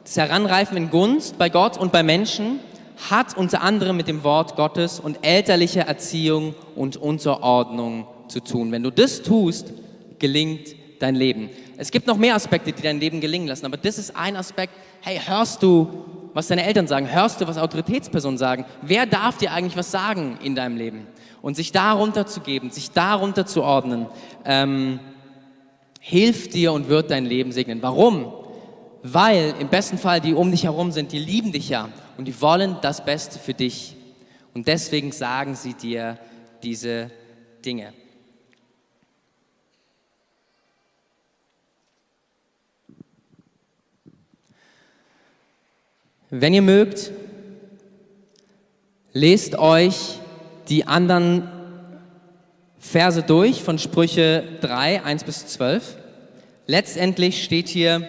das 0.04 0.16
Heranreifen 0.16 0.76
in 0.76 0.90
Gunst 0.90 1.38
bei 1.38 1.48
Gott 1.48 1.76
und 1.76 1.92
bei 1.92 2.02
Menschen 2.02 2.61
hat 3.09 3.37
unter 3.37 3.62
anderem 3.62 3.96
mit 3.96 4.09
dem 4.09 4.24
Wort 4.24 4.56
Gottes 4.56 5.00
und 5.00 5.18
elterlicher 5.22 5.83
Erziehung 5.83 6.54
und 6.74 6.96
Unterordnung 6.96 8.06
zu 8.28 8.40
tun. 8.40 8.72
Wenn 8.72 8.83
du 8.83 8.90
das 8.90 9.22
tust, 9.22 9.72
gelingt 10.18 10.74
dein 10.98 11.14
Leben. 11.14 11.48
Es 11.78 11.90
gibt 11.90 12.06
noch 12.06 12.18
mehr 12.18 12.35
Aspekte, 12.35 12.72
die 12.72 12.83
dein 12.83 13.00
Leben 13.00 13.20
gelingen 13.20 13.48
lassen, 13.48 13.64
aber 13.64 13.78
das 13.78 13.96
ist 13.96 14.14
ein 14.14 14.37
Aspekt. 14.37 14.74
Hey, 15.00 15.18
hörst 15.24 15.62
du, 15.62 16.04
was 16.35 16.49
deine 16.49 16.64
Eltern 16.64 16.87
sagen? 16.87 17.12
Hörst 17.12 17.40
du, 17.40 17.49
was 17.49 17.59
Autoritätspersonen 17.59 18.38
sagen? 18.38 18.64
Wer 18.83 19.07
darf 19.07 19.38
dir 19.38 19.53
eigentlich 19.53 19.77
was 19.77 19.90
sagen 19.90 20.38
in 20.43 20.55
deinem 20.55 20.77
Leben? 20.77 21.07
Und 21.43 21.57
sich 21.57 21.73
darunter 21.73 22.27
zu 22.27 22.40
geben, 22.40 22.71
sich 22.71 22.90
darunter 22.90 23.47
zu 23.47 23.62
ordnen, 23.62 24.07
ähm, 24.45 25.01
hilft 26.01 26.55
dir 26.55 26.73
und 26.73 26.88
wird 26.88 27.11
dein 27.11 27.25
Leben 27.25 27.53
segnen. 27.53 27.83
Warum? 27.83 28.33
Weil 29.03 29.55
im 29.59 29.69
besten 29.69 29.99
Fall 29.99 30.21
die 30.21 30.35
um 30.35 30.51
dich 30.51 30.64
herum 30.64 30.93
sind, 30.93 31.12
die 31.12 31.19
lieben 31.19 31.53
dich 31.53 31.69
ja 31.69 31.88
und 32.19 32.27
die 32.27 32.40
wollen 32.40 32.77
das 32.83 33.05
Beste 33.05 33.38
für 33.38 33.55
dich. 33.55 33.97
Und 34.53 34.69
deswegen 34.69 35.12
sagen 35.12 35.55
sie 35.55 35.75
dir 35.75 36.19
diese 36.62 37.11
Dinge. 37.64 37.93
Wenn 46.33 46.55
ihr 46.55 46.62
mögt, 46.62 47.11
lest 49.12 49.59
euch 49.59 50.21
die 50.69 50.87
anderen 50.87 51.51
Verse 52.79 53.25
durch 53.25 53.64
von 53.64 53.81
Sprüche 53.81 54.45
3, 54.61 55.03
1 55.03 55.25
bis 55.25 55.49
12. 55.49 55.97
Letztendlich 56.69 57.43
steht 57.43 57.66
hier, 57.66 58.09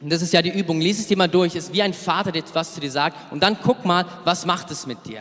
und 0.00 0.10
das 0.10 0.22
ist 0.22 0.32
ja 0.32 0.40
die 0.40 0.58
Übung, 0.58 0.80
lies 0.80 0.98
es 0.98 1.06
dir 1.06 1.18
mal 1.18 1.28
durch, 1.28 1.54
ist 1.54 1.74
wie 1.74 1.82
ein 1.82 1.92
Vater, 1.92 2.32
der 2.32 2.44
etwas 2.44 2.72
zu 2.72 2.80
dir 2.80 2.90
sagt, 2.90 3.30
und 3.30 3.42
dann 3.42 3.58
guck 3.62 3.84
mal, 3.84 4.06
was 4.24 4.46
macht 4.46 4.70
es 4.70 4.86
mit 4.86 5.04
dir? 5.04 5.20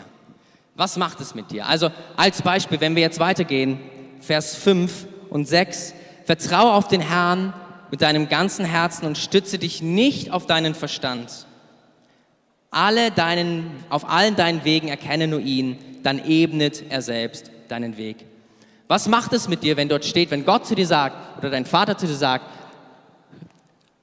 Was 0.75 0.95
macht 0.95 1.19
es 1.19 1.35
mit 1.35 1.51
dir? 1.51 1.67
Also 1.67 1.91
als 2.15 2.41
Beispiel, 2.41 2.79
wenn 2.79 2.95
wir 2.95 3.01
jetzt 3.01 3.19
weitergehen, 3.19 3.79
Vers 4.21 4.55
5 4.55 5.07
und 5.29 5.45
6, 5.45 5.93
vertraue 6.23 6.71
auf 6.71 6.87
den 6.87 7.01
Herrn 7.01 7.53
mit 7.91 8.01
deinem 8.01 8.29
ganzen 8.29 8.63
Herzen 8.63 9.05
und 9.07 9.17
stütze 9.17 9.59
dich 9.59 9.81
nicht 9.81 10.31
auf 10.31 10.45
deinen 10.45 10.73
Verstand 10.73 11.47
alle 12.73 13.11
deinen, 13.11 13.71
auf 13.89 14.09
allen 14.09 14.35
deinen 14.35 14.63
Wegen 14.63 14.87
erkenne 14.87 15.27
nur 15.27 15.39
ihn, 15.39 15.77
dann 16.03 16.23
ebnet 16.25 16.83
er 16.89 17.01
selbst 17.01 17.49
deinen 17.69 17.97
Weg. 17.97 18.25
Was 18.87 19.07
macht 19.07 19.33
es 19.33 19.47
mit 19.47 19.63
dir, 19.63 19.77
wenn 19.77 19.89
dort 19.89 20.05
steht, 20.05 20.31
wenn 20.31 20.45
Gott 20.45 20.67
zu 20.67 20.75
dir 20.75 20.87
sagt 20.87 21.37
oder 21.37 21.49
dein 21.49 21.65
Vater 21.65 21.97
zu 21.97 22.05
dir 22.05 22.15
sagt, 22.15 22.45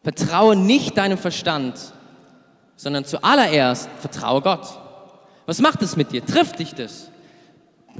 vertraue 0.02 0.56
nicht 0.56 0.96
deinem 0.96 1.18
Verstand, 1.18 1.74
sondern 2.76 3.04
zuallererst 3.04 3.90
vertraue 3.98 4.40
Gott. 4.40 4.66
Was 5.46 5.60
macht 5.60 5.82
es 5.82 5.96
mit 5.96 6.12
dir? 6.12 6.24
Trifft 6.24 6.58
dich 6.58 6.74
das? 6.74 7.10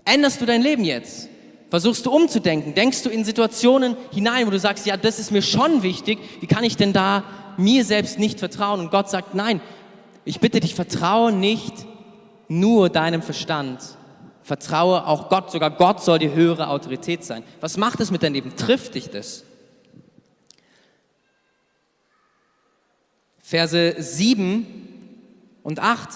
Änderst 0.05 0.41
du 0.41 0.47
dein 0.47 0.63
Leben 0.63 0.85
jetzt? 0.85 1.29
Versuchst 1.69 2.07
du 2.07 2.11
umzudenken? 2.11 2.75
Denkst 2.75 3.03
du 3.03 3.11
in 3.11 3.25
Situationen 3.25 3.97
hinein, 4.13 4.47
wo 4.47 4.51
du 4.51 4.59
sagst, 4.59 4.87
ja, 4.87 4.97
das 4.97 5.19
ist 5.19 5.31
mir 5.31 5.43
schon 5.43 5.83
wichtig, 5.83 6.19
wie 6.41 6.47
kann 6.47 6.65
ich 6.65 6.77
denn 6.77 6.93
da 6.93 7.23
mir 7.57 7.85
selbst 7.85 8.19
nicht 8.19 8.39
vertrauen? 8.39 8.81
Und 8.81 8.91
Gott 8.91 9.11
sagt, 9.11 9.35
nein, 9.35 9.61
ich 10.31 10.39
bitte 10.39 10.61
dich, 10.61 10.77
vertraue 10.77 11.33
nicht 11.33 11.75
nur 12.47 12.89
deinem 12.89 13.21
Verstand. 13.21 13.81
Vertraue 14.45 15.05
auch 15.07 15.29
Gott, 15.29 15.51
sogar 15.51 15.73
Gott 15.73 16.05
soll 16.05 16.21
die 16.21 16.31
höhere 16.31 16.69
Autorität 16.69 17.25
sein. 17.25 17.43
Was 17.61 17.77
macht 17.77 17.99
es 17.99 18.13
mit 18.13 18.23
deinem 18.23 18.35
Leben? 18.35 18.57
Trifft 18.57 18.95
dich 18.95 19.11
das? 19.11 19.43
Verse 23.43 23.97
7 23.99 24.67
und 25.65 25.81
8. 25.81 26.09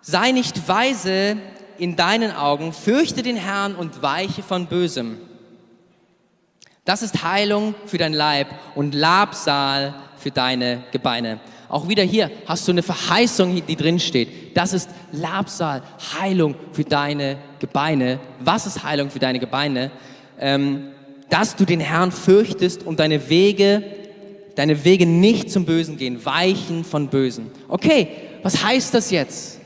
Sei 0.00 0.32
nicht 0.32 0.66
weise 0.66 1.36
in 1.78 1.94
deinen 1.94 2.32
Augen, 2.32 2.72
fürchte 2.72 3.22
den 3.22 3.36
Herrn 3.36 3.76
und 3.76 4.02
weiche 4.02 4.42
von 4.42 4.66
Bösem. 4.66 5.16
Das 6.84 7.02
ist 7.02 7.22
Heilung 7.22 7.76
für 7.86 7.98
dein 7.98 8.14
Leib 8.14 8.48
und 8.74 8.96
Labsal 8.96 9.94
für 10.16 10.32
deine 10.32 10.82
Gebeine. 10.90 11.38
Auch 11.68 11.88
wieder 11.88 12.02
hier 12.02 12.30
hast 12.46 12.66
du 12.66 12.72
eine 12.72 12.82
Verheißung, 12.82 13.62
die 13.66 13.76
drin 13.76 14.00
steht. 14.00 14.56
Das 14.56 14.72
ist 14.72 14.88
Labsal, 15.12 15.82
Heilung 16.18 16.54
für 16.72 16.84
deine 16.84 17.36
Gebeine. 17.58 18.20
Was 18.40 18.66
ist 18.66 18.82
Heilung 18.82 19.10
für 19.10 19.18
deine 19.18 19.38
Gebeine? 19.38 19.90
Ähm, 20.40 20.88
dass 21.28 21.56
du 21.56 21.66
den 21.66 21.80
Herrn 21.80 22.10
fürchtest 22.10 22.84
und 22.84 23.00
deine 23.00 23.28
Wege, 23.28 23.82
deine 24.54 24.82
Wege 24.84 25.04
nicht 25.04 25.50
zum 25.50 25.66
Bösen 25.66 25.98
gehen, 25.98 26.24
weichen 26.24 26.84
von 26.84 27.08
Bösen. 27.08 27.50
Okay, 27.68 28.08
was 28.42 28.64
heißt 28.64 28.94
das 28.94 29.10
jetzt? 29.10 29.60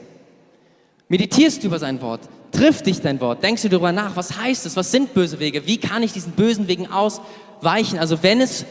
Meditierst 1.08 1.62
du 1.62 1.68
über 1.68 1.78
sein 1.78 2.00
Wort? 2.02 2.22
Trifft 2.50 2.86
dich 2.86 3.00
dein 3.00 3.20
Wort? 3.20 3.42
Denkst 3.42 3.62
du 3.62 3.68
darüber 3.68 3.92
nach? 3.92 4.16
Was 4.16 4.36
heißt 4.36 4.66
es? 4.66 4.76
Was 4.76 4.90
sind 4.90 5.14
böse 5.14 5.38
Wege? 5.38 5.66
Wie 5.66 5.78
kann 5.78 6.02
ich 6.02 6.12
diesen 6.12 6.32
bösen 6.32 6.68
Wegen 6.68 6.90
ausweichen? 6.90 7.98
Also 7.98 8.22
wenn 8.22 8.40
es 8.40 8.64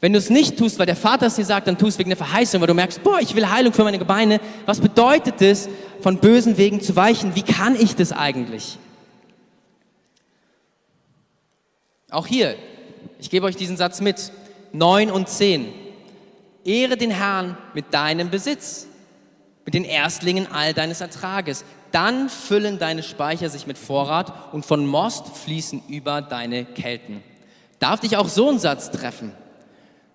wenn 0.00 0.12
du 0.12 0.18
es 0.18 0.30
nicht 0.30 0.56
tust, 0.56 0.78
weil 0.78 0.86
der 0.86 0.96
Vater 0.96 1.26
es 1.26 1.36
dir 1.36 1.44
sagt, 1.44 1.66
dann 1.66 1.76
tust 1.76 1.96
du 1.96 2.00
wegen 2.00 2.10
der 2.10 2.16
Verheißung, 2.16 2.60
weil 2.60 2.68
du 2.68 2.74
merkst, 2.74 3.02
boah, 3.02 3.20
ich 3.20 3.34
will 3.34 3.48
Heilung 3.48 3.72
für 3.72 3.84
meine 3.84 3.98
Gebeine. 3.98 4.40
Was 4.64 4.80
bedeutet 4.80 5.42
es, 5.42 5.68
von 6.00 6.18
bösen 6.18 6.56
Wegen 6.56 6.80
zu 6.80 6.96
weichen? 6.96 7.34
Wie 7.34 7.42
kann 7.42 7.76
ich 7.76 7.94
das 7.96 8.12
eigentlich? 8.12 8.78
Auch 12.10 12.26
hier, 12.26 12.56
ich 13.18 13.28
gebe 13.28 13.46
euch 13.46 13.56
diesen 13.56 13.76
Satz 13.76 14.00
mit. 14.00 14.32
9 14.72 15.10
und 15.10 15.28
10. 15.28 15.72
Ehre 16.64 16.96
den 16.96 17.10
Herrn 17.10 17.58
mit 17.74 17.92
deinem 17.92 18.30
Besitz, 18.30 18.86
mit 19.64 19.74
den 19.74 19.84
Erstlingen 19.84 20.46
all 20.50 20.74
deines 20.74 21.00
Ertrages. 21.00 21.64
Dann 21.92 22.28
füllen 22.28 22.78
deine 22.78 23.02
Speicher 23.02 23.48
sich 23.48 23.66
mit 23.66 23.76
Vorrat 23.76 24.54
und 24.54 24.64
von 24.64 24.86
Most 24.86 25.26
fließen 25.36 25.82
über 25.88 26.22
deine 26.22 26.64
Kelten. 26.64 27.22
Darf 27.80 28.00
dich 28.00 28.16
auch 28.16 28.28
so 28.28 28.48
ein 28.48 28.58
Satz 28.58 28.90
treffen? 28.90 29.32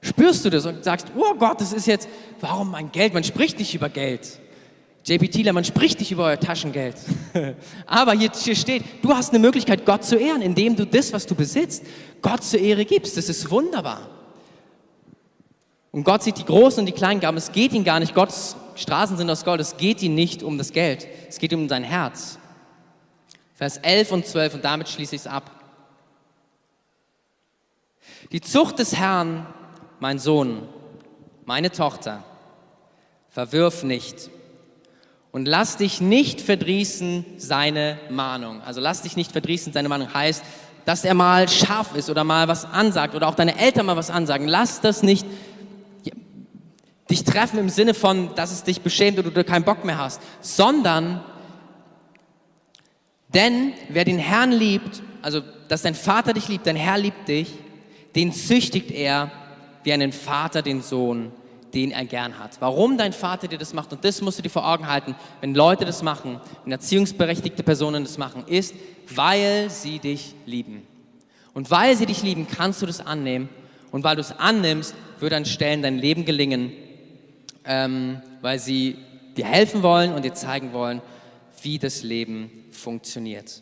Spürst 0.02 0.46
du 0.46 0.50
das 0.50 0.66
und 0.66 0.84
sagst, 0.84 1.08
oh 1.16 1.34
Gott, 1.36 1.62
das 1.62 1.74
ist 1.74 1.88
jetzt, 1.88 2.08
warum 2.40 2.72
mein 2.72 2.92
Geld? 2.92 3.14
Man 3.14 3.24
spricht 3.24 3.58
nicht 3.58 3.74
über 3.74 3.90
Geld. 3.90 4.40
JP 5.06 5.28
Thieler, 5.30 5.54
man 5.54 5.64
spricht 5.64 6.00
nicht 6.00 6.12
über 6.12 6.26
euer 6.26 6.40
Taschengeld. 6.40 6.96
Aber 7.86 8.14
hier, 8.14 8.32
hier 8.32 8.56
steht, 8.56 8.84
du 9.04 9.14
hast 9.16 9.30
eine 9.30 9.40
Möglichkeit, 9.40 9.86
Gott 9.86 10.04
zu 10.04 10.16
ehren, 10.16 10.42
indem 10.42 10.76
du 10.76 10.86
das, 10.86 11.14
was 11.14 11.26
du 11.28 11.36
besitzt, 11.36 11.84
Gott 12.22 12.44
zur 12.44 12.60
Ehre 12.60 12.86
gibst. 12.86 13.16
Das 13.16 13.30
ist 13.30 13.50
wunderbar. 13.52 14.10
Und 15.92 16.04
Gott 16.04 16.24
sieht 16.24 16.38
die 16.38 16.46
großen 16.46 16.80
und 16.80 16.88
die 16.88 16.92
kleinen 16.92 17.20
Gaben. 17.20 17.38
Es 17.38 17.52
geht 17.52 17.74
ihm 17.74 17.84
gar 17.84 18.00
nicht, 18.00 18.16
Gottes 18.16 18.56
Straßen 18.76 19.16
sind 19.16 19.30
aus 19.30 19.46
Gold. 19.46 19.62
Es 19.62 19.78
geht 19.78 20.02
ihm 20.02 20.16
nicht 20.16 20.44
um 20.44 20.58
das 20.58 20.74
Geld. 20.74 21.08
Es 21.30 21.38
geht 21.38 21.54
um 21.54 21.70
sein 21.70 21.84
Herz. 21.84 22.38
Vers 23.54 23.78
11 23.78 24.12
und 24.12 24.26
12 24.26 24.56
und 24.56 24.66
damit 24.66 24.90
schließe 24.90 25.16
ich 25.16 25.22
es 25.22 25.28
ab. 25.28 25.52
Die 28.32 28.42
Zucht 28.42 28.80
des 28.80 28.96
Herrn 28.96 29.46
mein 30.00 30.20
Sohn, 30.20 30.68
meine 31.46 31.72
Tochter, 31.72 32.24
verwirf 33.30 33.84
nicht 33.84 34.30
und 35.32 35.48
lass 35.48 35.78
dich 35.78 36.00
nicht 36.00 36.40
verdrießen 36.40 37.26
seine 37.38 38.00
Mahnung. 38.10 38.62
Also 38.62 38.80
lass 38.80 39.02
dich 39.02 39.18
nicht 39.18 39.34
verdrießen 39.34 39.74
seine 39.74 39.90
Mahnung 39.90 40.14
heißt, 40.14 40.44
dass 40.86 41.04
er 41.04 41.14
mal 41.14 41.50
scharf 41.50 41.96
ist 41.96 42.10
oder 42.10 42.24
mal 42.24 42.48
was 42.48 42.64
ansagt 42.64 43.16
oder 43.16 43.28
auch 43.28 43.36
deine 43.36 43.60
Eltern 43.60 43.88
mal 43.88 43.98
was 43.98 44.10
ansagen. 44.10 44.48
Lass 44.48 44.80
das 44.80 45.04
nicht. 45.04 45.26
dich 47.10 47.24
treffen 47.24 47.60
im 47.60 47.70
Sinne 47.70 47.94
von, 47.94 48.34
dass 48.36 48.52
es 48.52 48.64
dich 48.64 48.82
beschämt 48.82 49.20
oder 49.20 49.30
du 49.30 49.44
keinen 49.44 49.66
Bock 49.66 49.84
mehr 49.84 49.98
hast, 49.98 50.22
sondern 50.42 51.22
denn 53.34 53.74
wer 53.90 54.06
den 54.06 54.18
Herrn 54.18 54.54
liebt, 54.54 55.04
also 55.22 55.42
dass 55.68 55.82
dein 55.82 55.96
Vater 55.96 56.34
dich 56.34 56.48
liebt, 56.48 56.66
dein 56.66 56.78
Herr 56.78 56.98
liebt 56.98 57.28
dich, 57.28 57.52
den 58.16 58.32
züchtigt 58.32 58.92
er 58.92 59.30
wie 59.86 59.94
einen 59.94 60.12
Vater 60.12 60.62
den 60.62 60.82
Sohn, 60.82 61.32
den 61.74 61.92
er 61.92 62.06
gern 62.06 62.40
hat. 62.40 62.58
Warum 62.60 62.98
dein 62.98 63.14
Vater 63.14 63.48
dir 63.48 63.58
das 63.58 63.74
macht, 63.74 63.92
und 63.94 64.04
das 64.04 64.22
musst 64.22 64.40
du 64.40 64.42
dir 64.42 64.50
vor 64.50 64.68
Augen 64.68 64.88
halten, 64.88 65.16
wenn 65.42 65.54
Leute 65.54 65.86
das 65.86 66.02
machen, 66.02 66.42
wenn 66.64 66.72
erziehungsberechtigte 66.72 67.64
Personen 67.64 68.04
das 68.04 68.18
machen, 68.18 68.44
ist, 68.48 68.74
weil 69.14 69.70
sie 69.70 70.00
dich 70.00 70.36
lieben. 70.46 70.88
Und 71.54 71.72
weil 71.72 71.96
sie 71.96 72.06
dich 72.06 72.24
lieben, 72.24 72.48
kannst 72.48 72.82
du 72.82 72.86
das 72.86 73.06
annehmen. 73.06 73.50
Und 73.92 74.04
weil 74.04 74.16
du 74.16 74.22
es 74.22 74.38
annimmst, 74.38 74.96
wird 75.20 75.34
an 75.34 75.46
Stellen 75.46 75.82
dein 75.82 75.98
Leben 75.98 76.26
gelingen, 76.26 76.74
ähm, 77.64 78.22
weil 78.42 78.60
sie 78.60 78.98
dir 79.38 79.46
helfen 79.46 79.84
wollen 79.84 80.14
und 80.14 80.26
dir 80.26 80.34
zeigen 80.34 80.74
wollen, 80.74 81.02
wie 81.62 81.80
das 81.80 82.04
Leben 82.04 82.50
funktioniert. 82.72 83.62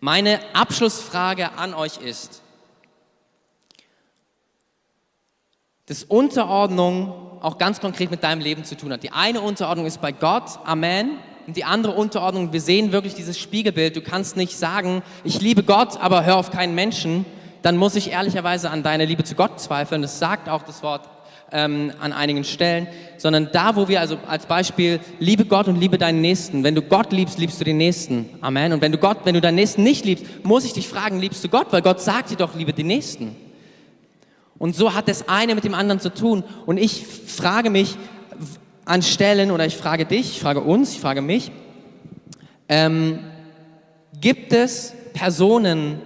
Meine 0.00 0.40
Abschlussfrage 0.54 1.52
an 1.52 1.74
euch 1.74 1.98
ist, 1.98 2.42
dass 5.86 6.02
Unterordnung 6.04 7.12
auch 7.40 7.58
ganz 7.58 7.80
konkret 7.80 8.10
mit 8.10 8.22
deinem 8.22 8.40
Leben 8.40 8.64
zu 8.64 8.76
tun 8.76 8.92
hat. 8.92 9.02
Die 9.02 9.12
eine 9.12 9.40
Unterordnung 9.40 9.86
ist 9.86 10.00
bei 10.00 10.12
Gott, 10.12 10.58
Amen. 10.64 11.18
Und 11.46 11.56
die 11.56 11.64
andere 11.64 11.92
Unterordnung, 11.92 12.52
wir 12.52 12.60
sehen 12.60 12.90
wirklich 12.90 13.14
dieses 13.14 13.38
Spiegelbild. 13.38 13.94
Du 13.94 14.00
kannst 14.00 14.36
nicht 14.36 14.58
sagen, 14.58 15.02
ich 15.22 15.40
liebe 15.40 15.62
Gott, 15.62 16.00
aber 16.00 16.24
hör 16.24 16.38
auf 16.38 16.50
keinen 16.50 16.74
Menschen. 16.74 17.24
Dann 17.62 17.76
muss 17.76 17.94
ich 17.94 18.10
ehrlicherweise 18.10 18.70
an 18.70 18.82
deine 18.82 19.04
Liebe 19.04 19.22
zu 19.22 19.36
Gott 19.36 19.60
zweifeln. 19.60 20.02
Das 20.02 20.18
sagt 20.18 20.48
auch 20.48 20.64
das 20.64 20.82
Wort 20.82 21.08
ähm, 21.52 21.92
an 22.00 22.12
einigen 22.12 22.42
Stellen, 22.42 22.88
sondern 23.16 23.50
da, 23.52 23.76
wo 23.76 23.86
wir 23.86 24.00
also 24.00 24.18
als 24.26 24.46
Beispiel 24.46 24.98
liebe 25.20 25.44
Gott 25.44 25.68
und 25.68 25.76
liebe 25.76 25.98
deinen 25.98 26.20
Nächsten. 26.20 26.64
Wenn 26.64 26.74
du 26.74 26.82
Gott 26.82 27.12
liebst, 27.12 27.38
liebst 27.38 27.60
du 27.60 27.64
den 27.64 27.76
Nächsten. 27.76 28.28
Amen. 28.40 28.72
Und 28.72 28.82
wenn 28.82 28.90
du 28.90 28.98
Gott, 28.98 29.18
wenn 29.22 29.34
du 29.34 29.40
deinen 29.40 29.54
Nächsten 29.54 29.84
nicht 29.84 30.04
liebst, 30.04 30.24
muss 30.42 30.64
ich 30.64 30.72
dich 30.72 30.88
fragen, 30.88 31.20
liebst 31.20 31.44
du 31.44 31.48
Gott? 31.48 31.68
Weil 31.70 31.82
Gott 31.82 32.00
sagt 32.00 32.30
dir 32.30 32.36
doch, 32.36 32.56
liebe 32.56 32.72
den 32.72 32.88
Nächsten. 32.88 33.45
Und 34.58 34.74
so 34.74 34.94
hat 34.94 35.08
das 35.08 35.28
eine 35.28 35.54
mit 35.54 35.64
dem 35.64 35.74
anderen 35.74 36.00
zu 36.00 36.12
tun. 36.12 36.44
Und 36.64 36.78
ich 36.78 37.06
frage 37.06 37.70
mich 37.70 37.96
an 38.84 39.02
Stellen, 39.02 39.50
oder 39.50 39.66
ich 39.66 39.76
frage 39.76 40.06
dich, 40.06 40.30
ich 40.30 40.40
frage 40.40 40.60
uns, 40.60 40.92
ich 40.92 41.00
frage 41.00 41.20
mich, 41.20 41.50
ähm, 42.68 43.18
gibt 44.20 44.52
es 44.52 44.94
Personen, 45.12 46.00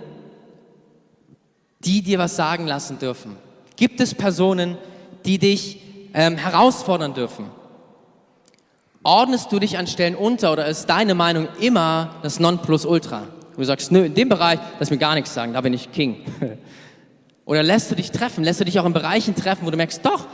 die 1.84 2.02
dir 2.02 2.18
was 2.18 2.36
sagen 2.36 2.66
lassen 2.66 2.98
dürfen? 2.98 3.36
Gibt 3.76 4.00
es 4.00 4.14
Personen, 4.14 4.76
die 5.24 5.38
dich 5.38 5.80
ähm, 6.14 6.36
herausfordern 6.36 7.14
dürfen? 7.14 7.46
Ordnest 9.02 9.50
du 9.50 9.58
dich 9.58 9.78
an 9.78 9.86
Stellen 9.86 10.14
unter 10.14 10.52
oder 10.52 10.66
ist 10.66 10.86
deine 10.86 11.14
Meinung 11.14 11.48
immer 11.60 12.16
das 12.22 12.38
Nonplusultra? 12.38 13.28
Du 13.56 13.64
sagst, 13.64 13.92
nö, 13.92 14.04
in 14.04 14.14
dem 14.14 14.28
Bereich, 14.28 14.58
lass 14.78 14.90
mir 14.90 14.98
gar 14.98 15.14
nichts 15.14 15.32
sagen, 15.32 15.54
da 15.54 15.60
bin 15.60 15.72
ich 15.72 15.90
King. 15.92 16.24
Oder 17.50 17.64
lässt 17.64 17.90
du 17.90 17.96
dich 17.96 18.12
treffen? 18.12 18.44
Lässt 18.44 18.60
du 18.60 18.64
dich 18.64 18.78
auch 18.78 18.84
in 18.84 18.92
Bereichen 18.92 19.34
treffen, 19.34 19.66
wo 19.66 19.72
du 19.72 19.76
merkst, 19.76 20.06
doch, 20.06 20.28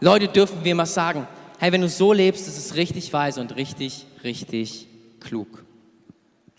Leute 0.00 0.26
dürfen 0.26 0.64
mir 0.64 0.76
was 0.76 0.94
sagen. 0.94 1.28
Hey, 1.60 1.70
wenn 1.70 1.80
du 1.80 1.88
so 1.88 2.12
lebst, 2.12 2.48
ist 2.48 2.58
es 2.58 2.74
richtig 2.74 3.12
weise 3.12 3.40
und 3.40 3.54
richtig, 3.54 4.04
richtig 4.24 4.88
klug. 5.20 5.64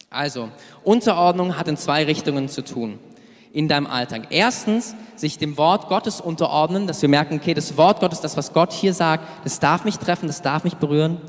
Also, 0.10 0.48
Unterordnung 0.86 1.58
hat 1.58 1.68
in 1.68 1.76
zwei 1.76 2.06
Richtungen 2.06 2.48
zu 2.48 2.64
tun 2.64 3.00
in 3.52 3.68
deinem 3.68 3.86
Alltag. 3.86 4.28
Erstens, 4.30 4.96
sich 5.18 5.40
dem 5.40 5.58
Wort 5.58 5.90
Gottes 5.90 6.22
unterordnen, 6.22 6.88
dass 6.88 7.02
wir 7.02 7.10
merken, 7.10 7.36
okay, 7.36 7.54
das 7.54 7.76
Wort 7.76 8.00
Gottes, 8.00 8.22
das, 8.22 8.38
was 8.38 8.54
Gott 8.54 8.72
hier 8.72 8.94
sagt, 8.94 9.28
das 9.44 9.60
darf 9.60 9.84
mich 9.84 9.98
treffen, 9.98 10.28
das 10.28 10.42
darf 10.42 10.64
mich 10.64 10.76
berühren. 10.76 11.20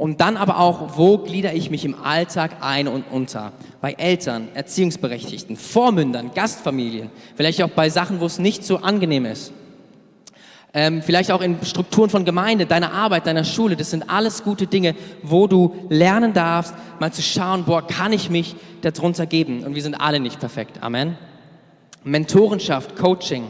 Und 0.00 0.22
dann 0.22 0.38
aber 0.38 0.58
auch, 0.58 0.96
wo 0.96 1.18
glieder 1.18 1.52
ich 1.52 1.68
mich 1.68 1.84
im 1.84 1.94
Alltag 1.94 2.52
ein 2.62 2.88
und 2.88 3.04
unter? 3.10 3.52
Bei 3.82 3.92
Eltern, 3.92 4.48
Erziehungsberechtigten, 4.54 5.58
Vormündern, 5.58 6.30
Gastfamilien, 6.34 7.10
vielleicht 7.36 7.62
auch 7.62 7.68
bei 7.68 7.90
Sachen, 7.90 8.18
wo 8.18 8.24
es 8.24 8.38
nicht 8.38 8.64
so 8.64 8.78
angenehm 8.78 9.26
ist. 9.26 9.52
Ähm, 10.72 11.02
vielleicht 11.02 11.30
auch 11.30 11.42
in 11.42 11.62
Strukturen 11.62 12.08
von 12.08 12.24
Gemeinde, 12.24 12.64
deiner 12.64 12.94
Arbeit, 12.94 13.26
deiner 13.26 13.44
Schule. 13.44 13.76
Das 13.76 13.90
sind 13.90 14.08
alles 14.08 14.42
gute 14.42 14.66
Dinge, 14.66 14.94
wo 15.22 15.46
du 15.46 15.74
lernen 15.90 16.32
darfst, 16.32 16.72
mal 16.98 17.12
zu 17.12 17.20
schauen, 17.20 17.64
boah, 17.64 17.86
kann 17.86 18.14
ich 18.14 18.30
mich 18.30 18.56
darunter 18.80 19.26
geben? 19.26 19.64
Und 19.64 19.74
wir 19.74 19.82
sind 19.82 20.00
alle 20.00 20.18
nicht 20.18 20.40
perfekt. 20.40 20.82
Amen. 20.82 21.18
Mentorenschaft, 22.04 22.96
Coaching. 22.96 23.44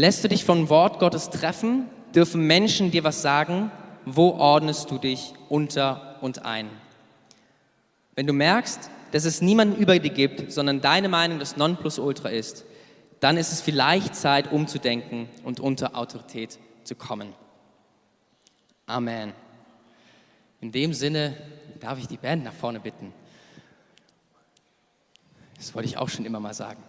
Lässt 0.00 0.24
du 0.24 0.28
dich 0.28 0.46
vom 0.46 0.70
Wort 0.70 0.98
Gottes 0.98 1.28
treffen? 1.28 1.84
Dürfen 2.14 2.46
Menschen 2.46 2.90
dir 2.90 3.04
was 3.04 3.20
sagen? 3.20 3.70
Wo 4.06 4.30
ordnest 4.30 4.90
du 4.90 4.96
dich 4.96 5.34
unter 5.50 6.16
und 6.22 6.46
ein? 6.46 6.70
Wenn 8.14 8.26
du 8.26 8.32
merkst, 8.32 8.88
dass 9.12 9.26
es 9.26 9.42
niemanden 9.42 9.76
über 9.76 9.98
dir 9.98 10.08
gibt, 10.08 10.52
sondern 10.52 10.80
deine 10.80 11.10
Meinung 11.10 11.38
das 11.38 11.58
Nonplusultra 11.58 12.30
ist, 12.30 12.64
dann 13.20 13.36
ist 13.36 13.52
es 13.52 13.60
vielleicht 13.60 14.16
Zeit, 14.16 14.50
umzudenken 14.50 15.28
und 15.44 15.60
unter 15.60 15.94
Autorität 15.94 16.58
zu 16.82 16.94
kommen. 16.94 17.34
Amen. 18.86 19.34
In 20.62 20.72
dem 20.72 20.94
Sinne 20.94 21.36
darf 21.78 21.98
ich 21.98 22.08
die 22.08 22.16
Band 22.16 22.42
nach 22.42 22.54
vorne 22.54 22.80
bitten. 22.80 23.12
Das 25.58 25.74
wollte 25.74 25.90
ich 25.90 25.98
auch 25.98 26.08
schon 26.08 26.24
immer 26.24 26.40
mal 26.40 26.54
sagen. 26.54 26.82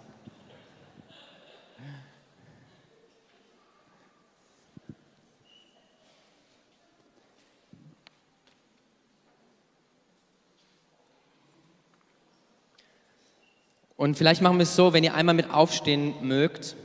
Und 14.01 14.17
vielleicht 14.17 14.41
machen 14.41 14.57
wir 14.57 14.63
es 14.63 14.75
so, 14.75 14.93
wenn 14.93 15.03
ihr 15.03 15.13
einmal 15.13 15.35
mit 15.35 15.51
aufstehen 15.51 16.15
mögt. 16.23 16.75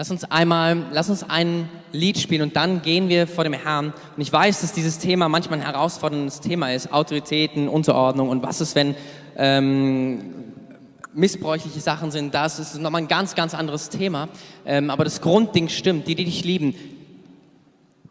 Lass 0.00 0.10
uns 0.10 0.24
einmal, 0.24 0.78
lass 0.92 1.10
uns 1.10 1.28
ein 1.28 1.68
Lied 1.92 2.16
spielen 2.18 2.40
und 2.40 2.56
dann 2.56 2.80
gehen 2.80 3.10
wir 3.10 3.26
vor 3.26 3.44
dem 3.44 3.52
Herrn. 3.52 3.92
Und 4.16 4.22
ich 4.22 4.32
weiß, 4.32 4.62
dass 4.62 4.72
dieses 4.72 4.98
Thema 4.98 5.28
manchmal 5.28 5.58
ein 5.58 5.66
herausforderndes 5.66 6.40
Thema 6.40 6.72
ist. 6.72 6.90
Autoritäten, 6.90 7.68
Unterordnung 7.68 8.30
und 8.30 8.42
was 8.42 8.62
ist, 8.62 8.74
wenn 8.74 8.94
ähm, 9.36 10.32
missbräuchliche 11.12 11.80
Sachen 11.80 12.10
sind. 12.10 12.34
Das 12.34 12.58
ist 12.58 12.78
nochmal 12.78 13.02
ein 13.02 13.08
ganz, 13.08 13.34
ganz 13.34 13.52
anderes 13.52 13.90
Thema. 13.90 14.30
Ähm, 14.64 14.88
aber 14.88 15.04
das 15.04 15.20
Grundding 15.20 15.68
stimmt. 15.68 16.08
Die, 16.08 16.14
die 16.14 16.24
dich 16.24 16.44
lieben, 16.44 16.74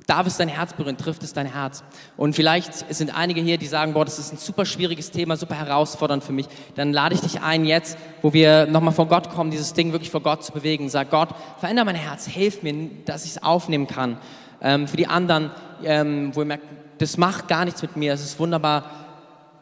Darf 0.09 0.25
es 0.25 0.37
dein 0.37 0.47
Herz 0.47 0.73
berühren? 0.73 0.97
Trifft 0.97 1.21
es 1.21 1.33
dein 1.33 1.45
Herz? 1.45 1.83
Und 2.17 2.35
vielleicht 2.35 2.73
sind 2.91 3.15
einige 3.15 3.41
hier, 3.41 3.59
die 3.59 3.67
sagen, 3.67 3.93
boah, 3.93 4.05
das 4.05 4.17
ist 4.17 4.33
ein 4.33 4.37
super 4.37 4.65
schwieriges 4.65 5.11
Thema, 5.11 5.37
super 5.37 5.53
herausfordernd 5.53 6.23
für 6.23 6.33
mich. 6.33 6.47
Dann 6.73 6.93
lade 6.93 7.13
ich 7.13 7.21
dich 7.21 7.41
ein, 7.43 7.63
jetzt, 7.63 7.95
wo 8.23 8.33
wir 8.33 8.65
nochmal 8.65 8.91
vor 8.91 9.05
Gott 9.07 9.29
kommen, 9.29 9.51
dieses 9.51 9.75
Ding 9.75 9.91
wirklich 9.91 10.09
vor 10.09 10.21
Gott 10.21 10.43
zu 10.43 10.51
bewegen. 10.51 10.89
Sag 10.89 11.11
Gott, 11.11 11.29
verändere 11.59 11.85
mein 11.85 11.93
Herz, 11.93 12.25
hilf 12.25 12.63
mir, 12.63 12.89
dass 13.05 13.23
ich 13.23 13.31
es 13.31 13.43
aufnehmen 13.43 13.85
kann. 13.85 14.17
Ähm, 14.63 14.87
für 14.87 14.97
die 14.97 15.05
anderen, 15.05 15.51
ähm, 15.83 16.35
wo 16.35 16.39
ihr 16.39 16.47
merkt, 16.47 16.65
das 16.97 17.17
macht 17.17 17.47
gar 17.47 17.65
nichts 17.65 17.83
mit 17.83 17.95
mir. 17.95 18.11
Es 18.11 18.23
ist 18.23 18.39
wunderbar, 18.39 18.89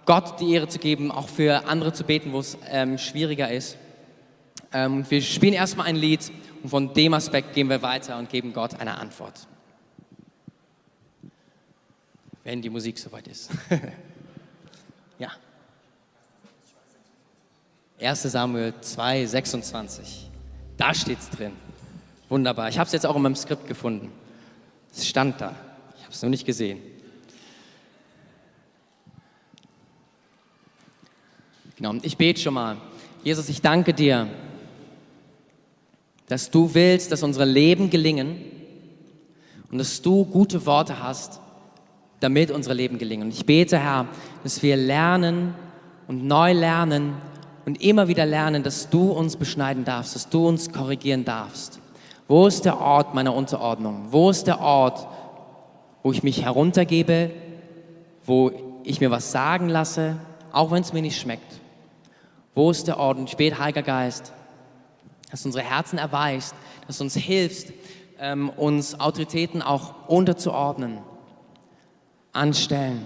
Gott 0.06 0.40
die 0.40 0.54
Ehre 0.54 0.70
zu 0.70 0.80
geben, 0.80 1.12
auch 1.12 1.28
für 1.28 1.68
andere 1.68 1.92
zu 1.92 2.06
beten, 2.06 2.32
wo 2.32 2.40
es 2.40 2.58
ähm, 2.72 2.98
schwieriger 2.98 3.52
ist. 3.52 3.78
Ähm, 4.72 5.06
wir 5.10 5.22
spielen 5.22 5.54
erstmal 5.54 5.88
ein 5.88 5.98
Lied 5.98 6.32
und 6.64 6.70
von 6.70 6.94
dem 6.94 7.14
Aspekt 7.14 7.54
gehen 7.54 7.70
wir 7.70 7.82
weiter 7.82 8.18
und 8.18 8.30
geben 8.30 8.54
Gott 8.54 8.80
eine 8.80 8.98
Antwort 8.98 9.46
wenn 12.48 12.62
die 12.62 12.70
Musik 12.70 12.98
soweit 12.98 13.28
ist. 13.28 13.50
ja. 15.20 15.30
1 18.00 18.22
Samuel 18.24 18.74
2, 18.80 19.26
26. 19.26 20.30
Da 20.78 20.94
steht 20.94 21.20
es 21.20 21.30
drin. 21.30 21.52
Wunderbar. 22.30 22.70
Ich 22.70 22.80
habe 22.80 22.88
es 22.88 22.94
jetzt 22.94 23.06
auch 23.06 23.18
in 23.18 23.22
meinem 23.22 23.36
Skript 23.36 23.68
gefunden. 23.68 24.14
Es 24.96 25.06
stand 25.06 25.42
da. 25.42 25.58
Ich 25.98 26.04
habe 26.04 26.14
es 26.14 26.22
nur 26.22 26.30
nicht 26.30 26.46
gesehen. 26.46 26.80
Genau, 31.76 31.96
ich 32.02 32.16
bete 32.16 32.40
schon 32.40 32.54
mal. 32.54 32.78
Jesus, 33.26 33.50
ich 33.50 33.62
danke 33.62 33.94
dir, 33.94 34.30
dass 36.28 36.50
du 36.50 36.74
willst, 36.74 37.12
dass 37.12 37.24
unsere 37.24 37.44
Leben 37.44 37.90
gelingen 37.90 38.42
und 39.70 39.80
dass 39.80 40.02
du 40.02 40.24
gute 40.24 40.66
Worte 40.66 41.04
hast, 41.04 41.42
damit 42.20 42.52
unsere 42.52 42.76
Leben 42.76 42.98
gelingen. 42.98 43.28
Und 43.28 43.34
ich 43.34 43.46
bete, 43.46 43.78
Herr, 43.78 44.08
dass 44.44 44.64
wir 44.64 44.76
lernen 44.78 45.54
und 46.08 46.26
neu 46.26 46.54
lernen, 46.54 47.16
und 47.68 47.82
immer 47.82 48.08
wieder 48.08 48.26
lernen, 48.26 48.64
dass 48.64 48.90
du 48.90 49.12
uns 49.12 49.36
beschneiden 49.36 49.84
darfst, 49.84 50.16
dass 50.16 50.30
du 50.30 50.48
uns 50.48 50.72
korrigieren 50.72 51.26
darfst. 51.26 51.82
Wo 52.30 52.48
ist 52.48 52.64
der 52.64 52.80
Ort 52.80 53.14
meiner 53.14 53.36
Unterordnung? 53.36 54.06
Wo 54.10 54.30
ist 54.30 54.48
der 54.48 54.62
Ort, 54.62 55.06
wo 56.02 56.14
ich 56.14 56.24
mich 56.24 56.46
heruntergebe, 56.46 57.30
wo 58.26 58.80
ich 58.86 59.02
mir 59.02 59.12
was 59.12 59.34
sagen 59.34 59.68
lasse, 59.68 60.16
auch 60.54 60.72
wenn 60.72 60.82
es 60.82 60.94
mir 60.94 61.02
nicht 61.02 61.20
schmeckt? 61.20 61.60
Wo 62.56 62.72
ist 62.72 62.88
der 62.88 63.00
Ort? 63.00 63.18
Und 63.18 63.28
ich 63.28 63.36
bete, 63.36 63.60
Heiliger 63.60 63.84
Geist, 63.84 64.32
dass 65.30 65.44
du 65.44 65.50
unsere 65.50 65.66
Herzen 65.66 66.00
erweist, 66.00 66.56
dass 66.88 67.00
du 67.00 67.04
uns 67.04 67.16
hilfst, 67.16 67.74
ähm, 68.18 68.50
uns 68.50 68.98
Autoritäten 68.98 69.62
auch 69.62 70.08
unterzuordnen, 70.08 71.00
anstellen. 72.38 73.06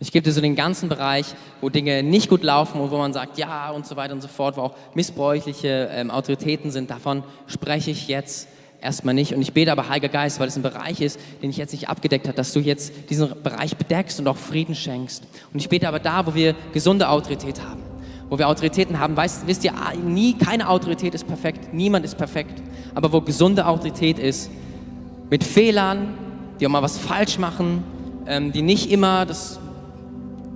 Ich 0.00 0.12
gebe 0.12 0.24
dir 0.24 0.32
so 0.32 0.40
den 0.40 0.56
ganzen 0.56 0.88
Bereich, 0.88 1.26
wo 1.60 1.68
Dinge 1.68 2.02
nicht 2.02 2.28
gut 2.28 2.42
laufen 2.42 2.80
und 2.80 2.90
wo 2.90 2.98
man 2.98 3.12
sagt, 3.12 3.38
ja 3.38 3.70
und 3.70 3.86
so 3.86 3.96
weiter 3.96 4.12
und 4.12 4.20
so 4.20 4.28
fort, 4.28 4.56
wo 4.56 4.62
auch 4.62 4.74
missbräuchliche 4.94 5.88
ähm, 5.92 6.10
Autoritäten 6.10 6.70
sind. 6.70 6.90
Davon 6.90 7.22
spreche 7.46 7.90
ich 7.90 8.08
jetzt 8.08 8.48
erstmal 8.82 9.14
nicht. 9.14 9.32
Und 9.32 9.40
ich 9.40 9.52
bete 9.52 9.72
aber, 9.72 9.88
Heiliger 9.88 10.10
Geist, 10.10 10.40
weil 10.40 10.48
es 10.48 10.56
ein 10.56 10.62
Bereich 10.62 11.00
ist, 11.00 11.18
den 11.42 11.50
ich 11.50 11.56
jetzt 11.56 11.72
nicht 11.72 11.88
abgedeckt 11.88 12.26
habe, 12.26 12.36
dass 12.36 12.52
du 12.52 12.60
jetzt 12.60 12.92
diesen 13.08 13.30
Bereich 13.42 13.76
bedeckst 13.76 14.20
und 14.20 14.28
auch 14.28 14.36
Frieden 14.36 14.74
schenkst. 14.74 15.24
Und 15.52 15.60
ich 15.60 15.68
bete 15.68 15.88
aber 15.88 16.00
da, 16.00 16.26
wo 16.26 16.34
wir 16.34 16.54
gesunde 16.72 17.08
Autorität 17.08 17.62
haben, 17.62 17.82
wo 18.28 18.36
wir 18.36 18.48
Autoritäten 18.48 18.98
haben, 18.98 19.16
weißt, 19.16 19.46
wisst 19.46 19.64
ihr, 19.64 19.72
nie, 20.04 20.34
keine 20.34 20.68
Autorität 20.68 21.14
ist 21.14 21.26
perfekt, 21.26 21.72
niemand 21.72 22.04
ist 22.04 22.18
perfekt. 22.18 22.62
Aber 22.94 23.12
wo 23.12 23.22
gesunde 23.22 23.66
Autorität 23.66 24.18
ist, 24.18 24.50
mit 25.30 25.42
Fehlern, 25.42 26.18
die 26.60 26.66
auch 26.66 26.70
mal 26.70 26.82
was 26.82 26.98
falsch 26.98 27.38
machen, 27.38 27.82
ähm, 28.26 28.52
die 28.52 28.62
nicht 28.62 28.90
immer 28.90 29.26
das 29.26 29.60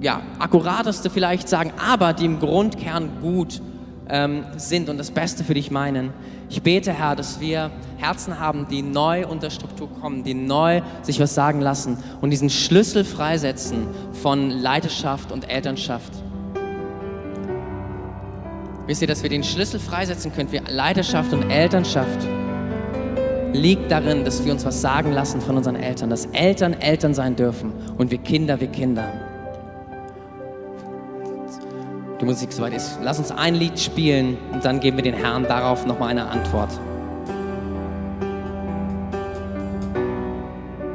ja, 0.01 0.22
akkurateste 0.38 1.11
vielleicht 1.11 1.49
sagen, 1.49 1.72
aber 1.78 2.12
die 2.12 2.24
im 2.24 2.38
Grundkern 2.38 3.20
gut 3.20 3.61
ähm, 4.09 4.44
sind 4.57 4.88
und 4.88 4.99
das 4.99 5.11
Beste 5.11 5.44
für 5.44 5.55
dich 5.55 5.70
meinen. 5.70 6.12
Ich 6.49 6.62
bete, 6.62 6.92
Herr, 6.92 7.14
dass 7.14 7.40
wir 7.40 7.70
Herzen 7.99 8.38
haben, 8.38 8.66
die 8.68 8.82
neu 8.82 9.26
unter 9.26 9.51
Struktur 9.51 9.88
kommen, 10.01 10.24
die 10.24 10.34
neu 10.34 10.80
sich 11.03 11.20
was 11.20 11.34
sagen 11.34 11.61
lassen 11.61 11.99
und 12.20 12.30
diesen 12.30 12.49
Schlüssel 12.49 13.05
freisetzen 13.05 13.86
von 14.22 14.51
Leidenschaft 14.51 15.30
und 15.32 15.51
Elternschaft. 15.51 16.12
Wisst 18.86 19.03
ihr, 19.03 19.09
dass 19.09 19.22
wir 19.22 19.28
den 19.28 19.44
Schlüssel 19.44 19.78
freisetzen 19.78 20.32
können 20.32 20.49
für 20.49 20.62
Leidenschaft 20.70 21.34
und 21.34 21.51
Elternschaft? 21.51 22.26
Liegt 23.53 23.90
darin, 23.90 24.24
dass 24.24 24.44
wir 24.44 24.53
uns 24.53 24.64
was 24.64 24.80
sagen 24.80 25.12
lassen 25.12 25.40
von 25.40 25.57
unseren 25.57 25.76
Eltern, 25.76 26.11
dass 26.11 26.26
Eltern 26.26 26.74
Eltern 26.74 27.14
sein 27.14 27.36
dürfen 27.36 27.72
und 27.96 28.11
wir 28.11 28.18
Kinder, 28.18 28.61
wir 28.61 28.68
Kinder 28.68 29.12
die 32.20 32.24
Musik 32.24 32.53
soweit 32.53 32.74
ist. 32.74 32.99
Lass 33.03 33.18
uns 33.18 33.30
ein 33.30 33.55
Lied 33.55 33.78
spielen 33.78 34.36
und 34.53 34.64
dann 34.64 34.80
geben 34.80 34.96
wir 34.96 35.05
den 35.05 35.14
Herrn 35.14 35.44
darauf 35.44 35.86
nochmal 35.86 36.11
eine 36.11 36.26
Antwort. 36.26 36.70